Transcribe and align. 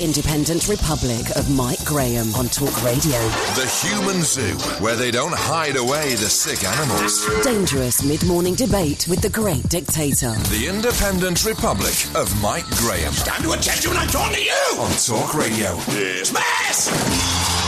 Independent 0.00 0.66
Republic 0.66 1.28
of 1.36 1.54
Mike 1.54 1.84
Graham 1.84 2.34
on 2.34 2.46
Talk 2.46 2.82
Radio. 2.82 3.18
The 3.54 3.68
Human 3.84 4.22
Zoo, 4.22 4.56
where 4.82 4.96
they 4.96 5.10
don't 5.10 5.34
hide 5.34 5.76
away 5.76 6.14
the 6.14 6.30
sick 6.30 6.64
animals. 6.64 7.26
Dangerous 7.44 8.02
mid 8.02 8.24
morning 8.26 8.54
debate 8.54 9.06
with 9.08 9.20
the 9.20 9.28
great 9.28 9.62
dictator. 9.68 10.32
The 10.48 10.68
Independent 10.68 11.44
Republic 11.44 11.94
of 12.14 12.34
Mike 12.40 12.68
Graham. 12.70 13.12
Stand 13.12 13.44
to 13.44 13.52
attention 13.52 13.90
when 13.90 13.98
I'm 13.98 14.08
talking 14.08 14.36
to 14.36 14.42
you! 14.42 14.76
On 14.78 14.90
Talk 14.92 15.34
Radio. 15.34 15.74
Yes, 15.92 16.32
mess! 16.32 17.59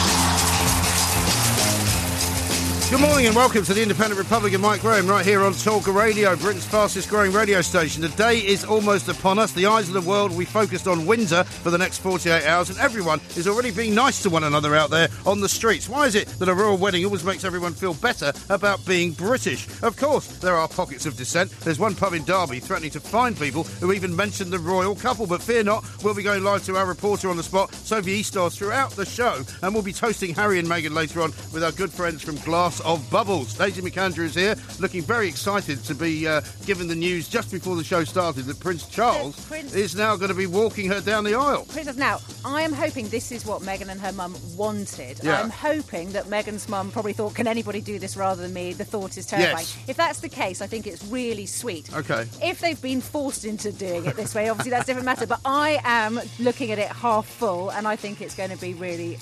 Good 2.92 3.00
morning 3.00 3.24
and 3.24 3.34
welcome 3.34 3.64
to 3.64 3.72
the 3.72 3.80
Independent 3.80 4.18
Republic 4.18 4.52
of 4.52 4.60
Mike 4.60 4.82
Graham 4.82 5.06
right 5.06 5.24
here 5.24 5.40
on 5.40 5.54
Talk 5.54 5.86
Radio, 5.86 6.36
Britain's 6.36 6.66
fastest 6.66 7.08
growing 7.08 7.32
radio 7.32 7.62
station. 7.62 8.02
The 8.02 8.10
day 8.10 8.36
is 8.36 8.66
almost 8.66 9.08
upon 9.08 9.38
us. 9.38 9.50
The 9.52 9.64
eyes 9.64 9.88
of 9.88 9.94
the 9.94 10.02
world 10.02 10.30
will 10.30 10.40
be 10.40 10.44
focused 10.44 10.86
on 10.86 11.06
Windsor 11.06 11.44
for 11.44 11.70
the 11.70 11.78
next 11.78 12.00
48 12.00 12.44
hours, 12.44 12.68
and 12.68 12.78
everyone 12.78 13.18
is 13.34 13.48
already 13.48 13.70
being 13.70 13.94
nice 13.94 14.22
to 14.24 14.28
one 14.28 14.44
another 14.44 14.76
out 14.76 14.90
there 14.90 15.08
on 15.24 15.40
the 15.40 15.48
streets. 15.48 15.88
Why 15.88 16.04
is 16.04 16.14
it 16.14 16.28
that 16.38 16.50
a 16.50 16.54
royal 16.54 16.76
wedding 16.76 17.02
always 17.06 17.24
makes 17.24 17.44
everyone 17.44 17.72
feel 17.72 17.94
better 17.94 18.30
about 18.50 18.84
being 18.84 19.12
British? 19.12 19.66
Of 19.82 19.96
course, 19.96 20.26
there 20.40 20.54
are 20.54 20.68
pockets 20.68 21.06
of 21.06 21.16
dissent. 21.16 21.50
There's 21.60 21.78
one 21.78 21.94
pub 21.94 22.12
in 22.12 22.24
Derby 22.24 22.60
threatening 22.60 22.90
to 22.90 23.00
fine 23.00 23.34
people 23.34 23.62
who 23.80 23.94
even 23.94 24.14
mention 24.14 24.50
the 24.50 24.58
royal 24.58 24.94
couple, 24.94 25.26
but 25.26 25.40
fear 25.40 25.62
not, 25.62 25.82
we'll 26.04 26.12
be 26.12 26.22
going 26.22 26.44
live 26.44 26.62
to 26.66 26.76
our 26.76 26.84
reporter 26.84 27.30
on 27.30 27.38
the 27.38 27.42
spot, 27.42 27.72
Sophie 27.72 28.20
Eastaugh, 28.20 28.54
throughout 28.54 28.90
the 28.90 29.06
show, 29.06 29.40
and 29.62 29.72
we'll 29.72 29.82
be 29.82 29.94
toasting 29.94 30.34
Harry 30.34 30.58
and 30.58 30.68
Meghan 30.68 30.92
later 30.92 31.22
on 31.22 31.30
with 31.54 31.64
our 31.64 31.72
good 31.72 31.90
friends 31.90 32.20
from 32.20 32.36
Glass 32.36 32.81
of 32.84 33.08
Bubbles. 33.10 33.54
Daisy 33.54 33.82
McAndrew 33.82 34.24
is 34.24 34.34
here, 34.34 34.56
looking 34.80 35.02
very 35.02 35.28
excited 35.28 35.82
to 35.84 35.94
be 35.94 36.26
uh, 36.26 36.40
given 36.66 36.88
the 36.88 36.94
news 36.94 37.28
just 37.28 37.50
before 37.50 37.76
the 37.76 37.84
show 37.84 38.04
started 38.04 38.44
that 38.46 38.60
Prince 38.60 38.86
Charles 38.86 39.38
Prince- 39.46 39.74
is 39.74 39.94
now 39.94 40.16
going 40.16 40.30
to 40.30 40.34
be 40.36 40.46
walking 40.46 40.88
her 40.88 41.00
down 41.00 41.24
the 41.24 41.34
aisle. 41.34 41.64
Princess, 41.66 41.96
now, 41.96 42.18
I 42.44 42.62
am 42.62 42.72
hoping 42.72 43.08
this 43.08 43.32
is 43.32 43.44
what 43.46 43.62
Meghan 43.62 43.88
and 43.88 44.00
her 44.00 44.12
mum 44.12 44.34
wanted. 44.56 45.20
Yeah. 45.22 45.40
I'm 45.40 45.50
hoping 45.50 46.12
that 46.12 46.26
Meghan's 46.26 46.68
mum 46.68 46.90
probably 46.90 47.12
thought, 47.12 47.34
can 47.34 47.46
anybody 47.46 47.80
do 47.80 47.98
this 47.98 48.16
rather 48.16 48.42
than 48.42 48.52
me? 48.52 48.72
The 48.72 48.84
thought 48.84 49.16
is 49.16 49.26
terrifying. 49.26 49.56
Yes. 49.66 49.78
If 49.88 49.96
that's 49.96 50.20
the 50.20 50.28
case, 50.28 50.60
I 50.60 50.66
think 50.66 50.86
it's 50.86 51.04
really 51.06 51.46
sweet. 51.46 51.92
Okay. 51.94 52.26
If 52.42 52.60
they've 52.60 52.80
been 52.80 53.00
forced 53.00 53.44
into 53.44 53.72
doing 53.72 54.06
it 54.06 54.16
this 54.16 54.34
way, 54.34 54.48
obviously 54.48 54.70
that's 54.70 54.84
a 54.84 54.86
different 54.86 55.06
matter. 55.06 55.26
But 55.26 55.40
I 55.44 55.80
am 55.84 56.20
looking 56.38 56.70
at 56.72 56.78
it 56.78 56.88
half 56.88 57.26
full, 57.26 57.70
and 57.70 57.86
I 57.86 57.96
think 57.96 58.20
it's 58.20 58.34
going 58.34 58.50
to 58.50 58.56
be 58.58 58.74
really. 58.74 59.18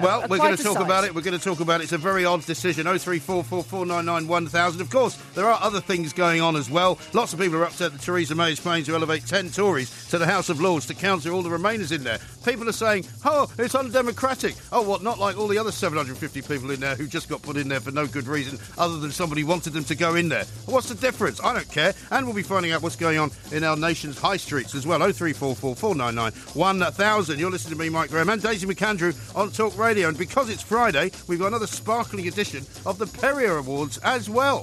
Well, 0.00 0.26
we're 0.28 0.38
going 0.38 0.56
to 0.56 0.62
talk 0.62 0.80
about 0.80 1.04
it. 1.04 1.14
We're 1.14 1.22
going 1.22 1.38
to 1.38 1.44
talk 1.44 1.60
about 1.60 1.80
it. 1.80 1.84
It's 1.84 1.92
a 1.92 1.98
very 1.98 2.24
odd 2.24 2.44
decision. 2.44 2.86
03444991000. 2.86 4.80
Of 4.80 4.90
course, 4.90 5.16
there 5.34 5.46
are 5.46 5.60
other 5.60 5.80
things 5.80 6.12
going 6.12 6.40
on 6.40 6.56
as 6.56 6.70
well. 6.70 6.98
Lots 7.12 7.32
of 7.32 7.40
people 7.40 7.58
are 7.58 7.64
upset 7.64 7.92
that 7.92 8.00
Theresa 8.00 8.34
May 8.34 8.52
is 8.52 8.60
planning 8.60 8.84
to 8.84 8.94
elevate 8.94 9.26
10 9.26 9.50
Tories 9.50 10.08
to 10.08 10.18
the 10.18 10.26
House 10.26 10.48
of 10.48 10.60
Lords 10.60 10.86
to 10.86 10.94
counter 10.94 11.32
all 11.32 11.42
the 11.42 11.50
Remainers 11.50 11.92
in 11.92 12.04
there. 12.04 12.18
People 12.48 12.68
are 12.70 12.72
saying, 12.72 13.04
oh, 13.26 13.52
it's 13.58 13.74
undemocratic. 13.74 14.54
Oh, 14.72 14.80
what, 14.80 15.02
not 15.02 15.18
like 15.18 15.36
all 15.36 15.48
the 15.48 15.58
other 15.58 15.70
750 15.70 16.40
people 16.40 16.70
in 16.70 16.80
there 16.80 16.94
who 16.94 17.06
just 17.06 17.28
got 17.28 17.42
put 17.42 17.58
in 17.58 17.68
there 17.68 17.78
for 17.78 17.90
no 17.90 18.06
good 18.06 18.26
reason 18.26 18.58
other 18.78 18.96
than 18.96 19.10
somebody 19.10 19.44
wanted 19.44 19.74
them 19.74 19.84
to 19.84 19.94
go 19.94 20.14
in 20.14 20.30
there. 20.30 20.46
What's 20.64 20.88
the 20.88 20.94
difference? 20.94 21.44
I 21.44 21.52
don't 21.52 21.70
care. 21.70 21.92
And 22.10 22.24
we'll 22.24 22.34
be 22.34 22.42
finding 22.42 22.72
out 22.72 22.80
what's 22.80 22.96
going 22.96 23.18
on 23.18 23.32
in 23.52 23.64
our 23.64 23.76
nation's 23.76 24.18
high 24.18 24.38
streets 24.38 24.74
as 24.74 24.86
well. 24.86 25.00
03444991000. 25.00 27.36
You're 27.36 27.50
listening 27.50 27.76
to 27.76 27.84
me, 27.84 27.90
Mike 27.90 28.08
Graham, 28.08 28.30
and 28.30 28.40
Daisy 28.40 28.66
McAndrew 28.66 29.36
on 29.36 29.50
Talk 29.50 29.76
Radio. 29.76 30.08
And 30.08 30.16
because 30.16 30.48
it's 30.48 30.62
Friday, 30.62 31.10
we've 31.26 31.38
got 31.38 31.48
another 31.48 31.66
sparkling 31.66 32.28
edition 32.28 32.64
of 32.86 32.96
the 32.96 33.06
Perrier 33.06 33.58
Awards 33.58 33.98
as 33.98 34.30
well. 34.30 34.62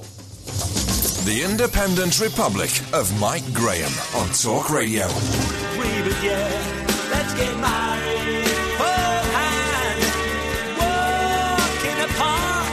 The 1.24 1.44
Independent 1.48 2.18
Republic 2.18 2.70
of 2.92 3.16
Mike 3.20 3.44
Graham 3.54 3.92
on 4.16 4.28
Talk 4.30 4.70
Radio. 4.70 5.06
Baby, 7.06 7.14
yeah, 7.14 7.18
let's 7.18 7.34
get 7.34 7.56
married. 7.58 8.46
Hold 8.78 9.24
hands, 9.34 10.78
walk 10.78 11.84
in 11.84 11.98
the 12.02 12.08
park. 12.14 12.66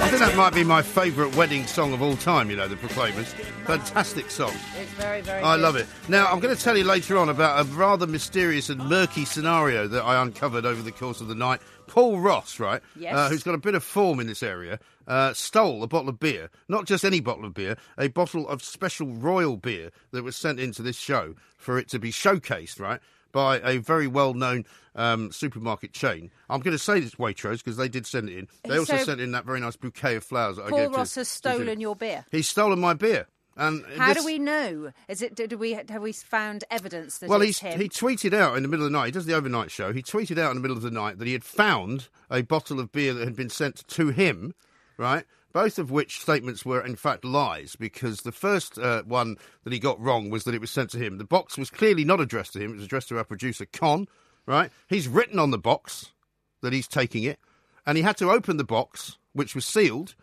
I 0.00 0.08
think 0.10 0.20
that 0.20 0.36
might 0.36 0.54
be 0.54 0.64
my 0.64 0.82
favourite 0.82 1.34
wedding 1.36 1.66
song 1.66 1.92
of 1.92 2.00
all 2.02 2.16
time, 2.16 2.50
you 2.50 2.56
know, 2.56 2.68
The 2.68 2.76
Proclaimers. 2.76 3.32
Fantastic 3.66 4.30
song. 4.30 4.52
It's 4.80 4.90
very, 4.92 5.20
very. 5.20 5.42
I 5.42 5.56
good. 5.56 5.62
love 5.62 5.76
it. 5.76 5.86
Now, 6.08 6.26
I'm 6.26 6.40
going 6.40 6.54
to 6.56 6.62
tell 6.62 6.76
you 6.76 6.84
later 6.84 7.18
on 7.18 7.28
about 7.28 7.60
a 7.60 7.64
rather 7.74 8.06
mysterious 8.06 8.70
and 8.70 8.82
murky 8.88 9.24
scenario 9.26 9.86
that 9.88 10.02
I 10.04 10.20
uncovered 10.22 10.64
over 10.64 10.80
the 10.82 10.92
course 10.92 11.20
of 11.20 11.28
the 11.28 11.34
night. 11.34 11.60
Paul 11.86 12.20
Ross, 12.20 12.58
right, 12.60 12.82
Yes. 12.96 13.14
uh, 13.14 13.28
who's 13.30 13.42
got 13.42 13.54
a 13.54 13.58
bit 13.58 13.74
of 13.74 13.82
form 13.82 14.20
in 14.20 14.26
this 14.26 14.42
area, 14.42 14.78
uh, 15.06 15.32
stole 15.32 15.82
a 15.82 15.86
bottle 15.86 16.08
of 16.10 16.18
beer. 16.20 16.50
Not 16.68 16.84
just 16.86 17.02
any 17.04 17.20
bottle 17.20 17.44
of 17.46 17.54
beer, 17.54 17.76
a 17.98 18.08
bottle 18.08 18.46
of 18.48 18.62
special 18.62 19.06
royal 19.08 19.56
beer 19.56 19.90
that 20.12 20.22
was 20.22 20.36
sent 20.36 20.60
into 20.60 20.82
this 20.82 20.96
show 20.98 21.34
for 21.56 21.78
it 21.78 21.88
to 21.88 21.98
be 21.98 22.10
showcased, 22.12 22.78
right, 22.78 23.00
by 23.32 23.60
a 23.60 23.78
very 23.78 24.06
well 24.06 24.34
known 24.34 24.64
um, 24.94 25.30
supermarket 25.30 25.92
chain. 25.92 26.30
I'm 26.50 26.60
going 26.60 26.72
to 26.76 26.78
say 26.78 26.98
it's 26.98 27.14
Waitrose 27.16 27.58
because 27.58 27.76
they 27.76 27.88
did 27.88 28.06
send 28.06 28.28
it 28.28 28.36
in. 28.38 28.48
They 28.64 28.70
So- 28.74 28.80
also 28.80 28.96
sent 28.98 29.20
in 29.20 29.32
that 29.32 29.44
very 29.44 29.60
nice 29.60 29.76
bouquet 29.76 30.16
of 30.16 30.24
flowers 30.24 30.56
that 30.56 30.66
I 30.66 30.70
Paul 30.70 30.78
gave 30.78 30.90
to- 30.92 30.96
Ross 30.96 31.14
has 31.14 31.28
to- 31.28 31.34
stolen 31.36 31.80
your 31.80 31.94
beer. 31.94 32.24
He's 32.30 32.48
stolen 32.48 32.78
my 32.80 32.94
beer. 32.94 33.26
And 33.56 33.84
How 33.96 34.14
this- 34.14 34.18
do 34.22 34.24
we 34.26 34.38
know? 34.38 34.92
Is 35.08 35.20
it? 35.20 35.34
Do 35.34 35.58
we 35.58 35.72
have 35.72 36.00
we 36.00 36.12
found 36.12 36.62
evidence 36.70 37.18
that 37.18 37.28
Well, 37.28 37.40
him? 37.40 37.48
he 37.48 37.88
tweeted 37.88 38.32
out 38.32 38.56
in 38.56 38.62
the 38.62 38.68
middle 38.68 38.86
of 38.86 38.92
the 38.92 38.96
night. 38.98 39.06
He 39.06 39.10
does 39.12 39.26
the 39.26 39.34
overnight 39.34 39.72
show. 39.72 39.92
He 39.92 40.00
tweeted 40.02 40.38
out 40.38 40.50
in 40.52 40.56
the 40.56 40.60
middle 40.62 40.76
of 40.76 40.82
the 40.84 40.92
night 40.92 41.18
that 41.18 41.26
he 41.26 41.32
had 41.32 41.42
found 41.44 42.08
a 42.30 42.42
bottle 42.42 42.78
of 42.78 42.92
beer 42.92 43.12
that 43.14 43.24
had 43.24 43.34
been 43.34 43.50
sent 43.50 43.86
to 43.88 44.08
him, 44.10 44.54
right? 44.96 45.24
Both 45.52 45.78
of 45.78 45.90
which 45.90 46.20
statements 46.20 46.64
were 46.64 46.84
in 46.84 46.96
fact 46.96 47.24
lies 47.24 47.74
because 47.74 48.20
the 48.20 48.32
first 48.32 48.78
uh, 48.78 49.02
one 49.04 49.36
that 49.64 49.72
he 49.72 49.78
got 49.78 50.00
wrong 50.00 50.28
was 50.30 50.44
that 50.44 50.54
it 50.54 50.60
was 50.60 50.70
sent 50.70 50.90
to 50.90 50.98
him. 50.98 51.18
The 51.18 51.24
box 51.24 51.56
was 51.56 51.70
clearly 51.70 52.04
not 52.04 52.20
addressed 52.20 52.52
to 52.52 52.60
him. 52.60 52.72
It 52.72 52.76
was 52.76 52.84
addressed 52.84 53.08
to 53.08 53.18
our 53.18 53.24
producer 53.24 53.66
Con, 53.66 54.06
right? 54.46 54.70
He's 54.88 55.08
written 55.08 55.38
on 55.38 55.50
the 55.50 55.58
box 55.58 56.12
that 56.60 56.72
he's 56.72 56.88
taking 56.88 57.22
it, 57.22 57.38
and 57.86 57.96
he 57.96 58.02
had 58.02 58.16
to 58.18 58.30
open 58.30 58.58
the 58.58 58.64
box, 58.64 59.16
which 59.32 59.54
was 59.54 59.64
sealed, 59.64 60.14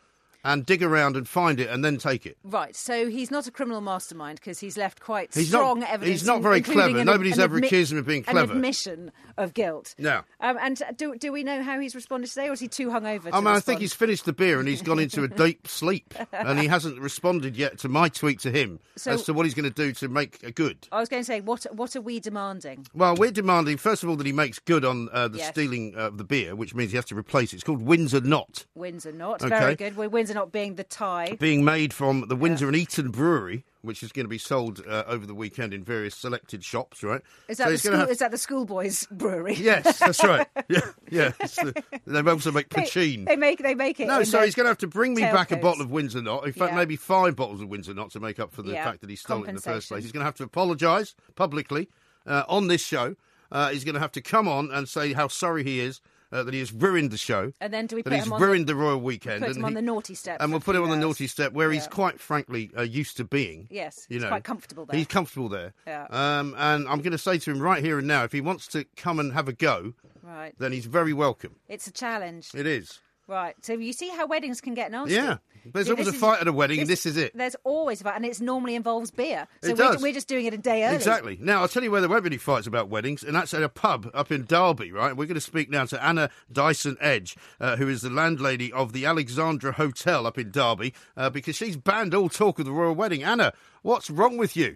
and 0.45 0.65
dig 0.65 0.81
around 0.83 1.17
and 1.17 1.27
find 1.27 1.59
it 1.59 1.69
and 1.69 1.83
then 1.83 1.97
take 1.97 2.25
it. 2.25 2.37
Right, 2.43 2.75
so 2.75 3.07
he's 3.09 3.31
not 3.31 3.47
a 3.47 3.51
criminal 3.51 3.81
mastermind 3.81 4.39
because 4.39 4.59
he's 4.59 4.77
left 4.77 5.01
quite 5.01 5.33
He's 5.33 5.51
not- 5.51 5.57
strong 5.59 5.83
evidence. 5.83 6.21
he's 6.21 6.27
not 6.27 6.41
very 6.41 6.61
clever. 6.61 6.97
an- 6.99 7.05
Nobody's 7.05 7.37
an 7.37 7.43
ever 7.43 7.59
admi- 7.59 7.65
accused 7.65 7.91
him 7.91 7.97
of 7.97 8.05
being 8.05 8.23
clever. 8.23 8.51
An 8.51 8.57
admission 8.57 9.11
of 9.37 9.53
guilt. 9.53 9.95
No. 9.97 10.21
Um, 10.39 10.57
and 10.61 10.81
do, 10.95 11.15
do 11.17 11.31
we 11.33 11.43
know 11.43 11.61
how 11.63 11.79
he's 11.79 11.95
responded 11.95 12.27
today, 12.29 12.47
or 12.47 12.53
is 12.53 12.59
he 12.61 12.67
too 12.69 12.87
hungover? 12.89 13.23
To 13.23 13.35
I 13.35 13.39
mean, 13.39 13.47
I 13.47 13.59
think 13.59 13.81
he's 13.81 13.93
finished 13.93 14.25
the 14.25 14.33
beer 14.33 14.59
and 14.59 14.67
he's 14.67 14.81
gone 14.81 14.99
into 14.99 15.23
a 15.23 15.27
deep 15.45 15.67
sleep, 15.67 16.13
and 16.31 16.59
he 16.59 16.67
hasn't 16.67 16.99
responded 17.01 17.57
yet 17.57 17.79
to 17.79 17.89
my 17.89 18.07
tweet 18.07 18.39
to 18.41 18.51
him 18.51 18.79
So- 18.95 19.11
as 19.11 19.23
to 19.23 19.33
what 19.33 19.45
he's 19.45 19.53
going 19.55 19.69
to 19.71 19.75
do 19.75 19.91
to 19.93 20.07
make 20.07 20.43
a 20.43 20.51
good. 20.51 20.87
I 20.91 20.99
was 20.99 21.09
going 21.09 21.21
to 21.21 21.25
say, 21.25 21.41
what 21.41 21.65
what 21.71 21.95
are 21.95 22.01
we 22.01 22.19
demanding? 22.19 22.85
Well, 22.93 23.15
we're 23.15 23.31
demanding 23.31 23.77
first 23.77 24.03
of 24.03 24.09
all 24.09 24.15
that 24.17 24.25
he 24.27 24.31
makes 24.33 24.59
good 24.59 24.85
on 24.85 25.09
uh, 25.11 25.27
the 25.27 25.39
Yes. 25.39 25.49
stealing 25.49 25.95
of 25.95 26.17
the 26.17 26.23
beer, 26.23 26.55
which 26.55 26.75
means 26.75 26.91
he 26.91 26.97
has 26.97 27.05
to 27.05 27.15
replace 27.15 27.51
it. 27.51 27.55
It's 27.57 27.63
called 27.63 27.81
Windsor 27.81 28.21
Knot, 28.21 28.65
Windsor 28.75 29.11
Knot. 29.11 29.41
Okay. 29.43 29.49
very 29.59 29.75
good. 29.75 29.97
Well, 29.97 30.09
Windsor 30.09 30.34
not 30.35 30.51
being 30.51 30.75
the 30.75 30.83
tie. 30.83 31.35
being 31.39 31.65
made 31.65 31.91
from 31.93 32.27
the 32.27 32.35
Windsor 32.35 32.67
and 32.67 32.75
Eton 32.75 33.09
Brewery, 33.09 33.65
which 33.81 34.03
is 34.03 34.11
going 34.11 34.25
to 34.25 34.29
be 34.29 34.37
sold 34.37 34.83
uh, 34.87 35.03
over 35.07 35.25
the 35.25 35.33
weekend 35.33 35.73
in 35.73 35.83
various 35.83 36.15
selected 36.15 36.63
shops. 36.63 37.01
Right? 37.01 37.21
Is 37.47 37.57
So 37.57 37.63
that 37.63 37.69
the 37.71 37.77
school? 37.79 37.95
have- 37.97 38.09
Is 38.11 38.17
that 38.19 38.31
the 38.31 38.37
schoolboys 38.37 39.07
brewery? 39.11 39.55
Yes, 39.55 39.97
that's 39.99 40.23
right. 40.23 40.47
Yeah, 40.69 40.79
yeah. 41.09 41.29
The- 41.39 41.83
they 42.05 42.21
also 42.29 42.51
make 42.51 42.69
They, 42.69 42.81
poutine. 42.83 43.25
they 43.25 43.35
make 43.35 43.59
they 43.63 43.73
make 43.75 43.99
it. 43.99 44.07
No, 44.07 44.23
so 44.23 44.41
he's 44.43 44.53
going 44.55 44.65
to 44.65 44.69
have 44.69 44.77
to 44.79 44.87
bring 44.87 45.13
me 45.15 45.21
back 45.23 45.51
a 45.51 45.57
bottle 45.57 45.81
of 45.81 45.89
Windsor 45.91 46.21
Knot. 46.21 46.45
In 46.45 46.53
fact, 46.53 46.73
Yeah. 46.73 46.77
maybe 46.77 46.95
five 46.95 47.35
bottles 47.35 47.61
of 47.61 47.69
Windsor 47.69 47.93
Knot 47.93 48.11
to 48.11 48.19
make 48.19 48.39
up 48.39 48.51
for 48.51 48.61
the 48.61 48.73
Yeah, 48.73 48.83
fact 48.83 49.01
that 49.01 49.09
he 49.09 49.15
stole 49.15 49.43
it 49.43 49.49
in 49.49 49.55
the 49.55 49.61
first 49.61 49.87
place. 49.89 50.03
He's 50.03 50.11
going 50.11 50.21
to 50.21 50.25
have 50.25 50.35
to 50.35 50.43
apologise 50.43 51.15
publicly 51.35 51.87
uh, 52.27 52.43
on 52.47 52.67
this 52.67 52.83
show. 52.83 53.15
Uh, 53.51 53.69
he's 53.69 53.83
going 53.83 53.93
to 53.93 53.99
have 54.01 54.11
to 54.11 54.21
come 54.21 54.47
on 54.47 54.71
and 54.71 54.89
say 54.89 55.13
how 55.13 55.27
sorry 55.27 55.63
he 55.63 55.79
is 55.79 56.01
uh, 56.35 56.43
that 56.43 56.53
he 56.53 56.59
has 56.59 56.71
ruined 56.73 57.11
the 57.11 57.17
show. 57.17 57.53
And 57.61 57.73
then 57.73 57.87
do 57.87 57.95
we 57.95 58.01
that 58.01 58.09
put 58.09 58.15
he's 58.17 58.25
him 58.27 58.33
on 58.33 58.41
the- 58.41 58.45
ruined 58.47 58.67
the, 58.67 58.75
royal 58.75 58.99
weekend? 58.99 59.39
Put 59.41 59.49
and 59.49 59.57
him 59.57 59.65
on 59.65 59.71
he- 59.71 59.75
the 59.75 59.81
naughty 59.81 60.15
step. 60.15 60.37
and 60.41 60.51
we'll 60.51 60.59
put 60.61 60.75
him 60.75 60.83
on 60.83 60.89
the 60.89 60.97
naughty 60.97 61.27
step 61.27 61.53
where 61.53 61.71
he's 61.71 61.87
quite 61.87 62.19
frankly 62.19 62.69
uh, 62.77 62.81
used 62.81 63.17
to 63.17 63.23
being. 63.23 63.67
Yes, 63.71 64.05
you 64.09 64.15
he's 64.15 64.23
know, 64.23 64.29
quite 64.29 64.43
comfortable 64.43 64.85
there. 64.85 64.97
He's 64.97 65.07
comfortable 65.07 65.49
there. 65.49 65.73
Yeah. 65.87 66.07
Um, 66.09 66.53
and 66.57 66.87
I'm 66.87 66.99
going 66.99 67.11
to 67.11 67.17
say 67.17 67.37
to 67.37 67.51
him 67.51 67.59
right 67.61 67.83
here 67.83 67.99
and 67.99 68.07
now, 68.07 68.23
if 68.23 68.31
he 68.31 68.41
wants 68.41 68.67
to 68.67 68.85
come 68.97 69.19
and 69.19 69.33
have 69.33 69.47
a 69.47 69.53
go, 69.53 69.93
Right. 70.21 70.53
then 70.57 70.71
he's 70.71 70.85
very 70.87 71.13
welcome. 71.13 71.55
It's 71.69 71.87
a 71.87 71.91
challenge. 71.91 72.49
It 72.55 72.65
is. 72.67 72.99
Right. 73.27 73.55
So 73.61 73.73
you 73.73 73.91
see 73.93 74.09
how 74.09 74.27
weddings 74.27 74.61
can 74.61 74.73
get 74.75 74.91
nasty. 74.91 75.15
Yeah. 75.15 75.37
There's 75.73 75.87
See, 75.87 75.93
always 75.93 76.07
a 76.07 76.11
this 76.11 76.15
is- 76.15 76.21
fight 76.21 76.41
at 76.41 76.47
a 76.47 76.53
wedding, 76.53 76.79
and 76.79 76.87
this 76.87 77.07
is 77.07 77.17
it. 77.17 77.35
There's 77.35 77.55
always 77.63 77.99
a 78.01 78.03
fight, 78.03 78.17
and 78.17 78.23
it 78.23 78.39
normally 78.39 78.75
involves 78.75 79.09
beer. 79.09 79.47
So 79.63 79.69
It 79.69 79.71
we're, 79.71 79.93
does. 79.93 80.01
we're 80.03 80.13
just 80.13 80.27
doing 80.27 80.45
it 80.45 80.53
a 80.53 80.59
day 80.59 80.83
early. 80.85 80.95
Exactly. 80.95 81.39
Now, 81.41 81.61
I'll 81.61 81.67
tell 81.67 81.81
you 81.83 81.89
where 81.89 82.01
there 82.01 82.09
won't 82.09 82.23
be 82.23 82.27
any 82.29 82.37
fights 82.37 82.67
about 82.67 82.87
weddings, 82.87 83.23
and 83.23 83.35
that's 83.35 83.51
at 83.55 83.63
a 83.63 83.69
pub 83.69 84.11
up 84.13 84.31
in 84.31 84.45
Derby, 84.45 84.91
right? 84.91 85.17
We're 85.17 85.25
going 85.25 85.33
to 85.33 85.41
speak 85.41 85.71
now 85.71 85.85
to 85.85 86.03
Anna 86.05 86.29
Dyson 86.51 86.97
Edge, 87.01 87.35
uh, 87.59 87.77
who 87.77 87.89
is 87.89 88.03
the 88.03 88.11
landlady 88.11 88.71
of 88.71 88.93
the 88.93 89.07
Alexandra 89.07 89.71
Hotel 89.71 90.27
up 90.27 90.37
in 90.37 90.51
Derby, 90.51 90.93
uh, 91.17 91.31
because 91.31 91.55
she's 91.55 91.77
banned 91.77 92.13
all 92.13 92.29
talk 92.29 92.59
of 92.59 92.65
the 92.65 92.71
royal 92.71 92.93
wedding. 92.93 93.23
Anna, 93.23 93.51
what's 93.81 94.11
wrong 94.11 94.37
with 94.37 94.55
you? 94.55 94.75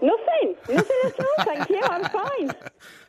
Nothing. 0.00 0.49
Nothing 0.68 0.96
at 1.04 1.20
all, 1.20 1.44
thank 1.44 1.68
you. 1.70 1.80
I'm 1.82 2.04
fine. 2.04 2.54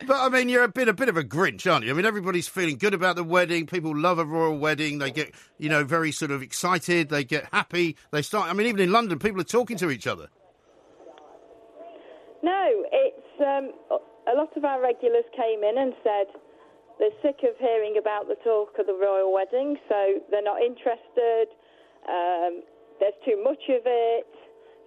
But 0.08 0.18
I 0.18 0.30
mean, 0.30 0.50
you're 0.50 0.64
a 0.64 0.68
bit 0.68 0.90
a 0.90 0.94
bit 0.94 1.10
of 1.10 1.16
a 1.16 1.24
Grinch, 1.24 1.72
aren't 1.72 1.86
you? 1.86 1.92
I 1.92 1.94
mean, 1.94 2.06
everybody's 2.06 2.48
feeling 2.48 2.78
good 2.78 2.96
about 2.96 3.16
the 3.16 3.24
wedding. 3.24 3.68
People 3.68 3.96
love 3.96 4.18
a 4.18 4.26
royal 4.26 4.58
wedding. 4.58 4.98
They 4.98 5.12
get, 5.12 5.32
you 5.60 5.70
know, 5.70 5.84
very 5.84 6.12
sort 6.12 6.32
of 6.32 6.42
excited. 6.42 7.10
They 7.10 7.24
get 7.24 7.48
happy. 7.54 7.96
They 8.10 8.24
start. 8.24 8.50
I 8.50 8.54
mean, 8.54 8.66
even 8.66 8.82
in 8.82 8.92
London, 8.92 9.20
people 9.20 9.40
are 9.40 9.46
talking 9.46 9.78
to 9.78 9.92
each 9.92 10.08
other. 10.08 10.28
No, 12.42 12.84
it's 12.92 13.40
um, 13.40 14.00
a 14.28 14.36
lot 14.36 14.50
of 14.58 14.66
our 14.66 14.82
regulars 14.82 15.26
came 15.36 15.64
in 15.64 15.78
and 15.78 15.94
said 16.04 16.28
they're 17.00 17.18
sick 17.22 17.42
of 17.44 17.58
hearing 17.60 17.98
about 17.98 18.28
the 18.28 18.36
talk 18.44 18.78
of 18.80 18.88
the 18.88 18.94
royal 18.94 19.32
wedding, 19.34 19.78
so 19.90 20.22
they're 20.30 20.44
not 20.44 20.62
interested. 20.62 21.48
Um, 22.08 22.62
there's 23.00 23.18
too 23.26 23.42
much 23.44 23.62
of 23.70 23.82
it. 23.86 24.28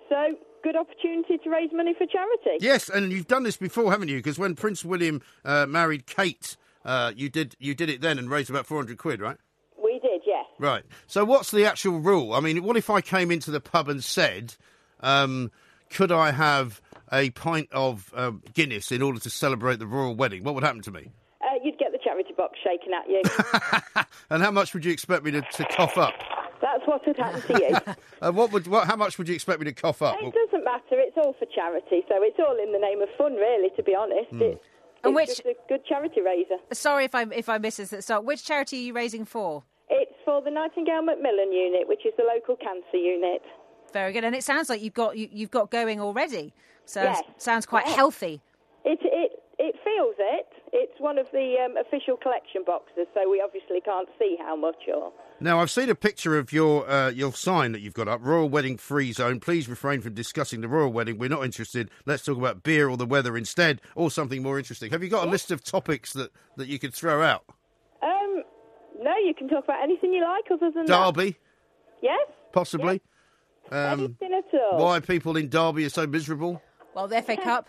So, 0.09 0.39
good 0.65 0.77
opportunity 0.77 1.37
to 1.37 1.51
raise 1.51 1.71
money 1.73 1.95
for 1.97 2.07
charity. 2.07 2.57
Yes, 2.59 2.89
and 2.89 3.13
you've 3.13 3.29
done 3.29 3.43
this 3.43 3.59
before, 3.59 3.93
haven't 3.93 4.09
you? 4.09 4.17
Because 4.17 4.39
when 4.39 4.55
Prince 4.55 4.85
William 4.85 5.21
uh, 5.45 5.67
married 5.67 6.07
Kate, 6.07 6.57
uh, 6.85 7.13
you 7.15 7.29
did 7.29 7.55
you 7.61 7.75
did 7.75 7.91
it 7.91 8.01
then 8.01 8.19
and 8.19 8.31
raised 8.31 8.49
about 8.49 8.67
four 8.67 8.79
hundred 8.79 8.97
quid, 8.97 9.21
right? 9.21 9.37
We 9.83 10.01
did, 10.01 10.23
yes. 10.27 10.47
Right. 10.59 10.83
So 11.07 11.25
what's 11.25 11.51
the 11.51 11.67
actual 11.67 12.01
rule? 12.01 12.33
I 12.33 12.41
mean, 12.41 12.65
what 12.65 12.79
if 12.79 12.89
I 12.89 13.03
came 13.03 13.31
into 13.31 13.51
the 13.51 13.61
pub 13.61 13.89
and 13.91 14.03
said, 14.03 14.57
um, 15.01 15.53
"Could 15.91 16.11
I 16.11 16.31
have 16.31 16.81
a 17.13 17.31
pint 17.31 17.69
of 17.71 18.11
um, 18.17 18.43
Guinness 18.55 18.91
in 18.91 19.03
order 19.03 19.21
to 19.21 19.31
celebrate 19.31 19.79
the 19.79 19.87
royal 19.87 20.15
wedding?" 20.15 20.43
What 20.43 20.55
would 20.55 20.65
happen 20.65 20.81
to 20.83 20.91
me? 20.91 21.11
Uh, 21.43 21.59
you'd 21.63 21.79
get 21.79 21.93
the 21.93 21.99
charity 22.03 22.33
box 22.35 22.59
shaken 22.65 22.93
at 22.95 23.09
you. 23.09 24.05
And 24.31 24.43
how 24.43 24.51
much 24.51 24.73
would 24.73 24.85
you 24.85 24.93
expect 24.93 25.23
me 25.23 25.31
to, 25.33 25.43
to 25.43 25.65
cough 25.67 25.99
up? 25.99 26.15
That's 26.65 26.83
what 26.87 27.07
would 27.07 27.17
happen 27.19 27.43
to 27.43 27.63
you. 27.63 27.95
Uh, 28.23 28.33
what 28.33 28.51
would 28.53 28.67
what? 28.67 28.87
How 28.87 28.97
much 28.97 29.19
would 29.19 29.29
you 29.29 29.35
expect 29.35 29.59
me 29.61 29.67
to 29.67 29.73
cough 29.73 30.01
up? 30.01 30.17
It 30.19 30.33
doesn't 30.33 30.65
matter. 30.65 30.93
It's 30.93 31.17
all 31.19 31.35
for 31.39 31.45
charity, 31.55 32.01
so 32.09 32.15
it's 32.23 32.39
all 32.39 32.57
in 32.57 32.73
the 32.73 32.79
name 32.79 33.03
of 33.03 33.09
fun, 33.19 33.35
really. 33.35 33.69
To 33.77 33.83
be 33.83 33.95
honest, 33.95 34.31
Hmm. 34.31 34.41
it's, 34.43 34.65
And 35.05 35.13
it's 35.13 35.15
which- 35.15 35.29
just 35.29 35.41
a 35.45 35.55
good 35.69 35.85
charity 35.85 36.23
raiser. 36.23 36.57
Sorry 36.73 37.05
if 37.05 37.15
I 37.15 37.25
if 37.35 37.51
I 37.51 37.59
missed 37.59 37.77
this 37.77 37.93
at 37.93 37.99
the 37.99 38.03
start. 38.03 38.25
Which 38.25 38.45
charity 38.47 38.79
are 38.79 38.87
you 38.87 38.93
raising 38.95 39.27
for? 39.27 39.63
It's 39.91 40.15
for 40.25 40.41
the 40.41 40.51
Nightingale 40.51 41.03
Macmillan 41.03 41.53
unit, 41.53 41.87
which 41.87 42.07
is 42.07 42.15
the 42.17 42.25
local 42.25 42.57
cancer 42.57 42.97
unit. 42.97 43.43
Very 43.93 44.15
good. 44.15 44.25
And 44.25 44.35
it 44.35 44.43
sounds 44.43 44.71
like 44.71 44.81
you've 44.81 44.95
got 44.95 45.19
you, 45.19 45.29
you've 45.31 45.51
got 45.51 45.71
going 45.71 46.01
already. 46.01 46.55
So 46.87 47.03
Yes. 47.03 47.23
sounds 47.37 47.67
quite 47.67 47.85
Yes. 47.87 47.97
healthy. 47.97 48.41
It 48.87 49.01
it 49.03 49.43
it 49.69 49.75
feels 49.83 50.15
it. 50.19 50.47
It's 50.73 51.01
one 51.01 51.19
of 51.19 51.27
the 51.33 51.57
um, 51.65 51.77
official 51.77 52.17
collection 52.17 52.63
boxes, 52.67 53.07
so 53.15 53.29
we 53.31 53.41
obviously 53.45 53.81
can't 53.81 54.09
see 54.19 54.37
how 54.39 54.57
much 54.57 54.77
or. 54.95 55.13
Now 55.41 55.61
I've 55.61 55.71
seen 55.71 55.89
a 55.91 55.95
picture 55.95 56.39
of 56.39 56.53
your 56.53 56.89
uh, 56.89 57.11
your 57.11 57.33
sign 57.33 57.73
that 57.73 57.81
you've 57.81 57.95
got 57.95 58.07
up, 58.09 58.21
Royal 58.23 58.49
Wedding 58.49 58.77
Free 58.77 59.13
Zone. 59.13 59.41
Please 59.41 59.69
refrain 59.69 60.01
from 60.01 60.15
discussing 60.15 60.61
the 60.61 60.69
royal 60.69 60.93
wedding. 60.93 61.19
We're 61.19 61.29
not 61.31 61.45
interested. 61.45 61.91
Let's 62.07 62.25
talk 62.25 62.37
about 62.39 62.63
beer 62.63 62.89
or 62.89 62.97
the 62.97 63.07
weather 63.07 63.37
instead, 63.37 63.81
or 63.95 64.11
something 64.11 64.43
more 64.43 64.59
interesting. 64.59 64.91
Have 64.93 65.03
you 65.03 65.09
got 65.09 65.27
a 65.27 65.31
list 65.31 65.51
of 65.51 65.63
topics 65.65 66.13
that, 66.13 66.31
that 66.57 66.69
you 66.69 66.79
could 66.79 66.95
throw 66.95 67.23
out? 67.23 67.45
Um, 68.03 68.43
no, 69.01 69.17
you 69.17 69.35
can 69.37 69.49
talk 69.49 69.65
about 69.65 69.83
anything 69.83 70.13
you 70.13 70.23
like 70.23 70.45
other 70.53 70.71
than 70.71 70.87
that. 70.87 71.15
Derby, 71.15 71.37
Yes. 72.03 72.29
possibly. 72.53 73.01
Um, 73.73 74.01
anything 74.21 74.31
at 74.35 74.61
all. 74.61 74.79
why 74.85 75.01
people 75.01 75.37
in 75.37 75.49
Derby 75.49 75.85
are 75.87 75.89
so 75.91 76.07
miserable? 76.07 76.63
Well, 76.95 77.09
the 77.09 77.21
FA 77.23 77.37
Cup. 77.37 77.67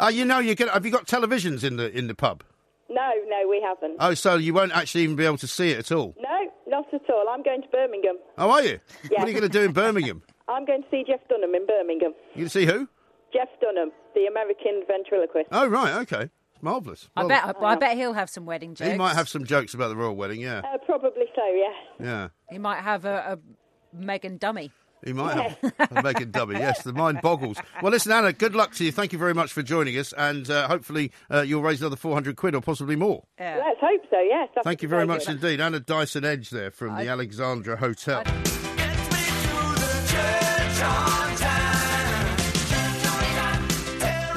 Uh, 0.00 0.08
you 0.08 0.24
know, 0.24 0.38
you 0.38 0.54
get. 0.54 0.68
Have 0.70 0.84
you 0.86 0.92
got 0.92 1.06
televisions 1.06 1.64
in 1.64 1.76
the 1.76 1.90
in 1.96 2.06
the 2.06 2.14
pub? 2.14 2.44
No, 2.90 3.10
no, 3.26 3.48
we 3.48 3.60
haven't. 3.60 3.96
Oh, 4.00 4.14
so 4.14 4.36
you 4.36 4.54
won't 4.54 4.72
actually 4.72 5.02
even 5.04 5.16
be 5.16 5.24
able 5.26 5.36
to 5.38 5.46
see 5.46 5.70
it 5.72 5.78
at 5.78 5.92
all. 5.92 6.14
No, 6.18 6.50
not 6.66 6.86
at 6.94 7.02
all. 7.10 7.26
I'm 7.30 7.42
going 7.42 7.60
to 7.62 7.68
Birmingham. 7.68 8.16
Oh, 8.38 8.50
are 8.50 8.62
you? 8.62 8.80
Yeah. 9.10 9.18
What 9.20 9.28
are 9.28 9.30
you 9.30 9.38
going 9.38 9.50
to 9.50 9.58
do 9.58 9.64
in 9.64 9.72
Birmingham? 9.72 10.22
I'm 10.48 10.64
going 10.64 10.82
to 10.82 10.88
see 10.90 11.04
Jeff 11.06 11.20
Dunham 11.28 11.54
in 11.54 11.66
Birmingham. 11.66 12.12
You 12.34 12.36
going 12.36 12.46
to 12.46 12.50
see 12.50 12.64
who? 12.64 12.88
Jeff 13.32 13.48
Dunham, 13.60 13.90
the 14.14 14.24
American 14.24 14.82
ventriloquist. 14.86 15.48
Oh, 15.52 15.66
right. 15.68 15.96
Okay, 16.02 16.30
It's 16.54 16.62
marvelous. 16.62 17.10
I 17.14 17.24
Well, 17.24 17.28
bet 17.28 17.56
I 17.62 17.74
bet 17.76 17.96
he'll 17.98 18.14
have 18.14 18.30
some 18.30 18.46
wedding 18.46 18.74
jokes. 18.74 18.90
he 18.90 18.96
might 18.96 19.14
have 19.14 19.28
some 19.28 19.44
jokes 19.44 19.74
about 19.74 19.88
the 19.88 19.96
royal 19.96 20.16
wedding. 20.16 20.40
Yeah, 20.40 20.62
Uh, 20.64 20.78
probably 20.86 21.26
so, 21.36 21.42
yes. 21.54 21.74
yeah. 22.00 22.28
He 22.50 22.56
might 22.56 22.80
have 22.80 23.04
a, 23.04 23.38
a 23.38 23.96
Meghan 23.96 24.38
dummy. 24.38 24.72
He 25.04 25.12
might 25.12 25.34
have 25.34 25.58
a 25.78 26.02
Meghan 26.02 26.32
Dummy. 26.32 26.56
Yes, 26.56 26.82
the 26.82 26.92
mind 26.92 27.20
boggles. 27.22 27.56
Well, 27.82 27.92
listen, 27.92 28.12
Anna, 28.12 28.32
good 28.32 28.54
luck 28.54 28.74
to 28.74 28.84
you. 28.84 28.92
Thank 28.92 29.12
you 29.12 29.18
very 29.18 29.34
much 29.34 29.52
for 29.52 29.62
joining 29.62 29.96
us, 29.98 30.12
and 30.16 30.50
uh, 30.50 30.66
hopefully 30.68 31.12
uh, 31.30 31.42
you'll 31.42 31.62
raise 31.62 31.80
another 31.80 31.96
400 31.96 32.36
quid 32.36 32.54
or 32.54 32.60
possibly 32.60 32.96
more. 32.96 33.24
Yeah. 33.38 33.62
Let's 33.64 33.80
hope 33.80 34.02
so, 34.10 34.20
yes. 34.20 34.48
That 34.54 34.64
Thank 34.64 34.82
you 34.82 34.88
very 34.88 35.06
much 35.06 35.26
good. 35.26 35.36
indeed. 35.36 35.60
Anna 35.60 35.80
Dyson 35.80 36.24
Edge 36.24 36.50
there 36.50 36.70
from 36.70 36.96
the 36.96 37.08
Alexandra 37.08 37.76
Hotel. 37.76 38.24
Gets 38.24 38.57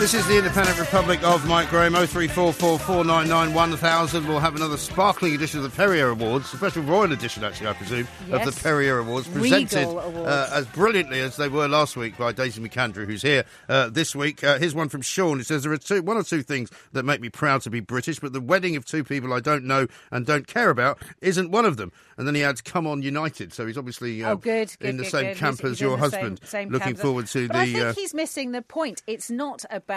This 0.02 0.16
is 0.16 0.28
the 0.28 0.40
Independent 0.40 0.80
Republic 0.80 1.22
of 1.24 1.48
Mike 1.48 1.70
Graham, 1.70 1.94
0344 1.94 2.80
499 2.80 3.54
1000. 3.54 4.28
We'll 4.28 4.40
have 4.40 4.56
another 4.56 4.76
sparkling 4.76 5.36
edition 5.36 5.60
of 5.60 5.64
the 5.64 5.70
Perrier 5.70 6.10
Awards, 6.10 6.52
a 6.56 6.58
special 6.58 6.82
royal 6.82 7.12
edition, 7.12 7.44
actually, 7.44 7.68
I 7.68 7.74
presume, 7.74 8.08
of 8.32 8.44
the 8.44 8.52
Perrier 8.64 8.98
Awards, 8.98 9.28
presented 9.28 9.84
Awards. 9.88 10.18
Uh, 10.18 10.50
as 10.54 10.66
brilliantly 10.66 11.20
as 11.20 11.38
they 11.38 11.48
were 11.48 11.68
last 11.68 11.96
week 11.96 12.18
by 12.18 12.32
Daisy 12.32 12.68
McAndrew, 12.68 13.06
who's 13.06 13.22
here 13.22 13.46
uh, 13.70 13.90
this 13.92 14.16
week. 14.16 14.44
Uh, 14.44 14.58
here's 14.58 14.74
one 14.74 14.90
from 14.90 15.04
Sean 15.04 15.38
who 15.38 15.44
says, 15.44 15.62
There 15.62 15.72
are 15.72 15.78
two, 15.78 16.02
one 16.02 16.18
or 16.18 16.24
two 16.24 16.42
things 16.42 16.72
that 16.94 17.04
make 17.04 17.22
me 17.22 17.30
proud 17.30 17.62
to 17.62 17.70
be 17.70 17.80
British, 17.80 18.20
but 18.20 18.34
the 18.34 18.42
wedding 18.42 18.76
of 18.76 18.86
two 18.86 19.04
people 19.04 19.32
I 19.34 19.40
don't 19.40 19.66
know 19.66 19.86
and 20.10 20.26
don't 20.26 20.48
care 20.48 20.72
about 20.72 20.98
isn't 21.22 21.52
one 21.52 21.64
of 21.66 21.78
them. 21.78 21.92
And 22.18 22.26
then 22.28 22.34
he 22.34 22.44
adds, 22.44 22.60
Come 22.62 22.88
on, 22.88 23.04
United. 23.04 23.54
So 23.54 23.68
he's 23.68 23.78
obviously 23.78 24.24
uh, 24.24 24.32
Oh, 24.32 24.36
good, 24.36 24.76
good, 24.80 24.90
in 24.90 24.98
the 24.98 25.04
good, 25.04 25.12
same 25.12 25.36
camp 25.36 25.58
He's- 25.60 25.66
as 25.66 25.78
he's 25.78 25.82
your 25.82 25.98
the 25.98 26.10
same- 26.10 26.20
husband. 26.22 26.40
same 26.44 26.70
Looking 26.70 26.88
camp. 26.88 27.00
forward 27.00 27.28
to 27.28 27.48
but 27.48 27.54
the. 27.54 27.60
I 27.60 27.66
think 27.68 27.78
uh, 27.86 27.94
he's 27.94 28.16
missing 28.16 28.52
the 28.52 28.64
point. 28.64 29.04
It's 29.06 29.30
not 29.30 29.64
about 29.70 29.91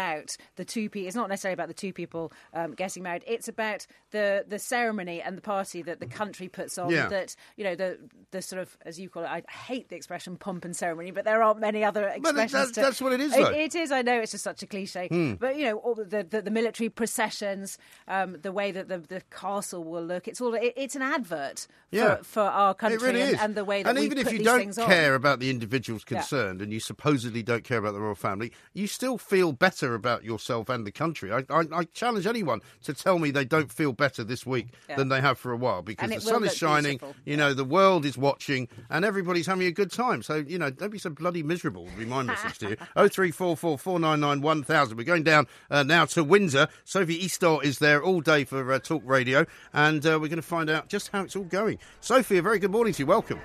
the 0.56 0.64
two 0.64 0.88
people. 0.90 1.06
It's 1.06 1.16
not 1.16 1.28
necessarily 1.28 1.54
about 1.54 1.68
the 1.68 1.74
two 1.74 1.92
people 1.92 2.32
um, 2.52 2.74
getting 2.74 3.02
married. 3.02 3.24
It's 3.26 3.48
about 3.48 3.86
the 4.10 4.44
the 4.48 4.58
ceremony 4.58 5.20
and 5.22 5.36
the 5.36 5.42
party 5.42 5.82
that 5.82 6.00
the 6.00 6.06
country 6.06 6.48
puts 6.48 6.78
on. 6.78 6.90
Yeah. 6.90 7.08
That 7.08 7.34
you 7.56 7.64
know 7.64 7.74
the 7.74 7.98
the 8.30 8.42
sort 8.42 8.62
of 8.62 8.76
as 8.84 8.98
you 9.00 9.08
call 9.08 9.24
it. 9.24 9.28
I 9.28 9.42
hate 9.50 9.88
the 9.88 9.96
expression 9.96 10.36
pomp 10.36 10.64
and 10.64 10.74
ceremony, 10.76 11.10
but 11.10 11.24
there 11.24 11.42
aren't 11.42 11.60
many 11.60 11.84
other 11.84 12.02
But 12.20 12.30
expressions. 12.36 12.52
that- 12.52 12.74
to- 12.74 12.80
that's 12.80 13.00
what 13.00 13.12
it 13.12 13.20
is, 13.20 13.32
It- 13.34 13.38
though. 13.40 13.50
It 13.50 13.74
is. 13.74 13.92
I 13.92 14.02
know 14.02 14.20
it's 14.20 14.32
just 14.32 14.44
such 14.44 14.62
a 14.62 14.66
cliche. 14.66 15.08
But 15.40 15.56
you 15.56 15.64
know 15.66 15.76
all 15.78 15.94
the 15.94 16.24
the, 16.28 16.42
the 16.42 16.50
military 16.50 16.88
processions, 16.88 17.78
um, 18.08 18.36
the 18.42 18.52
way 18.52 18.72
that 18.72 18.88
the, 18.88 18.98
the 18.98 19.22
castle 19.30 19.84
will 19.84 20.04
look. 20.04 20.26
It's 20.28 20.40
all. 20.40 20.54
It, 20.54 20.72
it's 20.76 20.96
an 20.96 21.02
advert 21.02 21.66
Yeah. 21.90 22.16
for, 22.16 22.24
for 22.24 22.40
our 22.42 22.74
country 22.74 22.98
really 22.98 23.22
and, 23.22 23.40
and 23.40 23.54
the 23.54 23.64
way 23.64 23.82
that 23.82 23.90
and 23.90 23.98
we 23.98 24.04
even 24.06 24.18
if 24.18 24.32
you 24.32 24.42
don't 24.42 24.58
things 24.58 24.78
on. 24.78 24.86
care 24.86 25.14
about 25.14 25.38
the 25.40 25.50
individuals 25.50 26.02
Yeah. 26.10 26.18
concerned 26.18 26.60
and 26.62 26.72
you 26.72 26.80
supposedly 26.80 27.42
don't 27.42 27.64
care 27.64 27.78
about 27.78 27.92
the 27.92 28.00
royal 28.00 28.14
family, 28.14 28.52
you 28.72 28.86
still 28.86 29.18
feel 29.18 29.52
better 29.52 29.83
about 29.92 30.24
yourself 30.24 30.70
and 30.70 30.86
the 30.86 30.92
country. 30.92 31.30
I, 31.30 31.44
I, 31.50 31.64
I 31.70 31.84
challenge 31.92 32.26
anyone 32.26 32.62
to 32.84 32.94
tell 32.94 33.18
me 33.18 33.30
they 33.30 33.44
don't 33.44 33.70
feel 33.70 33.92
better 33.92 34.24
this 34.24 34.46
week 34.46 34.68
Yeah. 34.88 34.96
than 34.96 35.10
they 35.10 35.20
have 35.20 35.38
for 35.38 35.52
a 35.52 35.56
while 35.58 35.82
because 35.82 36.08
the 36.08 36.20
sun 36.20 36.44
is 36.44 36.56
shining, 36.56 36.96
beautiful. 36.98 37.14
you 37.26 37.36
know, 37.36 37.52
the 37.52 37.64
world 37.64 38.06
is 38.06 38.16
watching, 38.16 38.68
and 38.88 39.04
everybody's 39.04 39.46
having 39.46 39.66
a 39.66 39.72
good 39.72 39.92
time. 39.92 40.22
So, 40.22 40.36
you 40.36 40.56
know, 40.58 40.70
don't 40.70 40.90
be 40.90 40.98
so 40.98 41.10
bloody 41.10 41.42
miserable, 41.42 41.84
would 41.84 41.98
be 41.98 42.06
my 42.06 42.22
message 42.22 42.56
to 42.60 42.70
you. 42.70 42.76
0344 42.96 43.76
499 43.76 44.40
1000. 44.40 44.96
We're 44.96 45.02
going 45.04 45.24
down 45.24 45.46
uh, 45.70 45.82
now 45.82 46.04
to 46.06 46.24
Windsor. 46.24 46.68
Sophie 46.84 47.20
Eastaugh 47.20 47.62
is 47.62 47.80
there 47.80 48.02
all 48.02 48.20
day 48.20 48.44
for 48.44 48.72
uh, 48.72 48.78
Talk 48.78 49.02
Radio, 49.04 49.44
and 49.72 50.06
uh, 50.06 50.10
we're 50.20 50.28
going 50.28 50.36
to 50.36 50.42
find 50.42 50.70
out 50.70 50.88
just 50.88 51.08
how 51.08 51.22
it's 51.22 51.34
all 51.34 51.42
going. 51.44 51.78
Sophie, 52.00 52.38
a 52.38 52.42
very 52.42 52.60
good 52.60 52.70
morning 52.70 52.92
to 52.94 53.00
you. 53.02 53.06
Welcome. 53.06 53.40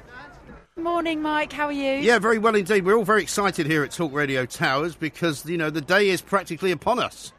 Good 0.80 0.86
morning, 0.86 1.22
Mike. 1.22 1.52
How 1.52 1.66
are 1.66 1.74
you? 1.74 1.96
Yeah, 1.96 2.20
very 2.20 2.38
well 2.38 2.56
indeed. 2.56 2.86
We're 2.86 2.96
all 2.96 3.04
very 3.04 3.22
excited 3.22 3.66
here 3.66 3.84
at 3.84 3.92
Talk 3.92 4.14
Radio 4.14 4.46
Towers 4.46 4.96
because, 4.96 5.46
you 5.46 5.58
know, 5.58 5.70
the 5.70 5.82
day 5.82 6.08
is 6.08 6.22
practically 6.22 6.72
upon 6.72 7.00
us. 7.00 7.34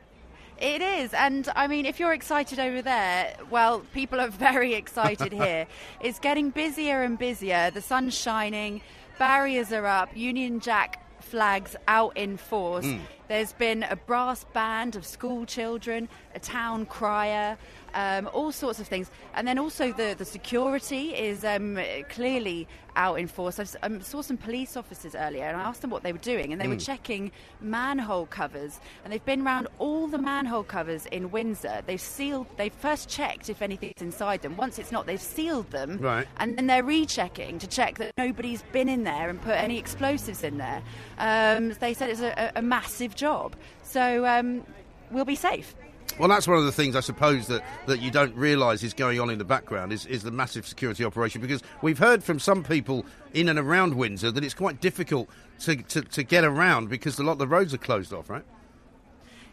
It 0.58 0.82
is. 0.82 1.14
And 1.14 1.48
I 1.56 1.66
mean, 1.66 1.86
if 1.86 1.98
you're 1.98 2.12
excited 2.12 2.58
over 2.58 2.82
there, 2.82 3.34
well, 3.48 3.80
people 3.94 4.20
are 4.20 4.28
very 4.28 4.74
excited 4.74 5.32
here. 5.42 5.66
It's 6.02 6.18
getting 6.18 6.50
busier 6.50 7.02
and 7.02 7.18
busier. 7.18 7.70
The 7.70 7.80
sun's 7.80 8.12
shining, 8.12 8.82
barriers 9.18 9.72
are 9.72 9.86
up, 9.86 10.14
Union 10.14 10.60
Jack 10.60 11.02
flags 11.22 11.76
out 11.88 12.18
in 12.18 12.36
force. 12.36 12.84
Hmm. 12.84 12.98
There's 13.30 13.52
been 13.52 13.84
a 13.84 13.94
brass 13.94 14.42
band 14.42 14.96
of 14.96 15.06
school 15.06 15.46
children, 15.46 16.08
a 16.34 16.40
town 16.40 16.84
crier, 16.84 17.56
um, 17.94 18.28
all 18.32 18.50
sorts 18.50 18.80
of 18.80 18.88
things. 18.88 19.08
And 19.34 19.46
then 19.46 19.56
also 19.56 19.92
the, 19.92 20.16
the 20.18 20.24
security 20.24 21.14
is 21.14 21.44
um, 21.44 21.78
clearly 22.08 22.66
out 22.96 23.20
in 23.20 23.28
force. 23.28 23.60
I 23.60 23.66
um, 23.84 24.00
saw 24.00 24.20
some 24.20 24.36
police 24.36 24.76
officers 24.76 25.14
earlier 25.14 25.44
and 25.44 25.56
I 25.56 25.60
asked 25.60 25.80
them 25.80 25.90
what 25.90 26.02
they 26.02 26.10
were 26.10 26.18
doing, 26.18 26.52
and 26.52 26.60
they 26.60 26.66
were 26.66 26.74
checking 26.74 27.30
manhole 27.60 28.26
covers. 28.26 28.80
And 29.04 29.12
they've 29.12 29.24
been 29.24 29.42
around 29.42 29.68
all 29.78 30.08
the 30.08 30.18
manhole 30.18 30.64
covers 30.64 31.06
in 31.06 31.30
Windsor. 31.30 31.82
They've 31.86 32.00
sealed, 32.00 32.48
they've 32.56 32.72
first 32.72 33.08
checked 33.08 33.48
if 33.48 33.62
anything's 33.62 34.02
inside 34.02 34.42
them. 34.42 34.56
Once 34.56 34.80
it's 34.80 34.90
not, 34.90 35.06
they've 35.06 35.20
sealed 35.20 35.70
them. 35.70 35.98
Right. 35.98 36.26
And 36.38 36.58
then 36.58 36.66
they're 36.66 36.82
rechecking 36.82 37.60
to 37.60 37.68
check 37.68 37.98
that 37.98 38.12
nobody's 38.18 38.62
been 38.72 38.88
in 38.88 39.04
there 39.04 39.28
and 39.28 39.40
put 39.40 39.54
any 39.54 39.78
explosives 39.78 40.42
in 40.42 40.58
there. 40.58 40.82
Um, 41.18 41.74
they 41.78 41.94
said 41.94 42.10
it's 42.10 42.20
a 42.20 42.50
a 42.56 42.62
massive 42.62 43.14
job. 43.20 43.54
So 43.82 44.26
um, 44.26 44.64
we'll 45.12 45.24
be 45.24 45.36
safe. 45.36 45.74
Well, 46.18 46.28
that's 46.28 46.48
one 46.48 46.58
of 46.58 46.64
the 46.64 46.72
things 46.72 46.96
I 46.96 47.00
suppose 47.00 47.46
that, 47.46 47.62
that 47.86 48.00
you 48.00 48.10
don't 48.10 48.34
realise 48.34 48.82
is 48.82 48.92
going 48.94 49.20
on 49.20 49.30
in 49.30 49.38
the 49.38 49.44
background 49.44 49.92
is, 49.92 50.06
is 50.06 50.22
the 50.22 50.30
massive 50.30 50.66
security 50.66 51.04
operation 51.04 51.40
because 51.40 51.62
we've 51.82 51.98
heard 51.98 52.24
from 52.24 52.40
some 52.40 52.64
people 52.64 53.06
in 53.32 53.48
and 53.48 53.58
around 53.58 53.94
Windsor 53.94 54.32
that 54.32 54.42
it's 54.42 54.54
quite 54.54 54.80
difficult 54.80 55.28
to, 55.60 55.76
to, 55.76 56.02
to 56.02 56.22
get 56.22 56.44
around 56.44 56.88
because 56.88 57.18
a 57.18 57.22
lot 57.22 57.32
of 57.32 57.38
the 57.38 57.46
roads 57.46 57.72
are 57.72 57.78
closed 57.78 58.12
off, 58.12 58.28
right? 58.28 58.44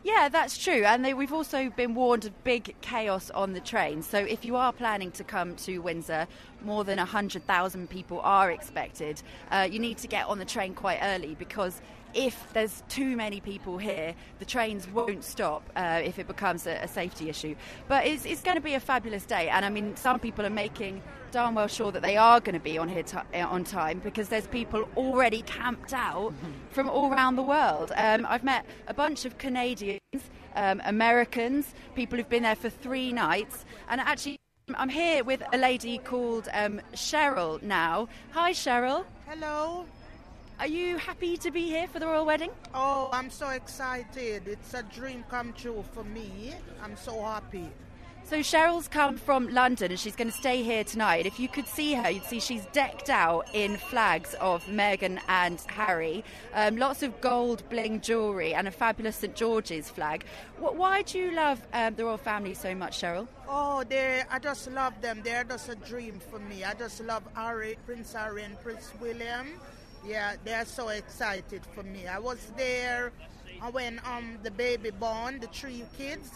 Yeah, 0.03 0.29
that's 0.29 0.57
true. 0.57 0.83
And 0.85 1.03
they, 1.03 1.13
we've 1.13 1.33
also 1.33 1.69
been 1.69 1.93
warned 1.93 2.25
of 2.25 2.43
big 2.43 2.75
chaos 2.81 3.29
on 3.31 3.53
the 3.53 3.59
train. 3.59 4.01
So 4.01 4.17
if 4.17 4.45
you 4.45 4.55
are 4.55 4.71
planning 4.71 5.11
to 5.11 5.23
come 5.23 5.55
to 5.57 5.79
Windsor, 5.79 6.27
more 6.63 6.83
than 6.83 6.97
100,000 6.97 7.89
people 7.89 8.21
are 8.21 8.49
expected. 8.51 9.21
Uh, 9.51 9.67
you 9.69 9.79
need 9.79 9.97
to 9.99 10.07
get 10.07 10.25
on 10.27 10.39
the 10.39 10.45
train 10.45 10.73
quite 10.73 10.99
early 11.01 11.35
because 11.35 11.81
if 12.17 12.51
there's 12.51 12.83
too 12.89 13.15
many 13.15 13.39
people 13.39 13.77
here, 13.77 14.15
the 14.39 14.45
trains 14.45 14.87
won't 14.89 15.23
stop 15.23 15.69
uh, 15.75 16.01
if 16.03 16.17
it 16.17 16.27
becomes 16.27 16.65
a, 16.65 16.71
a 16.81 16.87
safety 16.87 17.29
issue. 17.29 17.55
But 17.87 18.07
it's, 18.07 18.25
it's 18.25 18.41
going 18.41 18.57
to 18.57 18.61
be 18.61 18.73
a 18.73 18.79
fabulous 18.79 19.23
day, 19.25 19.49
and 19.49 19.63
I 19.63 19.69
mean, 19.69 19.95
some 19.95 20.19
people 20.19 20.45
are 20.45 20.49
making 20.49 21.03
darn 21.31 21.53
well 21.53 21.67
sure 21.67 21.91
that 21.91 22.01
they 22.01 22.17
are 22.17 22.39
going 22.39 22.53
to 22.55 22.59
be 22.59 22.77
on 22.77 22.89
here 22.89 23.03
ti 23.03 23.17
on 23.39 23.63
time 23.63 23.99
because 23.99 24.29
there's 24.29 24.47
people 24.47 24.87
already 24.97 25.43
camped 25.43 25.93
out 25.93 26.33
from 26.71 26.89
all 26.89 27.11
around 27.11 27.35
the 27.35 27.43
world. 27.43 27.91
Um, 27.95 28.25
I've 28.27 28.43
met 28.43 28.65
a 28.87 28.93
bunch 28.93 29.25
of 29.25 29.37
Canadians, 29.37 29.99
um, 30.55 30.81
Americans, 30.85 31.75
people 31.95 32.17
who've 32.17 32.29
been 32.29 32.43
there 32.43 32.55
for 32.55 32.69
three 32.69 33.13
nights, 33.13 33.63
and 33.89 34.01
actually. 34.01 34.37
I'm 34.75 34.89
here 34.89 35.23
with 35.23 35.41
a 35.53 35.57
lady 35.57 35.97
called 35.97 36.49
um, 36.51 36.81
Cheryl 36.91 37.63
now. 37.63 38.09
Hi, 38.31 38.51
Cheryl. 38.51 39.05
Hello. 39.25 39.85
Are 40.59 40.65
you 40.65 40.97
happy 40.97 41.37
to 41.37 41.51
be 41.51 41.67
here 41.67 41.87
for 41.87 41.99
the 41.99 42.07
royal 42.07 42.25
wedding? 42.25 42.49
Oh, 42.73 43.09
I'm 43.13 43.29
so 43.29 43.49
excited. 43.49 44.47
It's 44.47 44.73
a 44.73 44.81
dream 44.81 45.23
come 45.29 45.53
true 45.53 45.83
for 45.93 46.03
me. 46.03 46.55
I'm 46.83 46.97
so 46.97 47.21
happy. 47.21 47.69
So 48.23 48.39
Cheryl's 48.39 48.87
come 48.87 49.17
from 49.17 49.49
London 49.53 49.91
and 49.91 49.99
she's 49.99 50.15
going 50.15 50.31
to 50.31 50.35
stay 50.35 50.63
here 50.63 50.83
tonight. 50.83 51.27
If 51.27 51.39
you 51.39 51.47
could 51.47 51.67
see 51.67 51.93
her, 51.93 52.09
you'd 52.09 52.25
see 52.25 52.39
she's 52.39 52.65
decked 52.73 53.09
out 53.09 53.47
in 53.53 53.77
flags 53.77 54.33
of 54.41 54.65
Meghan 54.65 55.19
and 55.29 55.61
Harry, 55.67 56.25
um, 56.55 56.75
lots 56.75 57.03
of 57.03 57.21
gold 57.21 57.61
bling 57.69 58.01
jewellery 58.01 58.55
and 58.55 58.67
a 58.67 58.71
fabulous 58.71 59.17
St 59.17 59.35
George's 59.35 59.89
flag. 59.91 60.25
Why 60.59 61.03
do 61.03 61.19
you 61.19 61.31
love 61.31 61.61
um, 61.71 61.93
the 61.93 62.03
royal 62.03 62.17
family 62.17 62.55
so 62.55 62.73
much, 62.73 62.99
Cheryl? 62.99 63.27
Oh, 63.47 63.83
they 63.87 64.23
I 64.29 64.39
just 64.39 64.71
love 64.71 64.99
them. 65.01 65.21
They're 65.23 65.43
just 65.43 65.69
a 65.69 65.75
dream 65.75 66.19
for 66.31 66.39
me. 66.39 66.63
I 66.63 66.73
just 66.73 67.01
love 67.03 67.23
Harry, 67.35 67.77
Prince 67.85 68.11
Harry 68.13 68.43
and 68.43 68.59
Prince 68.59 68.91
William. 68.99 69.47
Yeah, 70.07 70.35
they're 70.45 70.65
so 70.65 70.87
excited 70.89 71.61
for 71.75 71.83
me. 71.83 72.07
I 72.07 72.17
was 72.19 72.39
there 72.55 73.11
uh, 73.61 73.69
when 73.71 73.99
um 74.05 74.37
the 74.41 74.51
baby 74.51 74.91
born, 74.91 75.39
the 75.39 75.47
three 75.47 75.83
kids. 75.97 76.31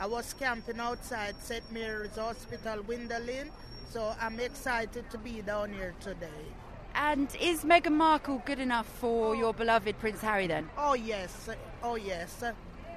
I 0.00 0.06
was 0.06 0.32
camping 0.32 0.80
outside 0.80 1.34
St. 1.42 1.70
Mary's 1.70 2.16
Hospital, 2.16 2.82
Winderlin. 2.84 3.50
So 3.90 4.14
I'm 4.20 4.40
excited 4.40 5.10
to 5.10 5.18
be 5.18 5.42
down 5.42 5.72
here 5.74 5.94
today. 6.00 6.46
And 6.94 7.28
is 7.40 7.64
Meghan 7.64 7.92
Markle 7.92 8.42
good 8.46 8.58
enough 8.58 8.86
for 8.86 9.36
your 9.36 9.52
beloved 9.52 9.98
Prince 9.98 10.22
Harry 10.22 10.46
then? 10.46 10.70
Oh 10.78 10.94
yes, 10.94 11.50
oh 11.82 11.96
yes, 11.96 12.42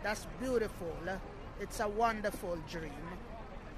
that's 0.03 0.25
beautiful. 0.39 0.95
It's 1.59 1.81
a 1.81 1.87
wonderful 1.89 2.57
dream. 2.71 2.91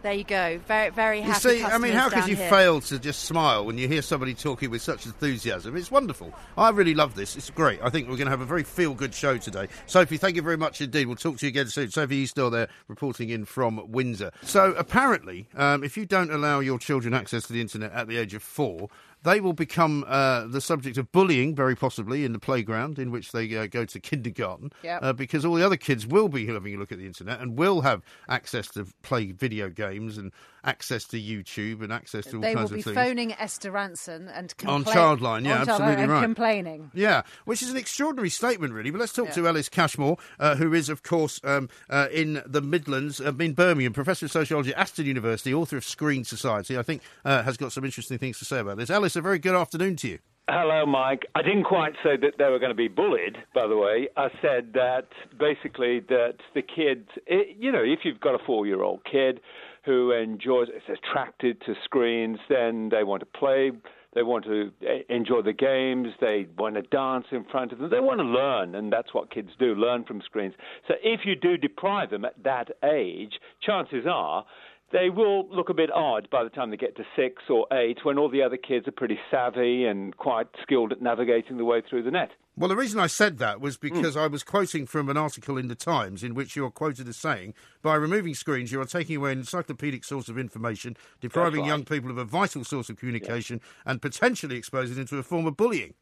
There 0.06 0.14
you 0.14 0.24
go. 0.24 0.60
Very, 0.68 0.92
very 0.92 1.22
happy. 1.22 1.50
You 1.50 1.58
see, 1.62 1.64
I 1.64 1.80
mean, 1.80 1.94
how 1.94 2.10
could 2.10 2.28
you 2.28 2.36
here. 2.36 2.48
fail 2.48 2.80
to 2.80 3.00
just 3.00 3.24
smile 3.24 3.66
when 3.66 3.80
you 3.80 3.88
hear 3.88 4.04
somebody 4.04 4.36
talking 4.36 4.70
with 4.70 4.84
such 4.84 5.08
enthusiasm? 5.08 5.76
It's 5.76 5.90
wonderful. 5.90 6.32
I 6.56 6.70
really 6.70 6.94
love 6.94 7.16
this. 7.16 7.36
It's 7.36 7.50
great. 7.50 7.80
I 7.82 7.90
think 7.90 8.08
we're 8.08 8.16
going 8.16 8.28
to 8.28 8.32
have 8.32 8.42
a 8.42 8.46
very 8.46 8.62
feel 8.62 8.94
good 8.94 9.16
show 9.16 9.40
today. 9.40 9.68
Sophie, 9.88 10.18
thank 10.18 10.36
you 10.36 10.44
very 10.44 10.58
much 10.58 10.80
indeed. 10.80 11.08
We'll 11.08 11.16
talk 11.16 11.40
to 11.40 11.48
you 11.48 11.50
again 11.50 11.70
soon. 11.70 11.90
Sophie, 11.90 12.18
you 12.18 12.28
still 12.28 12.52
there 12.52 12.68
reporting 12.88 13.30
in 13.30 13.46
from 13.46 13.82
Windsor. 13.92 14.30
So, 14.44 14.76
apparently, 14.78 15.48
um, 15.56 15.84
if 15.84 15.98
you 15.98 16.06
don't 16.06 16.30
allow 16.30 16.60
your 16.60 16.78
children 16.78 17.16
access 17.16 17.48
to 17.48 17.54
the 17.54 17.62
internet 17.62 17.92
at 17.92 18.08
the 18.08 18.18
age 18.18 18.36
of 18.36 18.44
four, 18.44 18.90
they 19.26 19.42
will 19.42 19.54
become 19.54 20.06
uh, 20.08 20.46
the 20.48 20.62
subject 20.62 20.98
of 20.98 21.12
bullying, 21.12 21.56
very 21.56 21.76
possibly, 21.76 22.24
in 22.24 22.32
the 22.32 22.40
playground 22.40 22.98
in 23.00 23.12
which 23.12 23.32
they 23.32 23.54
uh, 23.58 23.68
go 23.68 23.84
to 23.84 24.00
kindergarten. 24.00 24.72
Yep. 24.84 25.00
Uh, 25.04 25.14
because 25.14 25.44
all 25.44 25.56
the 25.56 25.66
other 25.66 25.78
kids 25.78 26.08
will 26.08 26.30
be 26.30 26.46
having 26.48 26.76
a 26.76 26.78
look 26.78 26.92
at 26.92 26.98
the 26.98 27.06
internet 27.06 27.42
and 27.42 27.58
will 27.58 27.82
have 27.82 28.02
access 28.30 28.68
to 28.70 28.86
play 29.02 29.32
video 29.32 29.70
games 29.70 30.18
and 30.18 30.32
access 30.64 31.04
to 31.06 31.22
YouTube 31.22 31.84
and 31.84 31.92
access 31.94 32.26
to 32.26 32.38
all 32.38 32.42
They 32.42 32.54
kinds 32.54 32.72
of 32.72 32.76
things. 32.76 32.86
They 32.86 32.92
will 32.92 33.04
be 33.04 33.10
phoning 33.10 33.34
Esther 33.34 33.72
Rantzen 33.72 34.32
and 34.34 34.54
On 34.66 34.84
Childline, 34.84 35.46
yeah, 35.46 35.60
on 35.60 35.68
Childline 35.68 35.70
absolutely 35.70 36.04
and 36.04 36.12
right. 36.12 36.24
complaining. 36.24 36.92
Yeah, 36.94 37.22
which 37.46 37.62
is 37.62 37.70
an 37.70 37.78
extraordinary 37.78 38.30
statement, 38.30 38.74
really. 38.74 38.90
But 38.90 39.00
let's 39.00 39.14
talk 39.14 39.28
Yeah. 39.28 39.34
to 39.34 39.48
Ellis 39.48 39.70
Cashmore, 39.70 40.18
uh, 40.40 40.56
who 40.56 40.74
is, 40.74 40.90
of 40.90 41.04
course, 41.04 41.40
um, 41.44 41.70
uh, 41.90 42.08
in 42.12 42.42
the 42.46 42.62
Midlands, 42.62 43.22
uh, 43.22 43.34
in 43.40 43.54
Birmingham, 43.54 43.94
professor 43.94 44.26
of 44.26 44.32
sociology 44.32 44.72
at 44.74 44.80
Aston 44.80 45.06
University, 45.06 45.54
author 45.54 45.78
of 45.78 45.86
Screen 45.86 46.24
Society. 46.24 46.78
I 46.78 46.84
think 46.84 47.02
uh, 47.24 47.44
has 47.44 47.58
got 47.58 47.72
some 47.72 47.86
interesting 47.86 48.18
things 48.18 48.40
to 48.40 48.46
say 48.46 48.60
about 48.60 48.78
this. 48.78 48.90
A 49.16 49.22
very 49.22 49.40
good 49.40 49.56
afternoon 49.56 49.96
to 49.98 50.10
you. 50.10 50.20
Hello, 50.50 50.86
Mike. 50.86 51.26
I 51.34 51.42
didn't 51.42 51.64
quite 51.64 51.94
say 52.04 52.18
that 52.18 52.34
they 52.38 52.46
were 52.46 52.60
going 52.60 52.70
to 52.70 52.76
be 52.76 52.88
bullied, 52.88 53.38
by 53.54 53.66
the 53.66 53.78
way. 53.78 54.10
I 54.16 54.28
said 54.42 54.74
that 54.74 55.08
basically 55.40 56.02
that 56.02 56.36
the 56.54 56.62
kids, 56.62 57.08
it, 57.26 57.58
you 57.58 57.72
know, 57.72 57.82
if 57.82 58.00
you've 58.04 58.20
got 58.20 58.36
a 58.36 58.46
four 58.46 58.68
year 58.68 58.84
old 58.84 59.00
kid 59.10 59.40
who 59.86 60.12
enjoys, 60.12 60.68
is 60.68 60.84
attracted 60.88 61.62
to 61.62 61.74
screens, 61.84 62.40
then 62.50 62.90
they 62.90 63.04
want 63.04 63.22
to 63.22 63.26
play, 63.26 63.72
they 64.14 64.24
want 64.24 64.46
to 64.46 64.72
eh, 64.82 65.00
enjoy 65.10 65.42
the 65.42 65.54
games, 65.54 66.10
they 66.22 66.48
want 66.58 66.76
to 66.76 66.82
dance 66.84 67.26
in 67.32 67.44
front 67.46 67.72
of 67.72 67.80
them, 67.80 67.90
they 67.90 68.00
want 68.00 68.20
to 68.20 68.26
learn, 68.26 68.76
and 68.76 68.92
that's 68.92 69.14
what 69.14 69.32
kids 69.32 69.50
do 69.60 69.76
learn 69.76 70.04
from 70.04 70.22
screens. 70.22 70.54
So 70.88 70.94
if 71.04 71.22
you 71.26 71.36
do 71.36 71.58
deprive 71.58 72.12
them 72.12 72.26
at 72.26 72.42
that 72.44 72.70
age, 72.84 73.34
chances 73.62 74.06
are 74.10 74.46
they 74.92 75.10
will 75.10 75.48
look 75.50 75.70
a 75.70 75.74
bit 75.74 75.92
odd 75.92 76.30
by 76.30 76.44
the 76.44 76.50
time 76.50 76.70
they 76.70 76.78
get 76.78 76.96
to 76.98 77.04
six 77.16 77.44
or 77.50 77.68
eight 77.72 78.00
when 78.04 78.18
all 78.18 78.30
the 78.30 78.42
other 78.42 78.58
kids 78.58 78.88
are 78.88 78.92
pretty 78.92 79.20
savvy 79.32 79.86
and 79.86 80.16
quite 80.18 80.48
skilled 80.62 80.92
at 80.92 81.02
navigating 81.02 81.58
the 81.58 81.66
way 81.66 81.82
through 81.90 82.04
the 82.04 82.12
net. 82.12 82.32
Well, 82.58 82.70
the 82.70 82.76
reason 82.78 83.02
I 83.02 83.08
said 83.08 83.38
that 83.40 83.58
Hmm. 83.58 83.64
was 83.64 83.78
because 83.78 84.16
I 84.16 84.28
was 84.28 84.44
quoting 84.44 84.86
from 84.86 85.10
an 85.10 85.18
article 85.18 85.58
in 85.58 85.68
the 85.68 85.76
Times 85.76 86.24
in 86.24 86.34
which 86.36 86.56
you 86.56 86.64
are 86.66 86.72
quoted 86.72 87.08
as 87.10 87.18
saying, 87.18 87.54
by 87.82 87.96
removing 87.96 88.34
screens, 88.34 88.72
you 88.72 88.80
are 88.80 88.86
taking 88.86 89.18
away 89.18 89.34
an 89.34 89.40
encyclopedic 89.40 90.06
source 90.06 90.30
of 90.30 90.38
information, 90.38 90.96
depriving 91.20 91.62
right. 91.62 91.68
young 91.68 91.84
people 91.84 92.10
of 92.10 92.18
a 92.18 92.24
vital 92.24 92.64
source 92.64 92.90
of 92.90 92.96
communication, 92.98 93.60
and 93.86 94.02
potentially 94.02 94.56
exposing 94.56 94.96
them 94.96 95.08
to 95.08 95.18
a 95.18 95.24
form 95.24 95.48
of 95.48 95.58
bullying. 95.58 95.96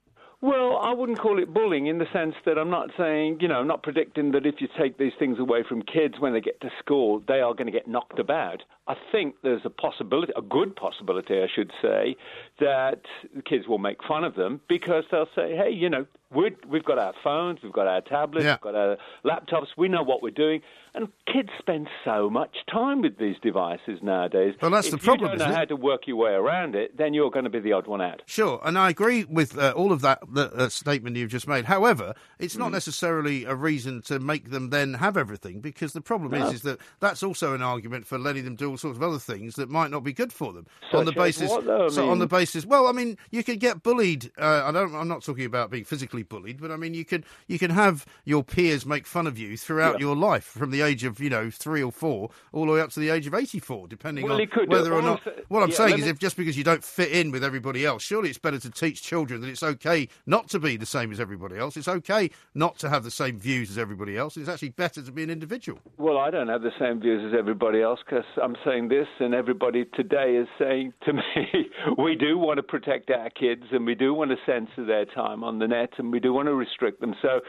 Well, 0.44 0.78
I 0.84 0.94
wouldn't 0.94 1.20
call 1.20 1.42
it 1.42 1.54
bullying 1.54 1.88
in 1.88 2.00
the 2.00 2.06
sense 2.12 2.36
that 2.46 2.58
I'm 2.58 2.70
not 2.70 2.90
saying, 2.98 3.38
you 3.40 3.48
know, 3.48 3.62
I'm 3.62 3.68
not 3.68 3.82
predicting 3.82 4.34
that 4.34 4.46
if 4.46 4.56
you 4.60 4.68
take 4.78 4.98
these 4.98 5.14
things 5.18 5.40
away 5.40 5.64
from 5.64 5.82
kids 5.84 6.16
when 6.20 6.34
they 6.34 6.42
get 6.42 6.60
to 6.60 6.70
school, 6.80 7.24
they 7.30 7.40
are 7.40 7.54
going 7.54 7.68
to 7.68 7.72
get 7.72 7.88
knocked 7.88 8.20
about. 8.20 8.62
I 8.86 8.96
think 9.10 9.36
there's 9.42 9.62
a 9.64 9.70
possibility, 9.70 10.34
a 10.36 10.42
good 10.42 10.76
possibility, 10.76 11.36
I 11.36 11.48
should 11.56 11.72
say, 11.82 12.18
that 12.60 13.00
kids 13.46 13.70
will 13.70 13.78
make 13.78 14.04
fun 14.06 14.26
of 14.26 14.36
them 14.36 14.60
because 14.68 15.06
they'll 15.12 15.30
say, 15.34 15.56
hey, 15.56 15.72
you 15.72 15.90
know, 15.90 16.06
we're, 16.34 16.52
we've 16.68 16.84
got 16.86 16.98
our 16.98 17.13
phones, 17.24 17.60
we've 17.63 17.72
got 17.74 17.88
our 17.88 18.02
tablets, 18.02 18.46
Yeah. 18.46 18.54
we've 18.54 18.74
got 18.74 18.75
our 18.75 18.98
laptops, 19.25 19.68
we 19.78 19.88
know 19.88 20.04
what 20.04 20.22
we're 20.22 20.32
doing. 20.32 20.62
And 20.96 21.08
kids 21.25 21.50
spend 21.58 21.88
so 22.06 22.30
much 22.30 22.56
time 22.72 23.02
with 23.02 23.18
these 23.18 23.36
devices 23.42 24.00
nowadays. 24.04 24.54
Well, 24.62 24.70
that's 24.70 24.88
if 24.88 24.92
the 24.92 24.98
problem, 25.00 25.32
If 25.32 25.34
you 25.34 25.40
don't 25.40 25.50
know 25.50 25.56
how 25.56 25.66
to 25.66 25.75
work 25.75 26.02
your 26.06 26.18
way 26.18 26.34
around 26.34 26.75
it, 26.75 26.96
then 26.96 27.16
you're 27.16 27.32
going 27.32 27.46
to 27.46 27.50
be 27.50 27.60
the 27.60 27.72
odd 27.74 27.88
one 27.88 28.00
out. 28.00 28.22
Sure, 28.28 28.62
and 28.63 28.78
I 28.78 28.92
agree 28.92 29.24
with 29.24 29.58
uh, 29.58 29.72
all 29.75 29.92
of 29.92 30.02
that 30.02 30.20
the, 30.32 30.54
uh, 30.54 30.70
statement 30.70 31.16
you've 31.16 31.32
just 31.32 31.48
made. 31.48 31.66
However, 31.66 32.13
it's 32.38 32.56
Mm. 32.56 32.60
not 32.60 32.72
necessarily 32.74 33.44
a 33.46 33.56
reason 33.56 34.04
to 34.04 34.20
make 34.20 34.52
them 34.52 34.70
then 34.70 34.94
have 34.96 35.18
everything, 35.18 35.62
because 35.62 35.94
the 35.94 36.02
problem 36.02 36.32
No. 36.40 36.46
is, 36.46 36.54
is 36.54 36.62
that 36.62 36.78
that's 37.00 37.24
also 37.24 37.56
an 37.56 37.63
argument 37.63 38.06
for 38.06 38.20
letting 38.20 38.44
them 38.46 38.56
do 38.56 38.70
all 38.70 38.78
sorts 38.78 38.98
of 38.98 39.02
other 39.04 39.18
things 39.18 39.56
that 39.56 39.70
might 39.72 39.90
not 39.90 40.04
be 40.04 40.13
good 40.13 40.32
for 40.32 40.54
them. 40.54 40.68
on 40.94 41.06
the 41.06 41.12
basis, 41.12 41.50
what, 41.50 41.66
though? 41.66 41.86
I 41.86 41.90
so 41.90 42.10
on 42.10 42.20
the 42.20 42.28
basis, 42.28 42.66
well, 42.68 42.86
I 42.86 42.92
mean, 42.92 43.18
you 43.32 43.44
could 43.44 43.60
get 43.60 43.82
bullied. 43.82 44.32
Uh, 44.38 44.63
I 44.66 44.72
don't. 44.72 44.94
I'm 44.94 45.08
not 45.08 45.24
talking 45.24 45.46
about 45.46 45.72
being 45.72 45.86
physically 45.86 46.23
bullied, 46.24 46.60
but 46.62 46.72
I 46.72 46.75
mean, 46.77 46.94
you 46.94 47.06
can 47.06 47.24
you 47.48 47.60
can 47.60 47.72
have 47.72 48.06
your 48.25 48.44
peers 48.44 48.86
make 48.86 49.06
fun 49.06 49.27
of 49.27 49.38
you 49.38 49.58
throughout 49.58 49.96
Yeah. 50.00 50.08
your 50.08 50.15
life, 50.15 50.44
from 50.44 50.72
the 50.72 50.82
age 50.82 51.03
of 51.03 51.20
you 51.20 51.30
know 51.30 51.50
three 51.50 51.84
or 51.84 51.92
four, 51.92 52.30
all 52.51 52.65
the 52.65 52.72
way 52.74 52.82
up 52.82 52.89
to 52.92 53.00
the 53.00 53.10
age 53.10 53.27
of 53.27 53.34
84, 53.34 53.88
depending 53.88 54.25
Well, 54.25 54.39
on 54.42 54.48
could 54.48 54.70
whether 54.70 54.94
or 54.94 55.01
not. 55.01 55.22
What 55.50 55.63
I'm 55.63 55.70
yeah, 55.70 55.75
saying 55.75 55.98
is, 56.00 56.06
me- 56.06 56.10
if 56.12 56.20
just 56.20 56.38
because 56.38 56.58
you 56.58 56.63
don't 56.63 56.84
fit 56.84 57.12
in 57.12 57.32
with 57.32 57.44
everybody 57.44 57.86
else, 57.86 58.03
surely 58.03 58.30
it's 58.30 58.38
better 58.38 58.60
to 58.60 58.70
teach 58.72 59.01
children 59.03 59.42
that 59.42 59.48
it's 59.50 59.63
okay 59.63 60.08
not 60.25 60.48
to 60.50 60.60
be 60.60 60.77
the 60.77 60.86
same 60.86 61.12
as 61.12 61.20
everybody 61.20 61.58
else. 61.58 61.77
It's 61.77 61.88
okay 61.88 62.30
not 62.56 62.77
to 62.80 62.89
have 62.89 63.03
the 63.03 63.12
same 63.12 63.39
views 63.39 63.70
as 63.70 63.77
everybody 63.77 64.18
else. 64.18 64.38
It's 64.38 64.50
actually 64.50 64.70
better 64.70 65.01
to 65.01 65.12
be 65.12 65.24
an 65.24 65.30
individual. 65.30 65.80
Well, 65.98 66.18
I 66.18 66.30
don't 66.32 66.48
have 66.48 66.62
the 66.62 66.72
same 66.80 67.00
views 67.00 67.22
as 67.34 67.38
everybody 67.38 67.82
else 67.82 68.00
because 68.06 68.25
I'm 68.42 68.56
saying 68.65 68.88
this, 68.89 69.08
and 69.20 69.34
everybody 69.34 69.86
today 69.94 70.36
is 70.36 70.48
saying 70.58 70.94
to 71.06 71.13
me, 71.13 71.22
we 71.98 72.15
do 72.15 72.38
want 72.38 72.58
to 72.58 72.63
protect 72.63 73.10
our 73.12 73.30
kids 73.30 73.63
and 73.72 73.86
we 73.86 73.96
do 73.96 74.13
want 74.13 74.32
to 74.32 74.38
censor 74.46 74.86
their 74.86 75.06
time 75.06 75.44
on 75.44 75.60
the 75.60 75.68
net 75.68 75.92
and 76.03 76.12
we 76.12 76.19
do 76.19 76.33
want 76.33 76.48
to 76.48 76.53
restrict 76.53 77.01
them. 77.01 77.15
So, 77.22 77.39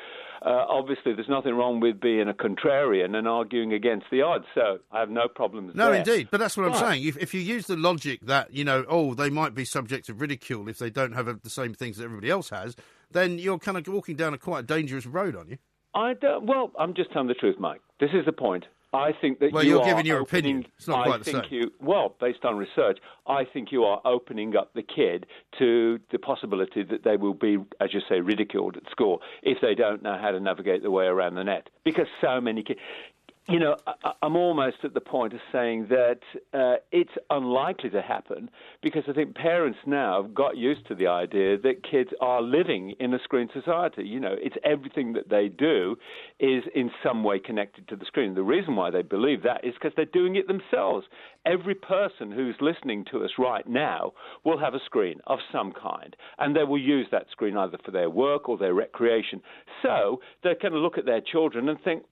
uh, 0.42 0.64
obviously, 0.68 1.14
there's 1.14 1.28
nothing 1.28 1.54
wrong 1.54 1.80
with 1.80 2.00
being 2.00 2.28
a 2.28 2.34
contrarian 2.34 3.14
and 3.16 3.26
arguing 3.28 3.72
against 3.72 4.06
the 4.10 4.22
odds. 4.22 4.44
So, 4.54 4.78
I 4.92 5.00
have 5.00 5.10
no 5.10 5.28
problems 5.28 5.74
No, 5.74 5.86
there. 5.90 5.96
indeed. 6.00 6.28
But 6.30 6.38
that's 6.40 6.56
what 6.56 6.66
I'm 6.66 6.74
saying. 6.74 7.04
If, 7.06 7.16
if 7.18 7.34
you 7.34 7.40
use 7.40 7.66
the 7.66 7.76
logic 7.76 8.20
that, 8.22 8.52
you 8.52 8.64
know, 8.64 8.84
oh, 8.88 9.14
they 9.14 9.30
might 9.30 9.54
be 9.54 9.64
subject 9.64 10.06
to 10.06 10.14
ridicule 10.14 10.68
if 10.68 10.78
they 10.78 10.90
don't 10.90 11.12
have 11.12 11.42
the 11.42 11.50
same 11.50 11.74
things 11.74 11.96
that 11.98 12.04
everybody 12.04 12.30
else 12.30 12.50
has, 12.50 12.76
then 13.10 13.38
you're 13.38 13.58
kind 13.58 13.76
of 13.76 13.86
walking 13.88 14.16
down 14.16 14.34
a 14.34 14.38
quite 14.38 14.66
dangerous 14.66 15.06
road, 15.06 15.36
aren't 15.36 15.50
you? 15.50 15.58
I 15.94 16.14
don't, 16.14 16.46
well, 16.46 16.72
I'm 16.78 16.94
just 16.94 17.12
telling 17.12 17.28
the 17.28 17.34
truth, 17.34 17.56
Mike. 17.58 17.80
This 18.00 18.10
is 18.12 18.24
the 18.26 18.32
point. 18.32 18.64
I 18.94 19.12
think 19.20 19.40
that 19.40 19.52
Well, 19.52 19.64
you 19.64 19.70
you're 19.76 19.84
giving 19.84 20.06
your 20.06 20.20
opening- 20.20 20.44
opinion. 20.58 20.66
It's 20.76 20.88
not 20.88 21.08
I 21.08 21.18
the 21.18 21.24
think 21.24 21.44
same. 21.44 21.52
you 21.52 21.72
well, 21.80 22.14
based 22.20 22.44
on 22.44 22.56
research, 22.56 22.98
I 23.26 23.44
think 23.44 23.72
you 23.72 23.84
are 23.84 24.00
opening 24.04 24.56
up 24.56 24.72
the 24.74 24.82
kid 24.82 25.26
to 25.58 25.98
the 26.12 26.18
possibility 26.18 26.82
that 26.84 27.02
they 27.04 27.16
will 27.16 27.34
be, 27.34 27.58
as 27.80 27.92
you 27.92 28.00
say, 28.08 28.20
ridiculed 28.20 28.76
at 28.76 28.88
school 28.90 29.20
if 29.42 29.58
they 29.60 29.74
don't 29.74 30.02
know 30.02 30.16
how 30.20 30.30
to 30.30 30.40
navigate 30.40 30.82
the 30.82 30.90
way 30.90 31.06
around 31.06 31.34
the 31.34 31.44
net. 31.44 31.68
Because 31.84 32.06
so 32.20 32.40
many 32.40 32.62
kids. 32.62 32.80
You 33.46 33.58
know, 33.58 33.76
I, 33.86 34.12
I'm 34.22 34.36
almost 34.36 34.78
at 34.84 34.94
the 34.94 35.00
point 35.00 35.34
of 35.34 35.40
saying 35.52 35.88
that 35.90 36.20
uh, 36.54 36.76
it's 36.92 37.12
unlikely 37.28 37.90
to 37.90 38.00
happen 38.00 38.50
because 38.82 39.02
I 39.06 39.12
think 39.12 39.34
parents 39.34 39.78
now 39.86 40.22
have 40.22 40.34
got 40.34 40.56
used 40.56 40.86
to 40.88 40.94
the 40.94 41.08
idea 41.08 41.58
that 41.58 41.82
kids 41.88 42.10
are 42.20 42.40
living 42.40 42.94
in 43.00 43.12
a 43.12 43.18
screen 43.22 43.50
society. 43.52 44.04
You 44.04 44.20
know, 44.20 44.34
it's 44.38 44.56
everything 44.64 45.12
that 45.12 45.28
they 45.28 45.48
do 45.48 45.96
is 46.40 46.64
in 46.74 46.90
some 47.02 47.22
way 47.22 47.38
connected 47.38 47.86
to 47.88 47.96
the 47.96 48.06
screen. 48.06 48.34
The 48.34 48.42
reason 48.42 48.76
why 48.76 48.90
they 48.90 49.02
believe 49.02 49.42
that 49.42 49.62
is 49.62 49.74
because 49.74 49.92
they're 49.94 50.06
doing 50.06 50.36
it 50.36 50.46
themselves. 50.46 51.06
Every 51.44 51.74
person 51.74 52.32
who's 52.32 52.56
listening 52.62 53.04
to 53.10 53.24
us 53.24 53.32
right 53.38 53.68
now 53.68 54.12
will 54.44 54.58
have 54.58 54.72
a 54.72 54.80
screen 54.86 55.20
of 55.26 55.38
some 55.52 55.72
kind, 55.72 56.16
and 56.38 56.56
they 56.56 56.64
will 56.64 56.80
use 56.80 57.08
that 57.12 57.26
screen 57.30 57.58
either 57.58 57.76
for 57.84 57.90
their 57.90 58.08
work 58.08 58.48
or 58.48 58.56
their 58.56 58.72
recreation. 58.72 59.42
So 59.82 60.20
they're 60.42 60.54
going 60.54 60.72
to 60.72 60.78
look 60.78 60.96
at 60.96 61.04
their 61.04 61.20
children 61.20 61.68
and 61.68 61.78
think, 61.82 62.04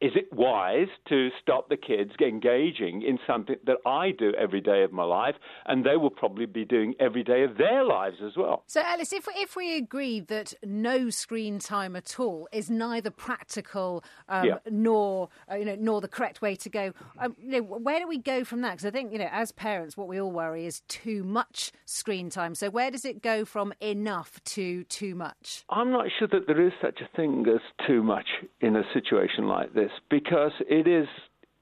is 0.00 0.12
it 0.14 0.30
wise 0.32 0.88
to 1.08 1.30
stop 1.40 1.68
the 1.68 1.76
kids 1.76 2.10
engaging 2.20 3.02
in 3.02 3.18
something 3.26 3.56
that 3.66 3.78
I 3.86 4.10
do 4.10 4.32
every 4.38 4.60
day 4.60 4.82
of 4.82 4.92
my 4.92 5.04
life 5.04 5.36
and 5.64 5.84
they 5.84 5.96
will 5.96 6.10
probably 6.10 6.46
be 6.46 6.64
doing 6.64 6.94
every 7.00 7.24
day 7.24 7.44
of 7.44 7.56
their 7.56 7.82
lives 7.82 8.16
as 8.24 8.32
well? 8.36 8.64
So, 8.66 8.82
Ellis, 8.84 9.12
if, 9.12 9.26
we, 9.26 9.32
if 9.42 9.56
we 9.56 9.76
agree 9.76 10.20
that 10.20 10.52
no 10.62 11.08
screen 11.08 11.58
time 11.58 11.96
at 11.96 12.20
all 12.20 12.46
is 12.52 12.68
neither 12.68 13.10
practical 13.10 14.04
um, 14.28 14.44
Yeah. 14.44 14.54
nor 14.70 15.28
uh, 15.50 15.54
you 15.54 15.64
know 15.64 15.76
nor 15.78 16.00
the 16.00 16.08
correct 16.08 16.42
way 16.42 16.56
to 16.56 16.68
go, 16.68 16.92
um, 17.18 17.34
you 17.38 17.52
know, 17.52 17.62
where 17.62 17.98
do 17.98 18.06
we 18.06 18.18
go 18.18 18.44
from 18.44 18.60
that? 18.62 18.72
Because 18.72 18.86
I 18.86 18.90
think 18.90 19.12
you 19.12 19.18
know, 19.18 19.28
as 19.32 19.52
parents, 19.52 19.96
what 19.96 20.08
we 20.08 20.20
all 20.20 20.30
worry 20.30 20.66
is 20.66 20.80
too 20.88 21.24
much 21.24 21.72
screen 21.86 22.28
time. 22.28 22.54
So, 22.54 22.68
where 22.70 22.90
does 22.90 23.04
it 23.04 23.22
go 23.22 23.44
from 23.44 23.72
enough 23.80 24.42
to 24.44 24.84
too 24.84 25.14
much? 25.14 25.64
I'm 25.70 25.90
not 25.90 26.06
sure 26.18 26.28
that 26.28 26.46
there 26.46 26.60
is 26.60 26.72
such 26.82 27.00
a 27.00 27.16
thing 27.16 27.46
as 27.48 27.60
too 27.86 28.02
much 28.02 28.26
in 28.60 28.76
a 28.76 28.82
situation 28.92 29.46
like 29.46 29.72
this 29.72 29.85
because 30.10 30.52
it 30.68 30.86
is 30.86 31.06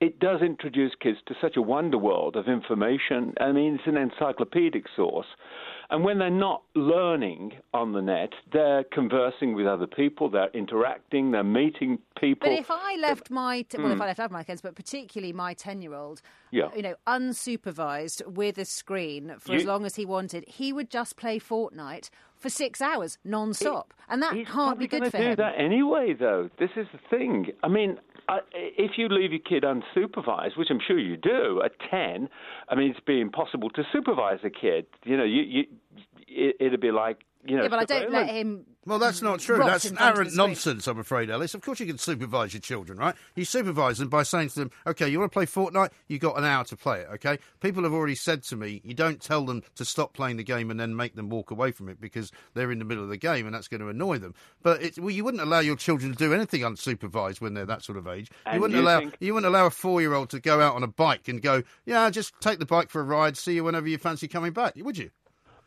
it 0.00 0.18
does 0.18 0.42
introduce 0.42 0.92
kids 1.00 1.18
to 1.26 1.34
such 1.40 1.56
a 1.56 1.62
wonder 1.62 1.96
world 1.96 2.36
of 2.36 2.46
information. 2.48 3.32
I 3.40 3.52
mean, 3.52 3.76
it's 3.76 3.86
an 3.86 3.96
encyclopedic 3.96 4.84
source. 4.94 5.26
And 5.88 6.04
when 6.04 6.18
they're 6.18 6.30
not 6.30 6.62
learning 6.74 7.52
on 7.72 7.92
the 7.92 8.02
net, 8.02 8.30
they're 8.52 8.84
conversing 8.84 9.54
with 9.54 9.66
other 9.66 9.86
people, 9.86 10.28
they're 10.28 10.50
interacting, 10.52 11.30
they're 11.30 11.44
meeting 11.44 11.98
people. 12.20 12.48
But 12.50 12.58
if 12.58 12.70
I 12.70 12.96
left 12.96 13.30
my 13.30 13.62
t- 13.62 13.78
well, 13.78 13.92
if 13.92 13.98
Mm. 13.98 14.02
I 14.02 14.06
left 14.06 14.20
out 14.20 14.30
my 14.30 14.42
kids, 14.44 14.60
but 14.60 14.74
particularly 14.74 15.32
my 15.32 15.54
ten-year-old, 15.54 16.20
Yeah. 16.50 16.70
you 16.74 16.82
know, 16.82 16.96
unsupervised 17.06 18.26
with 18.26 18.58
a 18.58 18.64
screen 18.64 19.36
for 19.38 19.54
as 19.54 19.64
long 19.64 19.84
as 19.86 19.94
he 19.96 20.04
wanted, 20.04 20.44
he 20.48 20.72
would 20.72 20.90
just 20.90 21.16
play 21.16 21.38
Fortnite 21.38 22.10
for 22.38 22.48
six 22.48 22.80
hours 22.80 23.18
non-stop, 23.24 23.94
and 24.08 24.22
that 24.22 24.34
can't 24.46 24.78
be 24.78 24.86
good 24.86 25.04
for 25.04 25.10
to 25.10 25.30
do 25.30 25.36
that 25.36 25.54
anyway, 25.58 26.14
though. 26.18 26.50
This 26.58 26.70
is 26.76 26.86
the 26.92 26.98
thing. 27.10 27.52
I 27.62 27.68
mean, 27.68 27.98
I, 28.28 28.38
if 28.52 28.92
you 28.96 29.08
leave 29.08 29.32
your 29.32 29.40
kid 29.40 29.64
unsupervised, 29.64 30.56
which 30.56 30.68
I'm 30.70 30.80
sure 30.86 30.98
you 30.98 31.16
do 31.16 31.62
at 31.64 31.72
ten, 31.90 32.28
I 32.68 32.74
mean, 32.74 32.90
it'd 32.90 33.04
be 33.04 33.20
impossible 33.20 33.70
to 33.70 33.82
supervise 33.92 34.40
a 34.44 34.50
kid. 34.50 34.86
You 35.04 35.16
know, 35.16 35.24
you, 35.24 35.42
you 35.42 35.64
it, 36.26 36.56
it'd 36.60 36.80
be 36.80 36.90
like 36.90 37.18
you 37.46 37.56
know. 37.56 37.62
yeah, 37.64 37.68
but 37.68 37.78
I 37.78 37.84
don't 37.84 38.10
let 38.10 38.28
him. 38.28 38.64
Well, 38.86 38.98
that's 38.98 39.22
not 39.22 39.40
true. 39.40 39.56
That's 39.58 39.86
in 39.86 39.96
arrant 39.98 40.34
nonsense, 40.34 40.86
I'm 40.86 40.98
afraid, 40.98 41.30
Ellis. 41.30 41.54
Of 41.54 41.62
course, 41.62 41.80
you 41.80 41.86
can 41.86 41.96
supervise 41.96 42.52
your 42.52 42.60
children, 42.60 42.98
right? 42.98 43.14
You 43.34 43.46
supervise 43.46 43.96
them 43.96 44.08
by 44.10 44.24
saying 44.24 44.50
to 44.50 44.54
them, 44.60 44.70
okay, 44.86 45.08
you 45.08 45.18
want 45.18 45.32
to 45.32 45.34
play 45.34 45.46
Fortnite? 45.46 45.90
You've 46.08 46.20
got 46.20 46.36
an 46.36 46.44
hour 46.44 46.64
to 46.64 46.76
play 46.76 47.00
it, 47.00 47.08
okay? 47.14 47.38
People 47.60 47.82
have 47.84 47.94
already 47.94 48.14
said 48.14 48.42
to 48.44 48.56
me, 48.56 48.82
you 48.84 48.92
don't 48.92 49.22
tell 49.22 49.46
them 49.46 49.62
to 49.76 49.86
stop 49.86 50.12
playing 50.12 50.36
the 50.36 50.44
game 50.44 50.70
and 50.70 50.78
then 50.78 50.94
make 50.96 51.14
them 51.14 51.30
walk 51.30 51.50
away 51.50 51.72
from 51.72 51.88
it 51.88 51.98
because 51.98 52.30
they're 52.52 52.70
in 52.70 52.78
the 52.78 52.84
middle 52.84 53.02
of 53.04 53.08
the 53.08 53.16
game 53.16 53.46
and 53.46 53.54
that's 53.54 53.68
going 53.68 53.80
to 53.80 53.88
annoy 53.88 54.18
them. 54.18 54.34
But 54.62 54.82
it, 54.82 54.98
well, 54.98 55.10
you 55.10 55.24
wouldn't 55.24 55.42
allow 55.42 55.60
your 55.60 55.76
children 55.76 56.12
to 56.12 56.18
do 56.18 56.34
anything 56.34 56.60
unsupervised 56.60 57.40
when 57.40 57.54
they're 57.54 57.64
that 57.66 57.82
sort 57.84 57.96
of 57.96 58.06
age. 58.06 58.30
you 58.52 58.60
wouldn't 58.60 58.76
you 58.78 58.84
allow 58.84 58.98
think- 59.00 59.16
you 59.20 59.32
wouldn't 59.32 59.48
allow 59.54 59.64
a 59.66 59.70
four 59.70 60.02
year 60.02 60.12
old 60.12 60.28
to 60.30 60.40
go 60.40 60.60
out 60.60 60.74
on 60.76 60.82
a 60.82 60.88
bike 60.88 61.28
and 61.28 61.40
go, 61.40 61.62
yeah, 61.86 62.10
just 62.10 62.34
take 62.40 62.58
the 62.58 62.66
bike 62.66 62.90
for 62.90 63.00
a 63.00 63.04
ride, 63.04 63.38
see 63.38 63.54
you 63.54 63.64
whenever 63.64 63.88
you 63.88 63.96
fancy 63.96 64.28
coming 64.28 64.52
back, 64.52 64.74
would 64.76 64.98
you? 64.98 65.10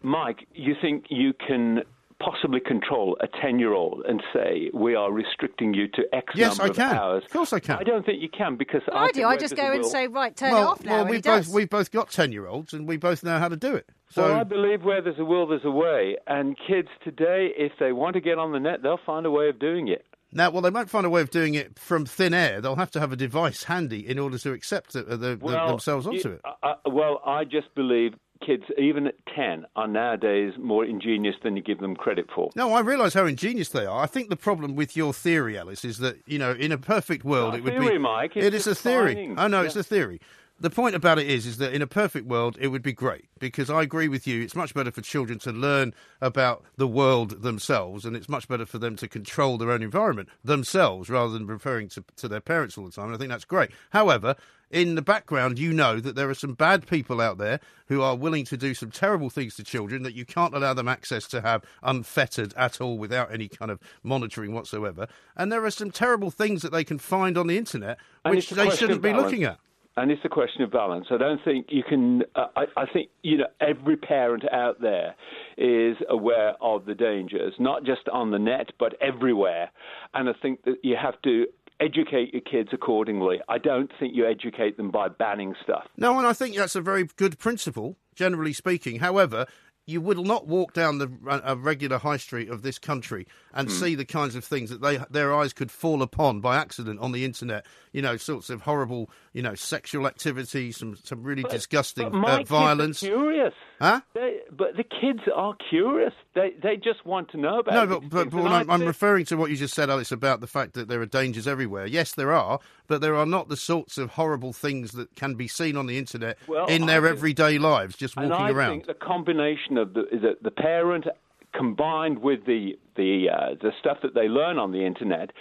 Mike, 0.01 0.48
you 0.54 0.75
think 0.82 1.06
you 1.10 1.34
can 1.34 1.82
possibly 2.20 2.60
control 2.60 3.16
a 3.22 3.27
10 3.42 3.60
year 3.60 3.74
old 3.74 4.04
and 4.08 4.24
say, 4.34 4.72
we 4.74 4.96
are 4.96 5.12
restricting 5.12 5.74
you 5.75 5.88
to 5.89 6.01
X 6.13 6.34
Yes, 6.36 6.58
number 6.58 6.74
I 6.74 6.75
can. 6.75 6.92
of 6.92 6.98
hours? 6.98 7.24
Of 7.25 7.32
course 7.32 7.54
I 7.54 7.60
can. 7.60 7.77
I 7.77 7.84
don't 7.84 8.04
think 8.06 8.22
you 8.24 8.30
can 8.30 8.56
because 8.58 8.82
Well, 8.88 8.98
I, 8.98 9.06
I 9.06 9.12
do. 9.12 9.24
I 9.25 9.38
just 9.38 9.56
go 9.56 9.72
and 9.72 9.82
will- 9.84 9.89
say, 9.89 10.08
right, 10.08 10.36
turn 10.36 10.51
well, 10.54 10.62
it 10.63 10.66
off 10.66 10.84
now. 10.84 10.92
well, 10.98 11.06
we 11.06 11.18
he 11.18 11.22
both 11.22 11.46
does. 11.46 11.54
we've 11.54 11.70
both 11.70 11.92
got 11.92 12.10
ten 12.10 12.32
year 12.32 12.48
olds 12.48 12.74
and 12.74 12.88
we 12.88 12.98
both 12.98 13.24
know 13.24 13.38
how 13.38 13.48
to 13.50 13.56
do 13.56 13.75
it. 13.75 13.88
So 14.10 14.24
Well, 14.24 14.36
I 14.40 14.44
believe 14.44 14.83
where 14.83 15.01
there's 15.01 15.20
a 15.20 15.25
will, 15.25 15.46
there's 15.48 15.66
a 15.66 15.70
way. 15.72 16.18
And 16.25 16.57
kids 16.68 16.88
today, 17.03 17.50
if 17.55 17.74
they 17.79 17.92
want 17.92 18.16
to 18.16 18.22
get 18.22 18.40
on 18.40 18.51
the 18.51 18.60
net, 18.60 18.81
they'll 18.81 19.00
find 19.05 19.25
a 19.27 19.31
way 19.31 19.50
of 19.50 19.60
doing 19.60 19.88
it. 19.88 20.05
Now, 20.33 20.50
well, 20.50 20.62
they 20.62 20.70
won't 20.70 20.90
find 20.90 21.05
a 21.05 21.10
way 21.10 21.22
of 21.22 21.29
doing 21.29 21.53
it 21.53 21.77
from 21.79 22.05
thin 22.05 22.33
air. 22.33 22.60
They'll 22.62 22.75
have 22.75 22.92
to 22.92 23.00
have 23.00 23.14
a 23.14 23.16
device 23.16 23.64
handy 23.64 24.05
in 24.07 24.18
order 24.20 24.38
to 24.40 24.51
accept 24.53 24.92
the, 24.94 25.03
the, 25.03 25.18
the- 25.18 25.38
Well, 25.40 25.68
themselves 25.70 26.05
onto 26.07 26.29
you- 26.29 26.36
it. 26.36 26.42
uh, 26.64 26.74
well, 26.86 27.22
I 27.25 27.44
just 27.46 27.74
believe 27.75 28.14
kids, 28.37 28.63
even 28.77 29.07
at 29.07 29.15
10, 29.35 29.65
are 29.75 29.87
nowadays 29.87 30.53
more 30.57 30.85
ingenious 30.85 31.35
than 31.43 31.55
you 31.55 31.61
give 31.63 31.79
them 31.79 31.95
credit 31.95 32.27
for. 32.33 32.50
No, 32.55 32.73
I 32.73 32.79
realise 32.81 33.13
how 33.13 33.25
ingenious 33.25 33.69
they 33.69 33.85
are. 33.85 34.01
I 34.01 34.05
think 34.05 34.29
the 34.29 34.35
problem 34.35 34.75
with 34.75 34.95
your 34.95 35.13
theory, 35.13 35.57
Ellis, 35.57 35.83
is 35.85 35.97
that 36.00 36.17
you 36.25 36.39
know, 36.39 36.51
in 36.51 36.71
a 36.71 36.77
perfect 36.77 37.23
world, 37.25 37.55
it 37.55 37.63
would 37.63 37.73
theory, 37.73 37.91
be. 37.91 37.97
Mike. 37.97 38.35
It's 38.35 38.45
It 38.45 38.53
is 38.53 38.67
a 38.67 38.75
theory. 38.75 39.15
finding. 39.15 39.39
I 39.39 39.47
know 39.47 39.63
it's 39.63 39.75
a 39.75 39.83
theory. 39.83 40.19
The 40.59 40.71
point 40.71 40.95
about 40.95 41.19
it 41.19 41.27
is, 41.27 41.45
is 41.45 41.59
that 41.59 41.71
in 41.71 41.83
a 41.83 41.87
perfect 41.87 42.25
world, 42.25 42.57
it 42.59 42.69
would 42.69 42.81
be 42.81 42.91
great 42.91 43.25
because 43.39 43.69
I 43.69 43.83
agree 43.83 44.07
with 44.07 44.25
you. 44.25 44.41
It's 44.41 44.55
much 44.55 44.73
better 44.73 44.89
for 44.89 45.01
children 45.01 45.37
to 45.39 45.51
learn 45.51 45.93
about 46.19 46.63
the 46.77 46.87
world 46.87 47.43
themselves, 47.43 48.05
and 48.05 48.15
it's 48.15 48.27
much 48.27 48.47
better 48.47 48.65
for 48.65 48.79
them 48.79 48.95
to 48.95 49.07
control 49.07 49.59
their 49.59 49.69
own 49.69 49.83
environment 49.83 50.29
themselves 50.43 51.11
rather 51.11 51.31
than 51.31 51.45
referring 51.45 51.89
to, 51.89 52.03
to 52.15 52.27
their 52.27 52.41
parents 52.41 52.75
all 52.75 52.85
the 52.85 52.91
time. 52.91 53.05
And 53.05 53.13
I 53.13 53.17
think 53.19 53.29
that's 53.29 53.45
great. 53.45 53.69
However, 53.91 54.35
in 54.70 54.96
the 54.96 55.01
background, 55.01 55.58
you 55.58 55.72
know 55.72 56.00
that 56.00 56.16
there 56.16 56.30
are 56.30 56.34
some 56.36 56.53
bad 56.53 56.88
people 56.88 57.22
out 57.22 57.38
there 57.38 57.60
who 57.88 58.01
are 58.01 58.16
willing 58.16 58.46
to 58.46 58.58
do 58.58 58.74
some 58.74 58.92
terrible 58.92 59.30
things 59.30 59.56
to 59.56 59.64
children 59.64 60.03
that 60.03 60.14
you 60.14 60.25
can't 60.25 60.53
allow 60.53 60.74
them 60.74 60.88
access 60.88 61.27
to 61.27 61.42
have 61.42 61.64
unfettered 61.84 62.53
at 62.56 62.82
all 62.82 62.98
without 62.98 63.32
any 63.32 63.48
kind 63.48 63.72
of 63.72 63.80
monitoring 64.03 64.53
whatsoever. 64.53 65.08
And 65.36 65.51
there 65.51 65.64
are 65.64 65.72
some 65.72 65.92
terrible 65.92 66.32
things 66.32 66.62
that 66.62 66.72
they 66.72 66.84
can 66.84 66.98
find 66.98 67.38
on 67.38 67.48
the 67.48 67.58
internet 67.58 67.98
And 68.25 68.36
which 68.36 68.50
they 68.50 68.70
shouldn't 68.72 69.01
be 69.01 69.14
looking 69.14 69.44
at. 69.44 69.60
And 69.98 70.12
it's 70.12 70.24
a 70.24 70.30
question 70.30 70.62
of 70.62 70.72
balance. 70.72 71.08
I 71.10 71.18
don't 71.18 71.44
think 71.44 71.68
you 71.70 71.82
can. 71.82 72.22
Uh, 72.36 72.46
I, 72.56 72.66
I 72.77 72.86
think 72.86 73.10
you 73.24 73.40
know 73.40 73.48
every 73.60 73.98
parent 73.98 74.44
out 74.51 74.80
there 74.80 75.16
is 75.58 75.98
aware 76.08 76.53
of 76.62 76.86
the 76.86 76.94
dangers, 76.94 77.56
not 77.58 77.84
just 77.84 78.08
on 78.14 78.30
the 78.30 78.38
net 78.38 78.74
but 78.77 78.94
everywhere. 79.01 79.72
And 80.14 80.30
I 80.30 80.34
think 80.40 80.66
that 80.66 80.75
you 80.84 80.96
have 81.01 81.20
to 81.24 81.48
educate 81.79 82.33
your 82.33 82.42
kids 82.42 82.70
accordingly. 82.74 83.40
I 83.48 83.57
don't 83.57 83.92
think 84.00 84.16
you 84.16 84.25
educate 84.27 84.77
them 84.77 84.92
by 84.92 85.09
banning 85.09 85.55
stuff. 85.63 85.85
No, 85.98 86.18
and 86.18 86.27
I 86.27 86.33
think 86.33 86.55
that's 86.55 86.75
a 86.75 86.81
very 86.81 87.05
good 87.16 87.37
principle, 87.40 87.98
generally 88.16 88.53
speaking. 88.53 89.00
However, 89.00 89.46
you 89.85 90.01
will 90.01 90.24
not 90.24 90.48
walk 90.48 90.74
down 90.74 90.98
the 90.98 91.09
a 91.44 91.55
regular 91.55 91.98
high 91.98 92.18
street 92.18 92.50
of 92.50 92.61
this 92.61 92.77
country 92.77 93.25
and 93.53 93.70
Hmm. 93.70 93.74
see 93.74 93.96
the 93.96 94.03
kinds 94.05 94.35
of 94.35 94.44
things 94.44 94.70
that 94.70 94.81
they 94.81 94.98
their 95.09 95.33
eyes 95.33 95.53
could 95.53 95.72
fall 95.72 96.01
upon 96.01 96.42
by 96.42 96.57
accident 96.57 97.00
on 97.00 97.13
the 97.13 97.24
internet. 97.24 97.66
You 97.98 98.03
know, 98.03 98.16
sorts 98.16 98.51
of 98.51 98.62
horrible, 98.62 99.10
you 99.33 99.42
know, 99.42 99.55
sexual 99.55 100.05
activity, 100.05 100.72
some 100.72 100.96
some 101.03 101.24
really 101.24 101.42
disgusting 101.42 102.12
But 102.12 102.18
my 102.20 102.31
uh, 102.33 102.38
kids 102.38 102.50
violence. 102.51 103.01
are 103.01 103.07
curious. 103.07 103.53
Huh? 103.81 104.01
They, 104.14 104.42
but 104.55 104.77
the 104.77 104.83
kids 104.83 105.22
are 105.36 105.55
curious. 105.68 106.14
They 106.36 106.53
they 106.62 106.75
just 106.75 107.07
want 107.07 107.31
to 107.31 107.38
know 107.38 107.57
about. 107.57 107.74
No, 107.74 108.00
but, 108.00 108.10
but, 108.10 108.29
but 108.29 108.51
I'm, 108.51 108.70
I'm 108.70 108.83
referring 108.83 109.25
to 109.25 109.36
what 109.36 109.50
you 109.50 109.55
just 109.57 109.74
said, 109.74 109.90
Ellis, 109.90 110.12
about 110.12 110.42
the 110.42 110.48
fact 110.48 110.74
that 110.75 110.88
there 110.90 111.01
are 111.01 111.07
dangers 111.07 111.48
everywhere. 111.48 111.88
Yes, 111.88 112.14
there 112.14 112.31
are, 112.33 112.60
but 112.86 113.01
there 113.01 113.16
are 113.16 113.25
not 113.25 113.50
the 113.50 113.57
sorts 113.57 113.98
of 113.98 114.12
horrible 114.12 114.53
things 114.53 114.92
that 114.92 115.16
can 115.16 115.33
be 115.33 115.48
seen 115.48 115.75
on 115.75 115.88
the 115.88 115.98
internet 115.98 116.38
Well, 116.48 116.68
in 116.68 116.83
I 116.83 116.86
their 116.86 117.01
think- 117.01 117.18
everyday 117.18 117.57
lives, 117.57 117.96
just 117.98 118.16
walking 118.16 118.31
and 118.31 118.44
I 118.44 118.51
around. 118.51 118.72
think 118.86 118.86
the 118.86 118.94
combination 118.94 119.75
of 119.79 119.96
the 119.96 120.03
the, 120.12 120.38
the 120.40 120.51
parent 120.51 121.05
combined 121.51 122.20
with 122.20 122.46
the 122.46 122.77
the 122.96 123.27
uh, 123.33 123.55
the 123.60 123.72
stuff 123.79 123.98
that 124.03 124.14
they 124.14 124.27
learn 124.27 124.60
on 124.60 124.72
the 124.72 124.86
internet 124.86 125.31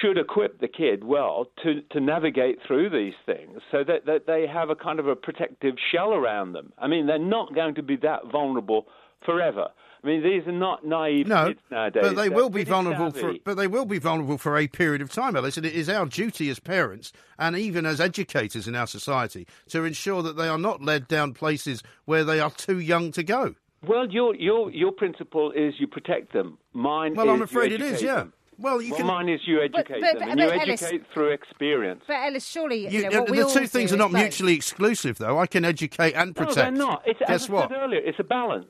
should 0.00 0.18
equip 0.18 0.60
the 0.60 0.68
kid 0.68 1.04
well 1.04 1.46
to, 1.62 1.80
to 1.92 2.00
navigate 2.00 2.58
through 2.66 2.90
these 2.90 3.14
things 3.26 3.60
so 3.70 3.84
that, 3.84 4.06
that 4.06 4.26
they 4.26 4.46
have 4.46 4.70
a 4.70 4.74
kind 4.76 4.98
of 4.98 5.06
a 5.08 5.16
protective 5.16 5.74
shell 5.92 6.12
around 6.12 6.52
them. 6.52 6.72
I 6.78 6.86
mean, 6.88 7.06
they're 7.06 7.18
not 7.18 7.54
going 7.54 7.74
to 7.76 7.82
be 7.82 7.96
that 7.96 8.30
vulnerable 8.30 8.86
forever. 9.24 9.68
I 10.02 10.06
mean, 10.06 10.22
these 10.22 10.46
are 10.46 10.52
not 10.52 10.86
naive 10.86 11.26
No, 11.26 11.48
kids 11.48 11.60
nowadays. 11.70 12.02
but 12.04 12.16
they 12.16 12.28
They're 12.28 12.36
will 12.36 12.50
be 12.50 12.62
vulnerable 12.64 13.10
for. 13.10 13.34
But 13.44 13.56
they 13.56 13.66
will 13.66 13.84
be 13.84 13.98
vulnerable 13.98 14.38
for 14.38 14.56
a 14.56 14.68
period 14.68 15.02
of 15.02 15.10
time, 15.10 15.34
Ellis. 15.34 15.56
And 15.56 15.66
it 15.66 15.74
is 15.74 15.88
our 15.88 16.06
duty 16.06 16.50
as 16.50 16.60
parents 16.60 17.12
and 17.38 17.56
even 17.56 17.84
as 17.84 18.00
educators 18.00 18.68
in 18.68 18.76
our 18.76 18.86
society 18.86 19.46
to 19.70 19.84
ensure 19.84 20.22
that 20.22 20.36
they 20.36 20.46
are 20.48 20.58
not 20.58 20.82
led 20.82 21.08
down 21.08 21.34
places 21.34 21.82
where 22.04 22.22
they 22.22 22.38
are 22.38 22.50
too 22.50 22.78
young 22.78 23.10
to 23.12 23.24
go. 23.24 23.54
Well, 23.86 24.08
your 24.08 24.34
your 24.34 24.70
your 24.70 24.92
principle 24.92 25.52
is 25.52 25.74
you 25.78 25.86
protect 25.86 26.32
them. 26.32 26.58
Mine 26.72 27.14
Well, 27.14 27.30
I'm 27.30 27.42
afraid 27.42 27.72
it 27.72 27.80
is. 27.80 28.02
Yeah. 28.02 28.16
them. 28.16 28.32
Well, 28.58 28.82
you 28.82 28.90
well, 28.90 28.98
can. 28.98 29.06
mine 29.06 29.28
is 29.28 29.40
you 29.46 29.60
educate 29.62 30.00
but- 30.00 30.18
them, 30.18 30.18
but- 30.18 30.28
and 30.28 30.40
you 30.40 30.46
but 30.46 30.54
Ellis- 30.68 30.82
educate 30.82 31.06
through 31.14 31.30
experience. 31.30 32.02
But 32.08 32.14
Ellis, 32.16 32.44
surely 32.46 32.84
you, 32.88 32.90
You- 33.02 33.10
know, 33.10 33.20
what 33.20 33.30
we 33.30 33.36
the 33.38 33.44
all 33.44 33.50
two 33.50 33.66
things 33.68 33.92
are 33.92 33.94
is 33.94 33.98
not 33.98 34.10
both. 34.12 34.20
mutually 34.20 34.54
exclusive, 34.54 35.18
though. 35.18 35.38
I 35.38 35.46
can 35.46 35.64
educate 35.64 36.12
and 36.14 36.28
No, 36.30 36.44
protect. 36.44 36.56
they're 36.56 36.70
not. 36.72 37.02
It's, 37.06 37.20
as 37.22 37.28
Guess 37.42 37.50
I 37.50 37.52
what? 37.52 37.68
said 37.70 37.78
earlier, 37.78 38.00
it's 38.00 38.18
a 38.18 38.24
balance. 38.24 38.66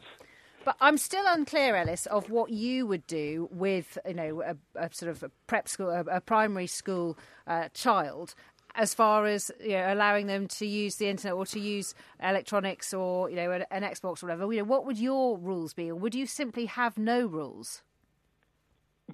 But 0.64 0.77
I'm 0.81 0.98
still 0.98 1.24
unclear, 1.27 1.74
Ellis, 1.77 2.05
of 2.07 2.29
what 2.31 2.51
you 2.51 2.87
would 2.87 3.07
do 3.07 3.48
with, 3.51 3.96
you 4.07 4.12
know, 4.14 4.42
a, 4.42 4.57
a 4.79 4.92
sort 4.92 5.11
of 5.11 5.22
a 5.22 5.31
prep 5.46 5.66
school, 5.68 5.88
a, 5.88 6.01
a 6.01 6.20
primary 6.20 6.66
school 6.66 7.16
uh, 7.46 7.68
child. 7.72 8.35
as 8.74 8.92
far 8.92 9.24
as 9.24 9.51
you 9.61 9.70
know, 9.70 9.92
allowing 9.94 10.27
them 10.27 10.46
to 10.46 10.66
use 10.66 10.96
the 10.96 11.09
internet 11.09 11.35
or 11.35 11.46
to 11.46 11.59
use 11.59 11.94
electronics 12.22 12.92
or 12.94 13.29
you 13.31 13.35
know 13.37 13.51
an, 13.51 13.64
an 13.70 13.83
Xbox 13.83 14.22
or 14.22 14.27
whatever. 14.27 14.53
You 14.53 14.59
know, 14.61 14.64
what 14.64 14.85
would 14.85 14.98
your 14.98 15.38
rules 15.38 15.72
be, 15.72 15.90
or 15.90 15.94
would 15.96 16.14
you 16.14 16.27
simply 16.27 16.66
have 16.66 16.98
no 16.98 17.24
rules? 17.27 17.83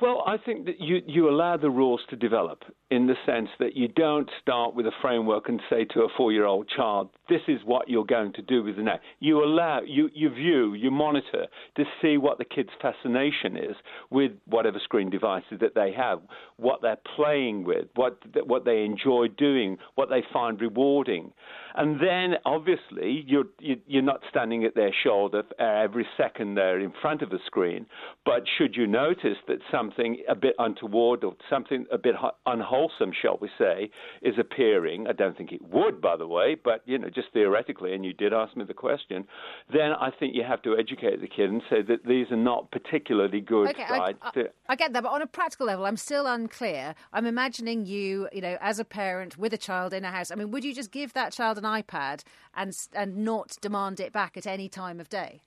Well, 0.00 0.24
I 0.26 0.36
think 0.38 0.66
that 0.66 0.80
you, 0.80 1.02
you 1.06 1.28
allow 1.28 1.56
the 1.56 1.70
rules 1.70 2.00
to 2.10 2.16
develop 2.16 2.64
in 2.94 3.06
the 3.08 3.16
sense 3.26 3.48
that 3.58 3.76
you 3.76 3.88
don't 3.88 4.30
start 4.40 4.74
with 4.74 4.86
a 4.86 4.92
framework 5.02 5.48
and 5.48 5.60
say 5.68 5.84
to 5.84 6.02
a 6.02 6.08
four 6.16 6.30
year 6.32 6.46
old 6.46 6.68
child, 6.68 7.10
this 7.28 7.40
is 7.48 7.58
what 7.64 7.88
you're 7.88 8.04
going 8.04 8.32
to 8.32 8.42
do 8.42 8.62
with 8.62 8.76
the 8.76 8.82
net. 8.82 9.00
You 9.18 9.42
allow, 9.42 9.80
you, 9.84 10.10
you 10.14 10.30
view, 10.30 10.74
you 10.74 10.90
monitor 10.90 11.46
to 11.76 11.84
see 12.00 12.18
what 12.18 12.38
the 12.38 12.44
kid's 12.44 12.70
fascination 12.80 13.56
is 13.56 13.76
with 14.10 14.32
whatever 14.46 14.78
screen 14.82 15.10
devices 15.10 15.58
that 15.60 15.74
they 15.74 15.92
have, 15.96 16.20
what 16.56 16.82
they're 16.82 16.98
playing 17.16 17.64
with, 17.64 17.86
what, 17.96 18.18
what 18.46 18.64
they 18.64 18.84
enjoy 18.84 19.26
doing, 19.36 19.76
what 19.96 20.08
they 20.08 20.22
find 20.32 20.60
rewarding. 20.60 21.32
And 21.76 22.00
then, 22.00 22.34
obviously, 22.44 23.24
you're, 23.26 23.46
you're 23.58 24.02
not 24.02 24.20
standing 24.30 24.64
at 24.64 24.76
their 24.76 24.92
shoulder 25.02 25.42
every 25.58 26.06
second 26.16 26.54
they're 26.54 26.78
in 26.78 26.92
front 27.02 27.20
of 27.22 27.30
the 27.30 27.40
screen. 27.46 27.86
But 28.24 28.44
should 28.56 28.76
you 28.76 28.86
notice 28.86 29.38
that 29.48 29.58
something 29.72 30.22
a 30.28 30.36
bit 30.36 30.54
untoward 30.58 31.24
or 31.24 31.34
something 31.50 31.86
a 31.90 31.98
bit 31.98 32.14
unwholesome, 32.46 32.83
shall 33.20 33.38
we 33.40 33.50
say, 33.58 33.90
is 34.22 34.34
appearing, 34.38 35.06
I 35.08 35.12
don't 35.12 35.36
think 35.36 35.52
it 35.52 35.62
would, 35.62 36.00
by 36.00 36.16
the 36.16 36.26
way, 36.26 36.56
but, 36.62 36.82
you 36.86 36.98
know, 36.98 37.08
just 37.08 37.28
theoretically, 37.32 37.94
and 37.94 38.04
you 38.04 38.12
did 38.12 38.32
ask 38.32 38.56
me 38.56 38.64
the 38.64 38.74
question, 38.74 39.26
then 39.72 39.92
I 39.92 40.10
think 40.10 40.34
you 40.34 40.44
have 40.44 40.62
to 40.62 40.76
educate 40.76 41.20
the 41.20 41.28
kid 41.28 41.50
and 41.50 41.62
say 41.70 41.82
that 41.82 42.04
these 42.06 42.30
are 42.30 42.36
not 42.36 42.70
particularly 42.70 43.40
good 43.40 43.68
okay, 43.70 43.86
sides. 43.88 44.18
I, 44.22 44.28
I, 44.28 44.30
to... 44.32 44.50
I 44.68 44.76
get 44.76 44.92
that, 44.92 45.02
but 45.02 45.12
on 45.12 45.22
a 45.22 45.26
practical 45.26 45.66
level, 45.66 45.86
I'm 45.86 45.96
still 45.96 46.26
unclear. 46.26 46.94
I'm 47.12 47.26
imagining 47.26 47.86
you, 47.86 48.28
you 48.32 48.40
know, 48.40 48.56
as 48.60 48.78
a 48.78 48.84
parent 48.84 49.38
with 49.38 49.52
a 49.52 49.58
child 49.58 49.92
in 49.92 50.04
a 50.04 50.10
house. 50.10 50.30
I 50.30 50.34
mean, 50.34 50.50
would 50.50 50.64
you 50.64 50.74
just 50.74 50.90
give 50.90 51.12
that 51.14 51.32
child 51.32 51.58
an 51.58 51.64
iPad 51.64 52.22
and 52.54 52.76
and 52.94 53.18
not 53.18 53.56
demand 53.60 54.00
it 54.00 54.12
back 54.12 54.36
at 54.36 54.46
any 54.46 54.68
time 54.68 55.00
of 55.00 55.08
day? 55.08 55.42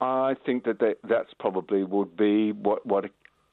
I 0.00 0.34
think 0.44 0.64
that 0.64 0.80
they, 0.80 0.94
that's 1.08 1.32
probably 1.38 1.84
would 1.84 2.16
be 2.16 2.52
what 2.52 2.84
what 2.84 3.04
a, 3.04 3.10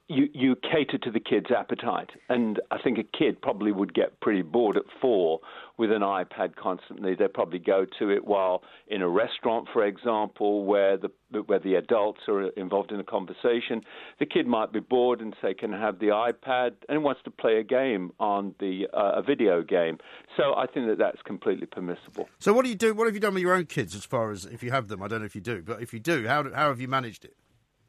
you 0.09 0.27
you 0.33 0.55
cater 0.55 0.97
to 0.97 1.11
the 1.11 1.19
kid's 1.19 1.51
appetite, 1.55 2.09
and 2.29 2.59
I 2.71 2.79
think 2.81 2.97
a 2.97 3.03
kid 3.03 3.41
probably 3.41 3.71
would 3.71 3.93
get 3.93 4.19
pretty 4.19 4.41
bored 4.41 4.75
at 4.75 4.83
four 4.99 5.39
with 5.77 5.91
an 5.91 6.01
iPad 6.01 6.55
constantly. 6.55 7.13
They'd 7.13 7.33
probably 7.33 7.59
go 7.59 7.85
to 7.99 8.09
it 8.09 8.25
while 8.25 8.63
in 8.87 9.03
a 9.03 9.07
restaurant, 9.07 9.67
for 9.71 9.85
example, 9.85 10.65
where 10.65 10.97
the 10.97 11.11
where 11.45 11.59
the 11.59 11.75
adults 11.75 12.21
are 12.27 12.47
involved 12.49 12.91
in 12.91 12.99
a 12.99 13.03
conversation. 13.03 13.81
The 14.17 14.25
kid 14.25 14.47
might 14.47 14.73
be 14.73 14.79
bored 14.79 15.21
and 15.21 15.35
say, 15.41 15.53
"Can 15.53 15.75
I 15.75 15.79
have 15.79 15.99
the 15.99 16.07
iPad?" 16.07 16.71
and 16.89 17.03
wants 17.03 17.21
to 17.25 17.31
play 17.31 17.59
a 17.59 17.63
game 17.63 18.11
on 18.19 18.55
the 18.59 18.87
uh, 18.91 19.19
a 19.19 19.21
video 19.21 19.61
game. 19.61 19.99
So 20.35 20.55
I 20.55 20.65
think 20.65 20.87
that 20.87 20.97
that's 20.97 21.21
completely 21.21 21.67
permissible. 21.67 22.27
So 22.39 22.51
what 22.51 22.65
do 22.65 22.69
you 22.69 22.75
do? 22.75 22.95
What 22.95 23.05
have 23.05 23.13
you 23.13 23.21
done 23.21 23.35
with 23.35 23.43
your 23.43 23.53
own 23.53 23.67
kids, 23.67 23.93
as 23.93 24.05
far 24.05 24.31
as 24.31 24.45
if 24.45 24.63
you 24.63 24.71
have 24.71 24.87
them? 24.87 25.03
I 25.03 25.07
don't 25.07 25.19
know 25.19 25.25
if 25.25 25.35
you 25.35 25.41
do, 25.41 25.61
but 25.61 25.83
if 25.83 25.93
you 25.93 25.99
do, 25.99 26.27
how 26.27 26.43
how 26.51 26.69
have 26.69 26.81
you 26.81 26.87
managed 26.87 27.25
it? 27.25 27.35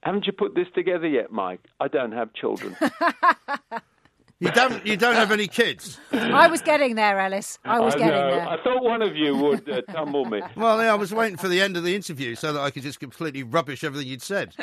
Haven't 0.02 0.26
you 0.26 0.32
put 0.32 0.54
this 0.54 0.66
together 0.74 1.06
yet, 1.06 1.30
Mike? 1.30 1.60
I 1.78 1.88
don't 1.88 2.12
have 2.12 2.32
children. 2.32 2.76
You 4.42 4.50
don't. 4.52 4.86
You 4.86 4.96
don't 4.96 5.16
have 5.16 5.32
any 5.32 5.46
kids. 5.46 6.00
I 6.12 6.48
was 6.48 6.62
getting 6.62 6.94
there, 6.94 7.20
Ellis. 7.20 7.58
I 7.62 7.78
was 7.78 7.94
I 7.94 7.98
getting 7.98 8.14
know. 8.14 8.30
there. 8.30 8.48
I 8.48 8.62
thought 8.64 8.82
one 8.82 9.02
of 9.02 9.14
you 9.14 9.36
would 9.36 9.68
uh, 9.68 9.82
tumble 9.92 10.24
me. 10.24 10.40
Well, 10.56 10.82
yeah, 10.82 10.92
I 10.92 10.94
was 10.94 11.12
waiting 11.12 11.36
for 11.36 11.46
the 11.46 11.60
end 11.60 11.76
of 11.76 11.84
the 11.84 11.94
interview 11.94 12.34
so 12.34 12.54
that 12.54 12.60
I 12.60 12.70
could 12.70 12.82
just 12.82 13.00
completely 13.00 13.42
rubbish 13.42 13.84
everything 13.84 14.08
you'd 14.08 14.22
said. 14.22 14.54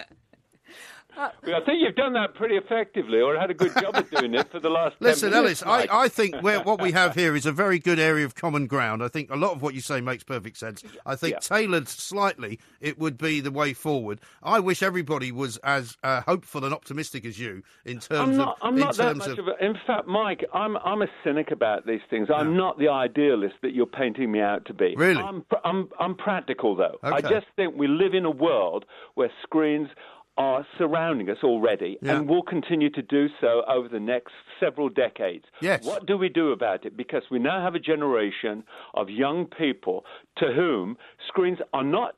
I 1.18 1.32
think 1.66 1.82
you've 1.82 1.96
done 1.96 2.14
that 2.14 2.36
pretty 2.36 2.56
effectively, 2.56 3.20
or 3.22 3.38
had 3.38 3.50
a 3.50 3.54
good 3.54 3.74
job 3.80 3.96
of 3.96 4.10
doing 4.12 4.34
it 4.36 4.52
for 4.52 4.60
the 4.60 4.70
last. 4.70 4.98
10 5.00 5.08
Listen, 5.08 5.32
minutes, 5.32 5.64
Ellis, 5.64 5.88
I, 5.90 6.04
I 6.04 6.08
think 6.10 6.36
what 6.42 6.80
we 6.82 6.92
have 6.92 7.16
here 7.16 7.36
is 7.36 7.46
a 7.46 7.52
very 7.52 7.80
good 7.80 8.00
area 8.00 8.26
of 8.26 8.36
common 8.36 8.68
ground. 8.68 9.04
I 9.04 9.08
think 9.08 9.30
a 9.32 9.36
lot 9.36 9.52
of 9.52 9.62
what 9.62 9.74
you 9.74 9.82
say 9.82 10.02
makes 10.02 10.24
perfect 10.24 10.58
sense. 10.58 10.84
I 11.06 11.16
think 11.16 11.34
Yeah. 11.34 11.40
tailored 11.40 11.88
slightly, 11.88 12.60
it 12.82 13.00
would 13.00 13.18
be 13.18 13.40
the 13.42 13.52
way 13.52 13.74
forward. 13.74 14.20
I 14.44 14.60
wish 14.60 14.84
everybody 14.84 15.32
was 15.32 15.58
as 15.58 15.98
uh, 16.04 16.22
hopeful 16.22 16.64
and 16.66 16.74
optimistic 16.74 17.26
as 17.26 17.40
you 17.40 17.64
in 17.86 18.00
terms 18.00 18.12
I'm 18.30 18.38
not. 18.38 18.58
of. 18.62 18.68
I'm 18.68 18.74
in 18.76 18.80
not 18.80 18.96
that 18.98 19.04
terms 19.04 19.18
much 19.20 19.38
of, 19.40 19.48
of 19.48 19.56
a. 19.60 19.66
In 19.66 19.76
fact, 19.88 20.08
Mike, 20.08 20.46
I'm. 20.54 20.78
I'm 20.78 21.02
a 21.02 21.08
cynic 21.24 21.52
about 21.52 21.86
these 21.86 22.02
things. 22.10 22.30
I'm 22.34 22.56
not 22.56 22.78
the 22.78 22.90
idealist 22.90 23.56
that 23.64 23.74
you're 23.74 23.86
painting 23.88 24.32
me 24.32 24.42
out 24.42 24.66
to 24.66 24.74
be. 24.74 24.94
Really? 24.96 25.22
I'm. 25.22 25.42
pr- 25.42 25.56
I'm. 25.66 25.90
I'm 26.00 26.16
practical 26.16 26.76
though. 26.76 26.98
I 27.04 27.22
just 27.22 27.48
think 27.56 27.76
we 27.76 27.88
live 27.88 28.14
in 28.14 28.26
a 28.26 28.32
world 28.32 28.86
where 29.16 29.32
screens 29.44 29.90
are 30.38 30.66
surrounding 30.78 31.30
us 31.30 31.38
already 31.44 31.98
Yeah. 32.02 32.18
and 32.18 32.30
will 32.30 32.44
continue 32.44 32.90
to 32.92 33.02
do 33.02 33.28
so 33.42 33.64
over 33.68 33.88
the 33.88 34.00
next 34.00 34.34
several 34.60 34.90
decades. 34.90 35.46
Yes. 35.62 35.86
What 35.86 36.06
do 36.06 36.18
we 36.18 36.30
do 36.30 36.52
about 36.52 36.86
it? 36.86 36.96
Because 36.96 37.24
we 37.32 37.40
now 37.40 37.62
have 37.64 37.76
a 37.76 37.80
generation 37.80 38.64
of 38.94 39.10
young 39.10 39.46
people 39.46 40.06
to 40.38 40.54
whom 40.54 40.98
screens 41.28 41.60
are 41.74 41.84
not 41.84 42.16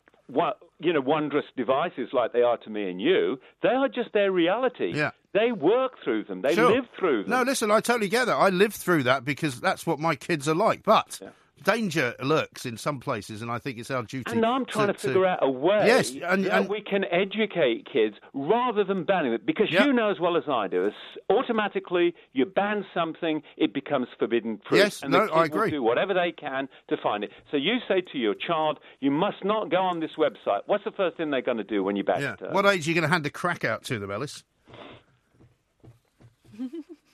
you 0.81 0.93
know 0.93 1.01
wondrous 1.01 1.45
devices 1.57 2.09
like 2.13 2.33
they 2.33 2.43
are 2.43 2.57
to 2.57 2.69
me 2.69 2.87
and 2.89 3.01
you. 3.01 3.39
They 3.63 3.69
are 3.69 3.89
just 3.89 4.13
their 4.13 4.31
reality. 4.31 4.91
Yeah. 4.93 5.11
They 5.33 5.51
work 5.51 5.93
through 6.03 6.25
them. 6.25 6.41
They 6.41 6.53
Sure. 6.53 6.71
live 6.71 6.85
through 6.97 7.23
them. 7.23 7.31
No, 7.31 7.41
listen, 7.41 7.71
I 7.71 7.79
totally 7.81 8.09
get 8.09 8.25
that. 8.25 8.35
I 8.35 8.49
lived 8.49 8.75
through 8.75 9.03
that 9.03 9.25
because 9.25 9.59
that's 9.59 9.87
what 9.87 9.99
my 9.99 10.15
kids 10.15 10.47
are 10.47 10.53
like. 10.55 10.83
But 10.83 11.19
danger 11.63 12.13
lurks 12.23 12.65
in 12.65 12.77
some 12.77 12.99
places, 12.99 13.41
and 13.41 13.49
I 13.51 13.57
think 13.59 13.77
it's 13.77 13.91
our 13.91 14.03
duty. 14.03 14.31
And 14.31 14.45
I'm 14.45 14.65
trying 14.65 14.87
to, 14.87 14.93
figure 14.93 15.25
out 15.25 15.39
a 15.41 15.49
way 15.49 15.83
Yes, 15.85 16.11
and- 16.11 16.45
that 16.45 16.61
and- 16.61 16.69
we 16.69 16.81
can 16.81 17.05
educate 17.05 17.85
kids 17.91 18.17
rather 18.33 18.83
than 18.83 19.03
banning 19.03 19.33
it. 19.33 19.45
Because 19.45 19.71
Yeah. 19.71 19.85
you 19.85 19.93
know 19.93 20.09
as 20.09 20.19
well 20.19 20.35
as 20.37 20.43
I 20.47 20.67
do, 20.67 20.91
automatically 21.29 22.13
you 22.33 22.45
ban 22.45 22.85
something, 22.93 23.41
it 23.57 23.73
becomes 23.73 24.07
forbidden 24.17 24.59
fruit. 24.67 24.77
Yes, 24.77 25.01
and 25.03 25.11
no, 25.11 25.27
the 25.27 25.33
I 25.33 25.45
agree. 25.45 25.61
Will 25.61 25.69
do 25.69 25.83
whatever 25.83 26.13
they 26.13 26.31
can 26.31 26.67
to 26.89 26.97
find 26.97 27.23
it. 27.23 27.31
So 27.51 27.57
you 27.57 27.77
say 27.87 28.01
to 28.01 28.17
your 28.17 28.33
child, 28.35 28.79
you 28.99 29.11
must 29.11 29.43
not 29.43 29.69
go 29.69 29.77
on 29.81 29.99
this 29.99 30.11
website. 30.17 30.61
What's 30.65 30.83
the 30.83 30.91
first 30.91 31.17
thing 31.17 31.29
they're 31.31 31.41
going 31.41 31.57
to 31.57 31.63
do 31.63 31.83
when 31.83 31.95
you 31.95 32.03
ban 32.03 32.21
Yeah. 32.21 32.33
it? 32.33 32.41
Uh? 32.43 32.49
What 32.51 32.65
age 32.65 32.87
are 32.87 32.91
you 32.91 32.95
going 32.95 33.03
to 33.07 33.09
hand 33.13 33.23
the 33.23 33.29
crack 33.29 33.63
out 33.63 33.83
to 33.85 33.99
them, 33.99 34.11
Ellis? 34.11 34.43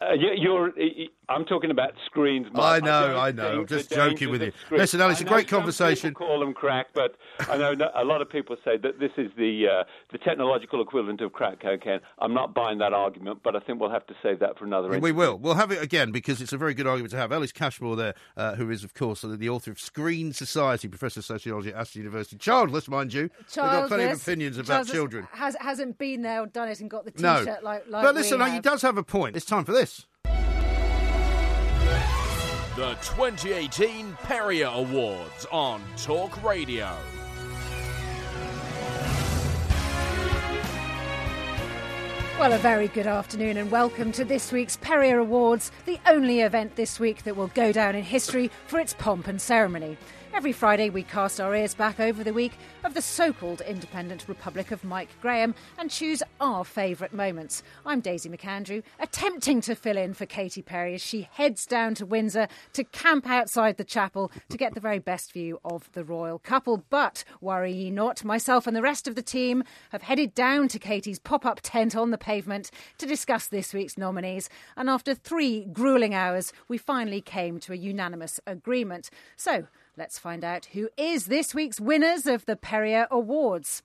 Uh, 0.02 0.14
you- 0.14 0.36
you're, 0.38 0.72
I'm 1.30 1.46
talking 1.46 1.72
about 1.72 1.94
screens. 2.06 2.48
Mike. 2.52 2.84
I 2.84 2.86
know, 2.86 3.08
don't 3.08 3.18
I 3.18 3.32
know. 3.32 3.60
I'm 3.62 3.66
just 3.68 3.90
joking 3.90 4.30
with 4.30 4.42
you. 4.42 4.52
Listen, 4.70 5.02
Ellis, 5.02 5.20
I 5.20 5.22
a 5.22 5.24
know 5.24 5.32
great 5.32 5.48
conversation. 5.48 6.12
people 6.12 6.28
call 6.28 6.40
them 6.40 6.54
crack, 6.54 6.88
but 6.94 7.16
I 7.50 7.58
know 7.58 7.74
a 7.96 8.04
lot 8.04 8.22
of 8.22 8.30
people 8.30 8.58
say 8.64 8.78
that 8.78 9.00
this 9.00 9.12
is 9.18 9.32
the 9.38 9.68
uh, 9.68 9.84
the 10.12 10.18
technological 10.18 10.82
equivalent 10.82 11.22
of 11.22 11.34
crack 11.34 11.62
cocaine. 11.62 12.00
I'm 12.20 12.34
not 12.34 12.54
buying 12.54 12.78
that 12.80 12.94
argument, 12.94 13.40
but 13.44 13.56
I 13.56 13.60
think 13.60 13.80
we'll 13.80 13.90
have 13.90 14.06
to 14.08 14.14
save 14.22 14.40
that 14.40 14.60
for 14.60 14.66
another. 14.66 15.00
We 15.00 15.12
will. 15.12 15.38
We'll 15.38 15.56
have 15.56 15.72
it 15.72 15.82
again 15.82 16.12
because 16.12 16.42
it's 16.42 16.54
a 16.54 16.58
very 16.58 16.74
good 16.74 16.88
argument 16.88 17.12
to 17.12 17.18
have. 17.18 17.32
Ellis 17.32 17.52
Cashmore 17.52 17.96
there, 17.96 18.14
uh, 18.38 18.56
who 18.56 18.70
is, 18.70 18.84
of 18.84 18.94
course, 18.94 19.22
the 19.22 19.50
author 19.50 19.72
of 19.72 19.80
Screen 19.80 20.34
Society, 20.34 20.88
Professor 20.88 21.22
of 21.22 21.26
Sociology 21.26 21.70
at 21.70 21.76
Aston 21.76 22.02
University. 22.04 22.38
Childless, 22.38 22.88
mind 22.88 23.14
you. 23.14 23.30
They've 23.40 23.56
got 23.56 23.88
plenty 23.88 24.04
of 24.04 24.22
opinions 24.22 24.58
about 24.58 24.68
Childless 24.68 24.92
children. 24.92 25.28
Has, 25.32 25.56
hasn't 25.60 25.98
been 25.98 26.22
there 26.22 26.42
or 26.42 26.48
done 26.48 26.70
it 26.70 26.80
and 26.82 26.90
got 26.90 27.06
the 27.06 27.12
T-shirt 27.12 27.64
like, 27.64 27.88
like 27.88 28.04
but 28.04 28.14
listen, 28.16 28.44
we 28.44 28.52
he 28.52 28.60
does 28.60 28.82
have 28.82 28.98
a 28.98 29.04
point. 29.04 29.36
It's 29.36 29.46
time 29.46 29.64
for 29.64 29.72
this. 29.72 29.85
The 32.76 32.98
2018 33.02 34.14
Perrier 34.24 34.68
Awards 34.68 35.46
on 35.52 35.82
Talk 35.98 36.44
Radio. 36.44 36.98
Well, 42.38 42.52
a 42.52 42.58
very 42.58 42.90
good 42.90 43.08
afternoon 43.08 43.56
and 43.56 43.72
welcome 43.72 44.12
to 44.12 44.26
this 44.26 44.52
week's 44.52 44.76
Perrier 44.76 45.20
Awards, 45.20 45.72
the 45.86 46.00
only 46.06 46.42
event 46.42 46.76
this 46.76 47.00
week 47.00 47.24
that 47.24 47.38
will 47.38 47.48
go 47.48 47.72
down 47.72 47.96
in 47.96 48.04
history 48.04 48.52
for 48.68 48.78
its 48.78 48.94
pomp 48.94 49.28
and 49.28 49.42
ceremony. 49.42 49.98
Every 50.36 50.52
Friday, 50.52 50.90
we 50.90 51.04
cast 51.04 51.40
our 51.40 51.56
ears 51.56 51.74
back 51.74 51.98
over 51.98 52.22
the 52.22 52.34
week 52.34 52.52
of 52.84 52.94
the 52.94 53.02
so 53.02 53.32
called 53.32 53.62
independent 53.62 54.28
Republic 54.28 54.72
of 54.72 54.84
Mike 54.84 55.08
Graham 55.22 55.56
and 55.78 55.90
choose 55.90 56.22
our 56.42 56.66
favourite 56.66 57.14
moments. 57.14 57.64
I'm 57.86 58.02
Daisy 58.02 58.28
McAndrew, 58.28 58.84
attempting 59.00 59.62
to 59.62 59.76
fill 59.76 59.96
in 59.96 60.14
for 60.14 60.26
Katy 60.26 60.62
Perry 60.62 60.94
as 60.94 61.02
she 61.02 61.30
heads 61.32 61.66
down 61.66 61.96
to 61.96 62.06
Windsor 62.06 62.50
to 62.74 62.84
camp 62.84 63.30
outside 63.30 63.78
the 63.78 63.86
chapel 63.86 64.30
to 64.50 64.58
get 64.58 64.74
the 64.74 64.82
very 64.82 65.00
best 65.00 65.32
view 65.32 65.58
of 65.64 65.90
the 65.94 66.04
royal 66.04 66.38
couple. 66.38 66.84
But 66.90 67.24
worry 67.40 67.72
ye 67.72 67.90
not, 67.90 68.26
myself 68.26 68.68
and 68.68 68.76
the 68.76 68.82
rest 68.82 69.08
of 69.08 69.16
the 69.16 69.22
team 69.22 69.64
have 69.92 70.02
headed 70.02 70.36
down 70.36 70.68
to 70.68 70.80
Katie's 70.80 71.18
pop 71.18 71.46
up 71.46 71.62
tent 71.64 71.96
on 71.96 72.12
the 72.12 72.18
pavement 72.18 72.72
to 72.98 73.06
discuss 73.06 73.48
this 73.48 73.74
week's 73.74 73.98
nominees. 73.98 74.50
And 74.76 74.90
after 74.90 75.16
three 75.16 75.64
grueling 75.72 76.14
hours, 76.14 76.52
we 76.68 76.78
finally 76.78 77.22
came 77.22 77.58
to 77.62 77.72
a 77.72 77.78
unanimous 77.78 78.42
agreement. 78.46 79.10
So, 79.38 79.68
Let's 79.98 80.20
find 80.20 80.44
out 80.44 80.66
who 80.74 80.90
is 80.98 81.28
this 81.28 81.56
week's 81.56 81.80
winners 81.80 82.28
of 82.28 82.46
the 82.46 82.58
Perrier 82.58 83.08
Awards. 83.10 83.82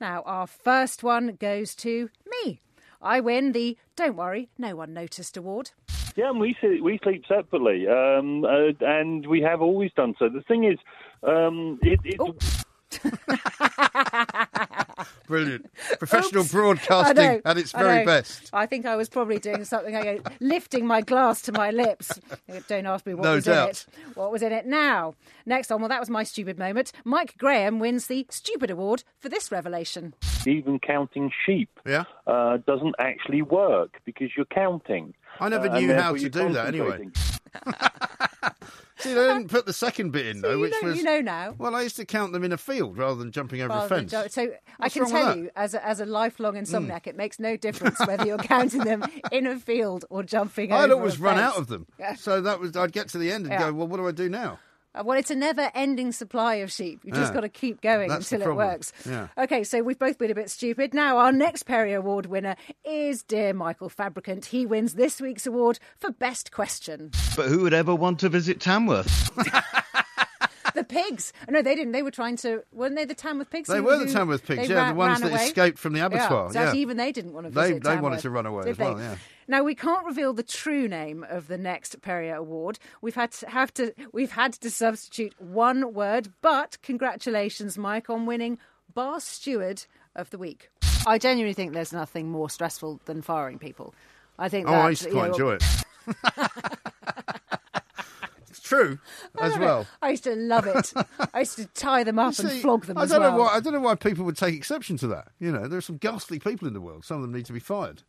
Now, 0.00 0.22
our 0.22 0.46
first 0.46 1.02
one 1.02 1.36
goes 1.38 1.74
to 1.76 2.08
me. 2.26 2.60
I 3.02 3.20
win 3.20 3.52
the 3.52 3.76
Don't 3.94 4.16
Worry, 4.16 4.48
No 4.56 4.76
One 4.76 4.94
Noticed 4.94 5.36
award. 5.36 5.72
Yeah, 6.16 6.30
and 6.30 6.40
we 6.40 6.56
sleep, 6.58 6.82
we 6.82 6.98
sleep 7.02 7.24
separately, 7.28 7.86
um, 7.86 8.44
uh, 8.44 8.72
and 8.80 9.26
we 9.26 9.42
have 9.42 9.60
always 9.60 9.92
done 9.92 10.14
so. 10.18 10.30
The 10.30 10.40
thing 10.42 10.64
is, 10.64 10.78
um, 11.22 11.78
it, 11.82 12.00
it, 12.04 12.18
Brilliant. 15.26 15.70
Professional 15.98 16.42
Oops. 16.42 16.52
Broadcasting 16.52 17.16
know, 17.16 17.40
at 17.44 17.58
its 17.58 17.72
very 17.72 18.00
know. 18.00 18.04
best. 18.06 18.50
I 18.52 18.66
think 18.66 18.86
I 18.86 18.96
was 18.96 19.08
probably 19.08 19.38
doing 19.38 19.64
something, 19.64 19.94
I 19.96 20.02
go, 20.16 20.22
lifting 20.40 20.86
my 20.86 21.00
glass 21.00 21.42
to 21.42 21.52
my 21.52 21.70
lips. 21.70 22.18
Don't 22.68 22.86
ask 22.86 23.06
me 23.06 23.14
what 23.14 23.24
No 23.24 23.34
was 23.36 23.46
in 23.46 23.52
doubt. 23.54 23.68
it. 23.70 23.86
What 24.14 24.32
was 24.32 24.42
in 24.42 24.52
it 24.52 24.66
now? 24.66 25.14
Next 25.46 25.70
on, 25.72 25.80
well, 25.80 25.88
that 25.88 26.00
was 26.00 26.10
my 26.10 26.22
stupid 26.24 26.58
moment. 26.58 26.92
Mike 27.04 27.34
Graham 27.38 27.78
wins 27.78 28.06
the 28.06 28.26
Stupid 28.30 28.70
Award 28.70 29.04
for 29.18 29.28
this 29.28 29.50
revelation. 29.52 30.14
Even 30.46 30.78
counting 30.80 31.30
sheep 31.46 31.70
Yeah. 31.86 32.04
uh, 32.26 32.58
doesn't 32.66 32.94
actually 32.98 33.42
work 33.42 34.00
because 34.04 34.30
you're 34.36 34.46
counting. 34.46 35.14
I 35.40 35.48
never 35.48 35.68
Uh, 35.68 35.78
knew 35.80 35.94
how 35.94 36.14
to 36.14 36.28
do 36.28 36.52
that 36.52 36.66
anyway. 36.68 37.08
See, 39.02 39.14
they 39.14 39.26
didn't 39.26 39.48
put 39.48 39.66
the 39.66 39.72
second 39.72 40.10
bit 40.12 40.26
in, 40.26 40.40
though, 40.42 40.58
which 40.58 40.72
know, 40.82 40.88
was. 40.88 40.96
you 40.96 41.02
know 41.02 41.20
now. 41.20 41.54
Well, 41.58 41.74
I 41.74 41.82
used 41.82 41.96
to 41.96 42.04
count 42.04 42.32
them 42.32 42.44
in 42.44 42.52
a 42.52 42.56
field 42.56 42.96
rather 42.96 43.16
than 43.16 43.30
jumping 43.32 43.60
over 43.62 43.72
a 43.72 43.76
rather 43.76 43.88
than 43.96 44.08
fence. 44.08 44.12
jo- 44.12 44.28
So 44.28 44.52
I 44.80 44.88
can 44.88 45.06
tell 45.06 45.36
you, 45.36 45.50
as 45.56 45.74
a, 45.74 45.86
as 45.86 46.00
a 46.00 46.06
lifelong 46.06 46.54
hmm. 46.54 46.60
insomniac, 46.60 47.06
it 47.06 47.16
makes 47.16 47.38
no 47.38 47.56
difference 47.66 47.98
whether 48.06 48.26
you're 48.26 48.38
counting 48.38 48.84
them 48.84 49.04
in 49.30 49.46
a 49.46 49.58
field 49.58 50.04
or 50.10 50.22
jumping 50.22 50.72
over 50.72 50.84
I'd 50.84 50.90
always 50.90 51.18
a 51.18 51.22
run 51.22 51.36
fence. 51.36 51.52
out 51.54 51.58
of 51.58 51.66
them. 51.68 51.86
So 52.18 52.40
that 52.40 52.60
was 52.60 52.76
I'd 52.76 52.92
get 52.92 53.08
to 53.10 53.18
the 53.18 53.30
end 53.32 53.46
and 53.46 53.52
Yeah. 53.52 53.58
go, 53.70 53.72
well, 53.74 53.88
what 53.88 53.96
do 53.98 54.06
I 54.06 54.12
do 54.12 54.28
now? 54.28 54.58
Uh, 54.94 55.02
Well, 55.04 55.18
it's 55.18 55.30
a 55.30 55.34
never-ending 55.34 56.12
supply 56.12 56.56
of 56.56 56.70
sheep. 56.70 57.00
You've 57.04 57.16
just 57.16 57.32
got 57.32 57.40
to 57.40 57.48
keep 57.48 57.80
going 57.80 58.08
That's 58.08 58.30
until 58.30 58.50
it 58.50 58.54
works. 58.54 58.92
Yeah. 59.08 59.28
Okay, 59.38 59.64
so 59.64 59.82
we've 59.82 59.98
both 59.98 60.18
been 60.18 60.30
a 60.30 60.34
bit 60.34 60.50
stupid. 60.50 60.94
Now, 60.94 61.18
our 61.18 61.32
next 61.32 61.64
Perry 61.64 61.92
Award 61.92 62.26
winner 62.26 62.56
is 62.84 63.22
dear 63.22 63.52
Michael 63.54 63.88
Fabricant. 63.88 64.46
He 64.46 64.66
wins 64.66 64.94
this 64.94 65.20
week's 65.20 65.46
award 65.46 65.78
for 65.98 66.10
best 66.10 66.52
question. 66.52 67.10
But 67.36 67.48
who 67.48 67.60
would 67.62 67.74
ever 67.74 67.94
want 67.94 68.20
to 68.20 68.28
visit 68.28 68.60
Tamworth? 68.60 69.30
the 70.74 70.84
pigs. 70.84 71.32
No, 71.48 71.62
they 71.62 71.74
didn't. 71.74 71.92
They 71.92 72.02
were 72.02 72.10
trying 72.10 72.36
to. 72.38 72.62
Weren't 72.72 72.94
they 72.96 73.04
the 73.04 73.14
Tamworth 73.14 73.50
pigs? 73.50 73.68
They 73.68 73.76
who- 73.78 73.82
were 73.84 73.98
the 73.98 74.06
who- 74.06 74.12
Tamworth 74.12 74.44
pigs, 74.46 74.68
they 74.68 74.74
yeah, 74.74 74.80
ran- 74.82 74.88
the 74.94 74.98
ones 74.98 75.20
that 75.20 75.32
away? 75.32 75.44
escaped 75.44 75.78
from 75.78 75.92
the 75.92 76.04
abattoir, 76.06 76.46
Yeah, 76.46 76.52
so 76.52 76.58
actually 76.60 76.78
yeah. 76.78 76.82
even 76.82 76.96
they 76.96 77.12
didn't 77.12 77.32
want 77.32 77.46
to 77.46 77.50
They- 77.52 77.68
visit. 77.68 77.82
they 77.84 77.90
wanted 77.96 78.00
Tamworth, 78.20 78.22
to 78.22 78.30
run 78.30 78.46
away 78.46 78.70
as 78.70 78.78
well, 78.78 78.94
they? 78.94 79.02
yeah. 79.02 79.16
Now 79.48 79.62
we 79.64 79.74
can't 79.74 80.06
reveal 80.06 80.32
the 80.32 80.42
true 80.44 80.86
name 80.88 81.26
of 81.28 81.48
the 81.48 81.58
next 81.58 82.00
Perrier 82.00 82.36
Award. 82.36 82.78
We've 83.00 83.14
had 83.16 83.32
to 83.32 83.50
have 83.50 83.74
to. 83.74 83.92
We've 84.12 84.30
had 84.32 84.52
to 84.54 84.70
substitute 84.70 85.34
one 85.40 85.92
word, 85.92 86.28
but 86.42 86.78
congratulations, 86.82 87.76
Mike, 87.76 88.08
on 88.08 88.24
winning 88.26 88.58
Bar 88.94 89.20
Steward 89.20 89.84
of 90.14 90.30
the 90.30 90.38
Week. 90.38 90.70
I 91.06 91.18
genuinely 91.18 91.54
think 91.54 91.72
there's 91.72 91.92
nothing 91.92 92.28
more 92.30 92.48
stressful 92.48 93.00
than 93.06 93.20
firing 93.22 93.58
people. 93.58 93.94
I 94.38 94.48
think. 94.48 94.68
Oh, 94.68 94.72
that, 94.72 94.80
I 94.84 94.88
used 94.90 95.02
to 95.02 95.10
quite 95.10 95.26
know, 95.26 95.32
enjoy 95.32 95.54
it. 95.54 95.64
it's 98.72 98.98
true 99.34 99.40
as 99.40 99.58
well. 99.58 99.86
I 100.00 100.10
used 100.10 100.24
to 100.24 100.34
love 100.34 100.66
it. 100.66 100.92
I 101.34 101.40
used 101.40 101.56
to 101.56 101.66
tie 101.66 102.04
them 102.04 102.18
up 102.18 102.38
You 102.38 102.48
and 102.48 102.60
flog 102.60 102.86
them 102.86 102.98
I 102.98 103.06
don't 103.06 103.20
well. 103.20 103.32
know 103.32 103.38
why. 103.38 103.54
I 103.54 103.60
don't 103.60 103.72
know 103.72 103.80
why 103.80 103.94
people 103.94 104.24
would 104.24 104.36
take 104.36 104.54
exception 104.54 104.96
to 104.98 105.06
that. 105.08 105.28
You 105.38 105.52
know, 105.52 105.68
there 105.68 105.78
are 105.78 105.82
some 105.82 105.96
ghastly 105.98 106.38
people 106.38 106.66
in 106.68 106.74
the 106.74 106.80
world. 106.80 107.04
Some 107.04 107.16
of 107.16 107.22
them 107.22 107.32
need 107.32 107.46
to 107.46 107.52
be 107.52 107.60
fired. 107.60 108.02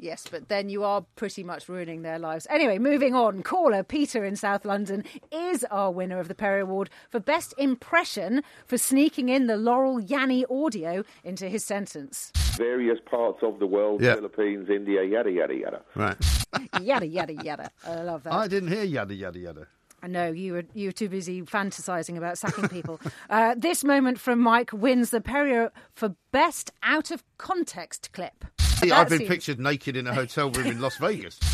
Yes, 0.00 0.26
but 0.30 0.48
then 0.48 0.68
you 0.68 0.84
are 0.84 1.04
pretty 1.16 1.42
much 1.42 1.68
ruining 1.68 2.02
their 2.02 2.20
lives. 2.20 2.46
Anyway, 2.50 2.78
moving 2.78 3.16
on. 3.16 3.42
Caller 3.42 3.82
Peter 3.82 4.24
in 4.24 4.36
South 4.36 4.64
London 4.64 5.02
is 5.32 5.64
our 5.72 5.90
winner 5.90 6.20
of 6.20 6.28
the 6.28 6.36
Perry 6.36 6.60
Award 6.60 6.88
for 7.10 7.18
Best 7.18 7.52
Impression 7.58 8.44
for 8.64 8.78
sneaking 8.78 9.28
in 9.28 9.48
the 9.48 9.56
Laurel 9.56 10.00
Yanny 10.00 10.44
audio 10.48 11.02
into 11.24 11.48
his 11.48 11.64
sentence. 11.64 12.30
various 12.56 13.00
parts 13.10 13.40
of 13.42 13.58
the 13.58 13.66
world, 13.66 14.00
Yeah. 14.00 14.14
Philippines, 14.14 14.68
India, 14.70 15.02
yada, 15.02 15.32
yada, 15.32 15.54
yada. 15.56 15.80
Right. 15.96 16.16
yada, 16.80 17.06
yada, 17.06 17.32
yada. 17.34 17.70
I 17.84 18.02
love 18.02 18.22
that. 18.22 18.32
I 18.34 18.46
didn't 18.46 18.68
hear 18.68 18.84
yada 18.84 19.14
yada 19.14 19.38
yada. 19.40 19.66
I 20.02 20.06
know 20.06 20.30
you 20.30 20.52
were 20.52 20.64
you 20.74 20.88
were 20.88 20.92
too 20.92 21.08
busy 21.08 21.42
fantasizing 21.42 22.16
about 22.16 22.38
sacking 22.38 22.68
people. 22.68 23.00
uh, 23.30 23.54
this 23.56 23.82
moment 23.82 24.18
from 24.20 24.38
Mike 24.40 24.72
wins 24.72 25.10
the 25.10 25.20
Perrier 25.20 25.72
for 25.94 26.14
best 26.30 26.70
out 26.82 27.10
of 27.10 27.24
context 27.38 28.12
clip. 28.12 28.44
See, 28.60 28.92
I've 28.92 29.08
been 29.08 29.18
seems- 29.18 29.28
pictured 29.28 29.58
naked 29.60 29.96
in 29.96 30.06
a 30.06 30.14
hotel 30.14 30.50
room 30.50 30.66
in 30.68 30.80
Las 30.80 30.96
Vegas. 30.98 31.38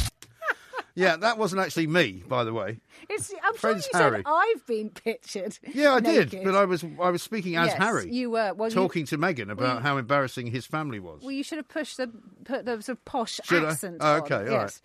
Yeah, 0.97 1.17
that 1.17 1.39
wasn't 1.39 1.61
actually 1.61 1.89
me, 1.89 2.23
by 2.29 2.45
the 2.45 2.53
way. 2.53 2.79
It's, 3.11 3.35
I'm 3.43 3.55
Friends 3.55 3.89
sure 3.93 4.01
you 4.01 4.05
Harry. 4.05 4.19
said 4.19 4.27
I've 4.33 4.65
been 4.65 4.91
pictured. 4.91 5.59
Yeah, 5.75 5.95
I 5.95 5.99
did, 5.99 6.31
but 6.45 6.55
I 6.55 6.67
was 6.67 6.85
I 7.03 7.11
was 7.11 7.21
speaking 7.21 7.57
as 7.57 7.67
Yes, 7.71 7.79
Harry, 7.79 8.13
You 8.13 8.31
were 8.31 8.55
well, 8.55 8.69
you- 8.69 8.75
talking 8.77 9.05
to 9.07 9.19
Meghan 9.19 9.51
about 9.51 9.79
you- 9.79 9.81
how 9.83 9.97
embarrassing 9.97 10.47
his 10.47 10.67
family 10.67 11.01
was. 11.01 11.23
Well, 11.23 11.33
you 11.33 11.43
should 11.43 11.59
have 11.59 11.67
pushed 11.67 11.97
the 11.97 12.13
put 12.45 12.65
the 12.65 12.81
sort 12.81 12.99
of 12.99 13.05
posh 13.07 13.41
Should 13.43 13.65
I? 13.65 13.71
accent. 13.73 13.97
Oh, 13.99 14.13
on. 14.15 14.21
okay, 14.21 14.35
all 14.37 14.45
yes. 14.45 14.83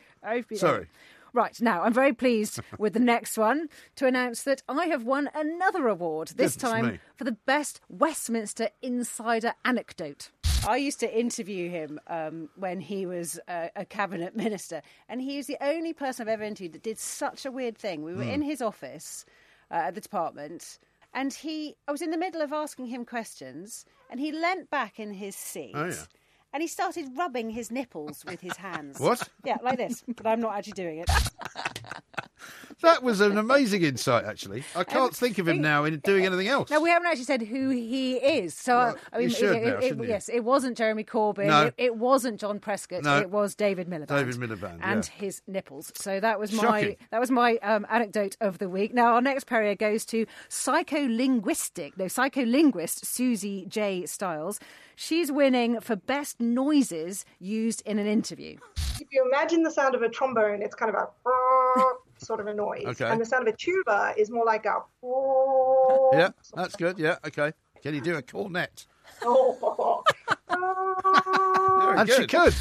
Been- 0.48 0.58
Sorry. 0.58 0.88
Right 1.34 1.60
now, 1.62 1.84
I'm 1.84 1.94
very 1.94 2.14
pleased 2.14 2.60
with 2.78 2.94
the 2.94 3.00
next 3.00 3.38
one 3.38 3.70
to 3.96 4.08
announce 4.08 4.44
that 4.44 4.64
I 4.68 4.86
have 4.88 5.04
won 5.04 5.30
another 5.36 5.88
award. 5.88 6.30
This 6.36 6.56
Goodness 6.56 6.72
time 6.72 6.86
me. 6.94 7.00
for 7.16 7.24
the 7.24 7.34
best 7.46 7.82
Westminster 7.90 8.70
insider 8.82 9.54
anecdote. 9.64 10.32
I 10.68 10.76
used 10.78 11.00
to 11.00 11.20
interview 11.20 11.70
him 11.70 12.00
um, 12.08 12.50
when 12.56 12.82
he 12.82 13.06
was 13.06 13.40
a, 13.48 13.70
a 13.78 13.86
cabinet 13.86 14.36
minister, 14.36 14.82
and 15.08 15.22
he 15.22 15.38
was 15.38 15.48
the 15.48 15.58
only 15.62 15.94
person 15.94 16.24
I've 16.28 16.34
ever 16.34 16.44
interviewed 16.44 16.74
that 16.74 16.84
did 16.84 17.00
such 17.00 17.46
a 17.46 17.52
weird 17.52 17.78
thing. 17.78 18.04
We 18.04 18.14
were 18.14 18.24
Hmm. 18.24 18.30
in 18.30 18.42
his 18.42 18.62
office 18.62 19.26
uh, 19.72 19.76
at 19.76 19.96
the 19.96 20.02
department, 20.02 20.80
and 21.14 21.34
he, 21.34 21.76
I 21.88 21.92
was 21.92 22.02
in 22.02 22.12
the 22.12 22.18
middle 22.18 22.42
of 22.42 22.52
asking 22.52 22.88
him 22.88 23.06
questions, 23.06 23.86
and 24.10 24.20
he 24.20 24.32
leant 24.32 24.70
back 24.70 25.00
in 25.00 25.14
his 25.14 25.36
seat. 25.36 25.72
Oh, 25.76 25.86
yeah. 25.86 26.04
And 26.54 26.62
he 26.62 26.68
started 26.68 27.06
rubbing 27.16 27.50
his 27.52 27.72
nipples 27.72 28.24
with 28.26 28.42
his 28.42 28.58
hands. 28.58 29.00
What? 29.10 29.28
Yeah, 29.46 29.58
like 29.64 29.78
this. 29.78 30.04
But 30.08 30.28
I'm 30.28 30.42
not 30.42 30.56
actually 30.56 30.74
doing 30.74 31.00
it. 31.00 31.10
That 32.82 33.04
was 33.04 33.20
an 33.20 33.38
amazing 33.38 33.84
insight, 33.84 34.24
actually. 34.24 34.64
I 34.74 34.86
can't 34.86 35.14
think 35.14 35.38
of 35.38 35.50
him 35.50 35.62
now 35.62 35.84
in 35.84 36.00
doing 36.00 36.26
anything 36.26 36.48
else. 36.48 36.70
Now 36.70 36.80
we 36.80 36.90
haven't 36.90 37.08
actually 37.08 37.26
said 37.26 37.42
who 37.42 37.70
he 37.70 38.16
is. 38.16 38.54
So 38.54 38.74
Well, 38.74 38.98
I 39.12 39.18
mean, 39.18 39.30
you 39.30 39.36
should 39.36 39.56
it- 39.56 39.64
now, 39.66 39.80
it- 39.80 39.98
you? 39.98 40.04
yes, 40.06 40.30
it 40.30 40.46
wasn't 40.46 40.78
Jeremy 40.78 41.04
Corbyn. 41.04 41.48
No. 41.48 41.66
It, 41.66 41.74
it 41.78 41.96
wasn't 41.98 42.40
John 42.40 42.60
Prescott. 42.60 43.04
No. 43.04 43.18
It 43.18 43.30
was 43.32 43.54
David 43.54 43.90
Miliband. 43.90 44.08
David 44.08 44.36
Miliband, 44.36 44.80
and 44.82 45.10
yeah. 45.14 45.26
his 45.26 45.42
nipples. 45.46 45.92
So 45.96 46.22
that 46.22 46.40
was 46.40 46.54
my 46.54 46.96
that 47.12 47.20
was 47.20 47.30
my 47.30 47.58
um, 47.58 47.86
anecdote 47.90 48.38
of 48.40 48.60
the 48.60 48.70
week. 48.70 48.94
Now 48.94 49.16
our 49.16 49.22
next 49.22 49.46
Perrier 49.46 49.76
goes 49.76 50.06
to 50.06 50.26
psycholinguistic, 50.50 51.98
no 51.98 52.06
psycholinguist 52.06 53.06
Suzy 53.06 53.66
J 53.68 54.06
Styles. 54.06 54.60
She's 54.96 55.32
winning 55.32 55.80
for 55.80 55.96
best 55.96 56.39
noises 56.40 57.26
used 57.40 57.82
in 57.86 58.00
an 58.00 58.08
interview. 58.08 58.58
If 59.02 59.08
you 59.12 59.26
imagine 59.28 59.64
the 59.64 59.72
sound 59.72 59.96
of 59.96 60.02
a 60.02 60.10
trombone, 60.10 60.62
it's 60.62 60.76
kind 60.76 60.94
of 60.94 61.10
a 61.26 61.82
sort 62.18 62.40
of 62.40 62.48
a 62.48 62.54
noise. 62.54 62.84
Okay. 62.86 63.10
And 63.10 63.22
the 63.22 63.26
sound 63.26 63.48
of 63.48 63.54
a 63.54 63.58
tuba 63.58 64.14
is 64.18 64.30
more 64.30 64.46
like 64.46 64.66
a. 64.66 64.82
Yeah, 66.14 66.30
that's 66.56 66.76
good. 66.76 66.98
Yeah, 67.00 67.18
okay. 67.28 67.54
Can 67.84 67.94
you 67.96 68.02
do 68.02 68.16
a 68.16 68.22
cornet? 68.22 68.86
Oh. 69.22 70.04
and 71.98 72.10
she 72.10 72.26
could. 72.28 72.54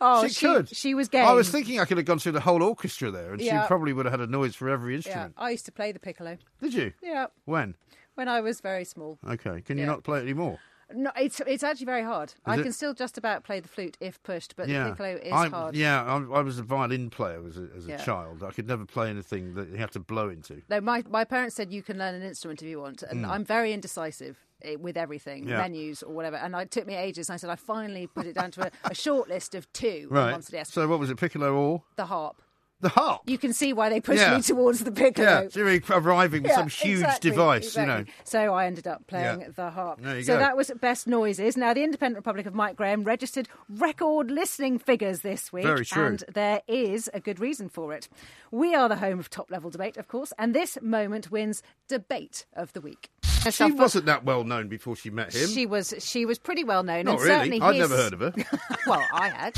Oh, 0.00 0.26
she, 0.26 0.46
could. 0.46 0.68
She 0.74 0.94
was 0.94 1.08
game. 1.08 1.24
I 1.26 1.32
was 1.32 1.48
thinking 1.50 1.80
I 1.80 1.84
could 1.84 1.96
have 1.96 2.06
gone 2.06 2.18
through 2.18 2.32
the 2.32 2.40
whole 2.40 2.62
orchestra 2.62 3.10
there, 3.10 3.32
and 3.32 3.40
Yeah. 3.40 3.62
she 3.62 3.66
probably 3.68 3.92
would 3.92 4.06
have 4.06 4.12
had 4.12 4.20
a 4.20 4.26
noise 4.30 4.54
for 4.54 4.68
every 4.68 4.92
Yeah, 4.92 4.96
instrument. 4.98 5.34
I 5.36 5.50
used 5.50 5.64
to 5.66 5.72
play 5.72 5.92
the 5.92 5.98
piccolo. 5.98 6.36
Did 6.60 6.74
you? 6.74 6.92
Yeah, 7.02 7.26
When? 7.44 7.74
when 8.14 8.28
I 8.28 8.40
was 8.40 8.60
very 8.60 8.84
small. 8.84 9.18
Okay. 9.28 9.60
Can 9.62 9.78
you 9.78 9.86
not 9.86 10.04
play 10.04 10.18
it 10.18 10.22
anymore? 10.22 10.58
No, 10.92 11.10
it's 11.16 11.40
it's 11.46 11.62
actually 11.62 11.86
very 11.86 12.02
hard. 12.02 12.34
I 12.44 12.56
it? 12.58 12.62
can 12.62 12.72
still 12.72 12.94
just 12.94 13.16
about 13.16 13.44
play 13.44 13.60
the 13.60 13.68
flute 13.68 13.96
if 14.00 14.22
pushed, 14.22 14.54
but 14.56 14.68
yeah. 14.68 14.84
the 14.84 14.90
piccolo 14.90 15.16
is 15.16 15.32
I, 15.32 15.48
hard. 15.48 15.74
Yeah, 15.76 16.02
I, 16.02 16.16
I 16.16 16.40
was 16.42 16.58
a 16.58 16.62
violin 16.62 17.10
player 17.10 17.42
as 17.46 17.56
a, 17.56 17.68
as 17.76 17.86
a 17.86 17.90
Yeah. 17.90 17.96
child. 17.98 18.42
I 18.42 18.50
could 18.50 18.66
never 18.68 18.84
play 18.84 19.08
anything 19.10 19.54
that 19.54 19.68
you 19.68 19.76
had 19.76 19.92
to 19.92 20.00
blow 20.00 20.28
into. 20.28 20.62
No, 20.68 20.80
my 20.80 21.02
my 21.08 21.24
parents 21.24 21.56
said 21.56 21.72
you 21.72 21.82
can 21.82 21.98
learn 21.98 22.14
an 22.14 22.22
instrument 22.22 22.60
if 22.62 22.68
you 22.68 22.80
want, 22.80 23.02
and 23.02 23.24
Mm. 23.24 23.28
I'm 23.30 23.44
very 23.44 23.72
indecisive 23.72 24.36
eh, 24.62 24.76
with 24.76 24.96
everything, 24.96 25.48
Yeah. 25.48 25.58
menus 25.58 26.02
or 26.02 26.12
whatever. 26.14 26.36
And 26.36 26.54
it 26.54 26.70
took 26.70 26.86
me 26.86 26.94
ages. 26.94 27.28
And 27.28 27.34
I 27.34 27.36
said 27.38 27.50
I 27.50 27.56
finally 27.56 28.06
put 28.06 28.26
it 28.26 28.34
down 28.34 28.50
to 28.52 28.66
a, 28.66 28.70
a 28.84 28.94
short 28.94 29.28
list 29.28 29.54
of 29.54 29.70
two. 29.72 30.08
Right. 30.10 30.42
So 30.66 30.86
what 30.88 30.98
was 30.98 31.10
it, 31.10 31.16
piccolo 31.18 31.54
or 31.54 31.82
the 31.96 32.06
harp. 32.06 32.40
The 32.84 32.88
harp? 32.90 33.22
You 33.26 33.38
can 33.38 33.52
see 33.52 33.72
why 33.72 33.88
they 33.88 34.00
pushed 34.00 34.20
Yeah. 34.22 34.36
me 34.36 34.42
towards 34.42 34.84
the 34.84 34.92
piccolo. 34.92 35.48
Yeah, 35.54 35.80
so 35.80 35.96
arriving 35.96 36.42
with 36.44 36.50
Yeah, 36.52 36.56
some 36.58 36.68
huge 36.68 37.00
exactly, 37.00 37.30
device, 37.30 37.76
you 37.76 37.86
know. 37.86 38.04
So 38.22 38.54
I 38.54 38.66
ended 38.66 38.86
up 38.86 39.06
playing 39.08 39.40
Yeah. 39.40 39.48
the 39.56 39.70
harp. 39.70 39.98
So 40.04 40.22
go. 40.22 40.38
that 40.38 40.56
was 40.56 40.70
best 40.80 41.06
noises. 41.08 41.56
Now 41.56 41.74
the 41.74 41.82
Independent 41.82 42.16
Republic 42.18 42.46
of 42.46 42.54
Mike 42.54 42.76
Graham 42.76 43.02
registered 43.02 43.48
record 43.68 44.30
listening 44.30 44.78
figures 44.78 45.20
this 45.20 45.52
week, 45.52 45.64
Very 45.64 45.84
true. 45.84 46.06
and 46.06 46.24
there 46.32 46.62
is 46.68 47.10
a 47.12 47.18
good 47.20 47.40
reason 47.40 47.68
for 47.68 47.92
it. 47.92 48.08
We 48.50 48.74
are 48.74 48.88
the 48.88 48.96
home 48.96 49.18
of 49.18 49.30
top 49.30 49.50
level 49.50 49.70
debate, 49.70 49.96
of 49.96 50.06
course, 50.06 50.32
and 50.38 50.54
this 50.54 50.78
moment 50.80 51.30
wins 51.30 51.62
debate 51.88 52.46
of 52.54 52.72
the 52.72 52.80
week. 52.80 53.10
She 53.50 53.72
wasn't 53.72 54.06
that 54.06 54.24
well 54.24 54.42
known 54.42 54.68
before 54.68 54.96
she 54.96 55.10
met 55.10 55.34
him. 55.34 55.48
She 55.50 55.66
was 55.66 55.92
she 55.98 56.24
was 56.24 56.38
pretty 56.38 56.64
well 56.64 56.82
known. 56.82 57.04
Not 57.04 57.16
and 57.16 57.20
really. 57.24 57.34
certainly 57.34 57.60
I'd 57.60 57.74
his- 57.74 57.90
never 57.90 58.02
heard 58.02 58.12
of 58.14 58.20
her. 58.20 58.32
well, 58.86 59.04
I 59.12 59.28
had. 59.28 59.54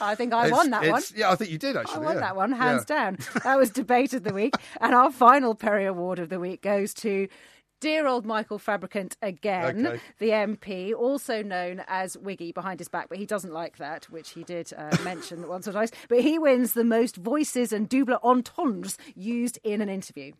I 0.00 0.14
think 0.14 0.32
I 0.32 0.46
It's- 0.46 0.52
won 0.56 0.70
that 0.70 0.88
one. 0.90 1.02
Yeah, 1.14 1.30
I 1.30 1.34
think 1.36 1.50
you 1.50 1.58
did 1.58 1.76
actually. 1.76 1.96
I 2.02 2.06
won 2.06 2.14
yeah. 2.14 2.20
that 2.20 2.36
one, 2.36 2.52
hands 2.52 2.84
Yeah. 2.88 2.96
down. 2.96 3.18
That 3.44 3.56
was 3.58 3.70
debate 3.70 4.12
of 4.14 4.24
the 4.24 4.32
week. 4.34 4.54
And 4.80 4.94
our 4.94 5.10
final 5.10 5.54
Perry 5.54 5.86
Award 5.86 6.18
of 6.18 6.28
the 6.28 6.38
week 6.40 6.62
goes 6.62 6.94
to 6.94 7.28
dear 7.80 8.08
old 8.08 8.26
Michael 8.26 8.58
Fabricant 8.58 9.16
again, 9.22 9.86
Okay. 9.86 10.00
the 10.18 10.30
MP, 10.30 10.92
also 10.92 11.42
known 11.44 11.82
as 11.86 12.18
Wiggy 12.18 12.50
behind 12.50 12.80
his 12.80 12.88
back, 12.88 13.08
but 13.08 13.18
he 13.18 13.26
doesn't 13.26 13.52
like 13.52 13.76
that, 13.78 14.06
which 14.10 14.30
he 14.30 14.42
did 14.42 14.72
uh, 14.76 14.96
mention 15.04 15.46
once 15.46 15.68
or 15.68 15.72
twice. 15.72 15.90
But 16.08 16.22
he 16.22 16.38
wins 16.40 16.72
the 16.72 16.82
most 16.84 17.14
voices 17.16 17.72
and 17.72 17.88
double 17.88 18.18
entendres 18.24 18.98
used 19.14 19.58
in 19.62 19.80
an 19.80 19.88
interview. 19.88 20.32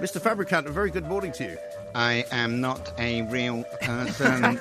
Mr. 0.00 0.20
Fabricant, 0.20 0.66
a 0.66 0.70
very 0.72 0.90
good 0.90 1.06
morning 1.06 1.32
to 1.32 1.44
you. 1.44 1.56
I 1.94 2.24
am 2.32 2.60
not 2.60 2.92
a 2.98 3.22
real 3.22 3.62
person. 3.82 4.58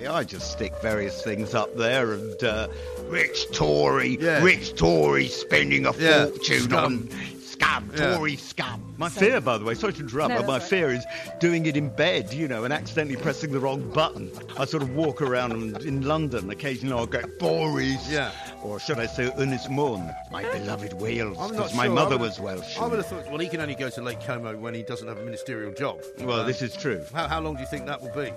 Yeah, 0.00 0.14
I 0.14 0.24
just 0.24 0.52
stick 0.52 0.72
various 0.80 1.22
things 1.22 1.54
up 1.54 1.74
there 1.76 2.12
and 2.12 2.42
uh, 2.44 2.68
rich 3.08 3.50
Tory, 3.52 4.16
Yeah. 4.20 4.42
rich 4.42 4.74
Tory 4.76 5.26
spending 5.28 5.86
a 5.86 5.92
Yeah, 5.96 6.26
fortune 6.26 6.60
scum. 6.60 6.84
on 6.84 7.10
scum, 7.42 7.90
Yeah. 7.96 8.14
Tory 8.14 8.36
scum. 8.36 8.94
My 8.96 9.08
fear, 9.08 9.40
by 9.40 9.58
the 9.58 9.64
way, 9.64 9.74
sorry 9.74 9.92
to 9.94 10.00
interrupt, 10.00 10.30
No, 10.30 10.36
but 10.38 10.46
my 10.46 10.58
that's 10.58 10.70
fear 10.70 10.90
is 10.90 11.04
doing 11.40 11.66
it 11.66 11.76
in 11.76 11.88
bed, 11.88 12.32
you 12.32 12.46
know, 12.48 12.62
and 12.64 12.72
accidentally 12.72 13.16
pressing 13.16 13.50
the 13.52 13.58
wrong 13.60 13.90
button. 13.90 14.30
I 14.56 14.64
sort 14.66 14.82
of 14.84 14.90
walk 14.94 15.20
around 15.22 15.52
in 15.82 16.02
London. 16.02 16.48
Occasionally 16.50 16.96
I'll 16.96 17.06
go, 17.06 17.22
Boris. 17.40 18.08
Yeah. 18.08 18.30
Or 18.62 18.78
should 18.80 18.98
I 19.00 19.06
say, 19.06 19.32
Ernest 19.36 19.68
Mon, 19.70 20.12
my 20.30 20.42
beloved 20.50 20.92
Wales, 20.94 21.36
because 21.50 21.74
my 21.74 21.86
sure. 21.86 21.94
mother 21.94 22.16
would- 22.18 22.28
was 22.28 22.40
Welsh. 22.40 22.78
I 22.78 22.86
would 22.86 22.98
have 22.98 23.06
thought, 23.06 23.28
well, 23.30 23.38
he 23.38 23.48
can 23.48 23.60
only 23.60 23.74
go 23.76 23.88
to 23.88 24.02
Lake 24.02 24.20
Como 24.20 24.56
when 24.56 24.74
he 24.74 24.82
doesn't 24.82 25.06
have 25.08 25.18
a 25.18 25.24
ministerial 25.24 25.72
job. 25.72 26.00
Well, 26.20 26.40
Uh, 26.40 26.44
this 26.44 26.60
is 26.62 26.74
true. 26.76 27.04
How, 27.12 27.26
how 27.28 27.40
long 27.40 27.54
do 27.54 27.60
you 27.62 27.68
think 27.68 27.86
that 27.86 28.00
will 28.00 28.10
be? 28.14 28.32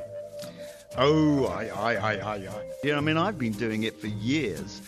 Oh, 0.97 1.45
I, 1.45 1.67
I, 1.67 1.93
I, 1.93 2.13
I, 2.15 2.35
I. 2.35 2.63
Yeah, 2.83 2.97
I 2.97 3.01
mean, 3.01 3.17
I've 3.17 3.37
been 3.37 3.53
doing 3.53 3.83
it 3.83 3.99
for 3.99 4.07
years. 4.07 4.81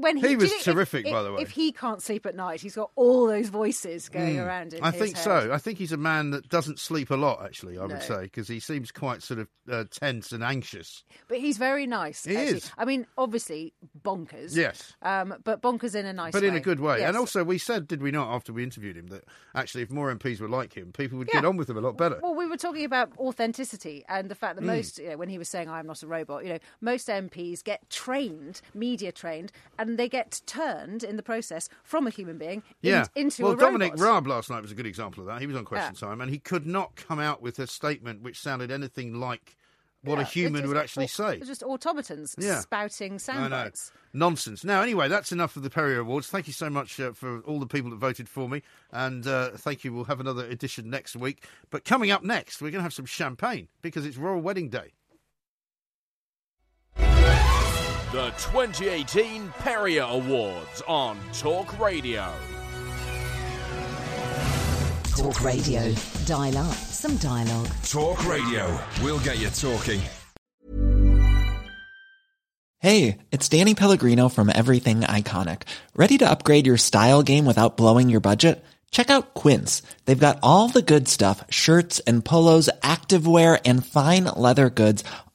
When 0.00 0.16
he, 0.16 0.22
He 0.26 0.30
you 0.32 0.38
was 0.38 0.52
if- 0.52 0.62
terrific, 0.64 1.06
if, 1.06 1.12
by 1.12 1.22
the 1.22 1.32
way. 1.32 1.42
If 1.42 1.50
he 1.50 1.72
can't 1.72 2.02
sleep 2.02 2.26
at 2.26 2.34
night, 2.34 2.60
he's 2.60 2.74
got 2.76 2.90
all 2.96 3.26
those 3.26 3.48
voices 3.48 4.08
going 4.08 4.36
Mm. 4.36 4.46
around 4.46 4.74
in 4.74 4.82
I 4.82 4.90
think 4.90 5.16
head. 5.16 5.24
so. 5.24 5.52
I 5.52 5.58
think 5.58 5.78
he's 5.78 5.92
a 5.92 5.96
man 5.96 6.30
that 6.30 6.48
doesn't 6.48 6.78
sleep 6.78 7.10
a 7.10 7.14
lot, 7.16 7.42
actually, 7.44 7.78
I 7.78 7.82
No. 7.82 7.94
would 7.94 8.02
say, 8.02 8.22
because 8.22 8.48
he 8.48 8.60
seems 8.60 8.90
quite 8.92 9.22
sort 9.22 9.40
of 9.40 9.48
uh, 9.70 9.84
tense 9.90 10.32
and 10.32 10.42
anxious. 10.42 11.04
But 11.28 11.38
he's 11.38 11.58
very 11.58 11.86
nice. 11.86 12.24
He 12.24 12.36
actually. 12.36 12.56
is. 12.58 12.70
I 12.78 12.84
mean, 12.84 13.06
obviously 13.18 13.74
bonkers. 14.02 14.56
Yes. 14.56 14.94
Um, 15.02 15.34
but 15.44 15.60
bonkers 15.62 15.94
in 15.94 16.06
a 16.06 16.12
nice 16.12 16.32
but 16.32 16.42
way. 16.42 16.48
in 16.48 16.54
a 16.56 16.60
good 16.60 16.80
way. 16.80 16.98
Yes. 17.00 17.08
And 17.08 17.16
also, 17.16 17.44
we 17.44 17.58
said, 17.58 17.86
did 17.86 18.02
we 18.02 18.10
not, 18.10 18.34
after 18.34 18.52
we 18.52 18.62
interviewed 18.62 18.96
him, 18.96 19.08
that 19.08 19.24
actually, 19.54 19.82
if 19.82 19.90
more 19.90 20.10
MPs 20.14 20.40
were 20.40 20.48
like 20.48 20.74
him, 20.74 20.92
people 20.92 21.18
would 21.18 21.28
Yeah. 21.28 21.40
get 21.40 21.44
on 21.44 21.56
with 21.56 21.68
him 21.70 21.76
a 21.76 21.80
lot 21.80 21.96
better. 21.96 22.18
Well, 22.22 22.34
we 22.34 22.46
were 22.46 22.56
talking 22.56 22.84
about 22.84 23.12
authenticity 23.18 24.04
and 24.08 24.28
the 24.30 24.34
fact 24.34 24.56
that 24.56 24.62
Mm. 24.62 24.66
most, 24.76 24.98
you 24.98 25.10
know, 25.10 25.16
when 25.16 25.28
he 25.28 25.38
was 25.38 25.48
saying, 25.48 25.68
I'm 25.68 25.86
not 25.86 26.02
a 26.02 26.06
robot, 26.06 26.44
you 26.44 26.52
know, 26.54 26.58
most 26.80 27.08
MPs 27.08 27.62
get 27.62 27.88
trained, 27.90 28.60
media 28.74 29.12
trained, 29.12 29.52
and 29.78 29.87
they 29.96 30.08
get 30.08 30.40
turned 30.46 31.02
in 31.04 31.16
the 31.16 31.22
process 31.22 31.68
from 31.82 32.06
a 32.06 32.10
human 32.10 32.38
being 32.38 32.62
in- 32.82 33.04
into 33.14 33.42
well, 33.44 33.52
a 33.52 33.56
Dominic 33.56 33.92
robot. 33.92 34.06
Raab 34.06 34.26
last 34.26 34.50
night 34.50 34.62
was 34.62 34.72
a 34.72 34.74
good 34.74 34.86
example 34.86 35.22
of 35.22 35.26
that. 35.28 35.40
He 35.40 35.46
was 35.46 35.56
on 35.56 35.64
Question 35.64 35.94
Yeah. 36.00 36.08
Time, 36.08 36.20
and 36.20 36.30
he 36.30 36.38
could 36.38 36.66
not 36.66 36.96
come 36.96 37.18
out 37.20 37.40
with 37.42 37.58
a 37.58 37.66
statement 37.66 38.22
which 38.22 38.38
sounded 38.40 38.70
anything 38.70 39.14
like 39.18 39.56
what 40.04 40.14
Yeah, 40.16 40.20
a 40.20 40.24
human 40.24 40.68
would 40.68 40.76
actually 40.76 41.08
say. 41.08 41.40
just 41.40 41.62
automatons 41.64 42.36
Yeah. 42.38 42.60
spouting 42.60 43.18
sound 43.18 43.50
bites. 43.50 43.90
Nonsense. 44.12 44.62
Now, 44.62 44.80
anyway, 44.80 45.08
that's 45.08 45.32
enough 45.32 45.56
of 45.56 45.64
the 45.64 45.70
Perrier 45.70 45.98
Awards. 45.98 46.28
Thank 46.28 46.46
you 46.46 46.52
so 46.52 46.70
much 46.70 47.00
uh, 47.00 47.12
for 47.12 47.40
all 47.40 47.58
the 47.58 47.66
people 47.66 47.90
that 47.90 47.96
voted 47.96 48.28
for 48.28 48.48
me. 48.48 48.62
And 48.92 49.26
uh, 49.26 49.50
thank 49.56 49.82
you. 49.84 49.92
We'll 49.92 50.04
have 50.04 50.20
another 50.20 50.44
edition 50.46 50.88
next 50.88 51.16
week. 51.16 51.44
But 51.70 51.84
coming 51.84 52.12
up 52.12 52.22
next, 52.22 52.62
we're 52.62 52.70
going 52.70 52.78
to 52.78 52.84
have 52.84 52.94
some 52.94 53.06
champagne 53.06 53.68
because 53.82 54.06
it's 54.06 54.16
Royal 54.16 54.40
Wedding 54.40 54.68
Day. 54.68 54.92
The 58.10 58.30
2018 58.38 59.50
Perrier 59.58 60.04
Awards 60.04 60.80
on 60.88 61.18
Talk 61.34 61.78
Radio. 61.78 62.32
Talk 65.14 65.44
Radio. 65.44 65.92
Dial 66.24 66.56
up 66.56 66.72
some 66.72 67.18
dialogue. 67.18 67.68
Talk 67.84 68.26
Radio. 68.26 68.80
We'll 69.02 69.18
get 69.18 69.38
you 69.38 69.50
talking. 69.50 70.00
Hey, 72.78 73.18
it's 73.30 73.50
Danny 73.50 73.74
Pellegrino 73.74 74.30
from 74.30 74.50
Everything 74.54 75.00
Iconic. 75.00 75.64
Ready 75.94 76.16
to 76.16 76.30
upgrade 76.30 76.66
your 76.66 76.78
style 76.78 77.22
game 77.22 77.44
without 77.44 77.76
blowing 77.76 78.08
your 78.08 78.20
budget? 78.20 78.64
Check 78.90 79.10
out 79.10 79.34
Quince. 79.34 79.82
They've 80.06 80.18
got 80.18 80.38
all 80.42 80.68
the 80.68 80.80
good 80.80 81.08
stuff 81.08 81.44
shirts 81.50 82.00
and 82.00 82.24
polos, 82.24 82.70
activewear, 82.82 83.60
and 83.66 83.84
fine 83.84 84.24
leather 84.24 84.70
goods, 84.70 85.04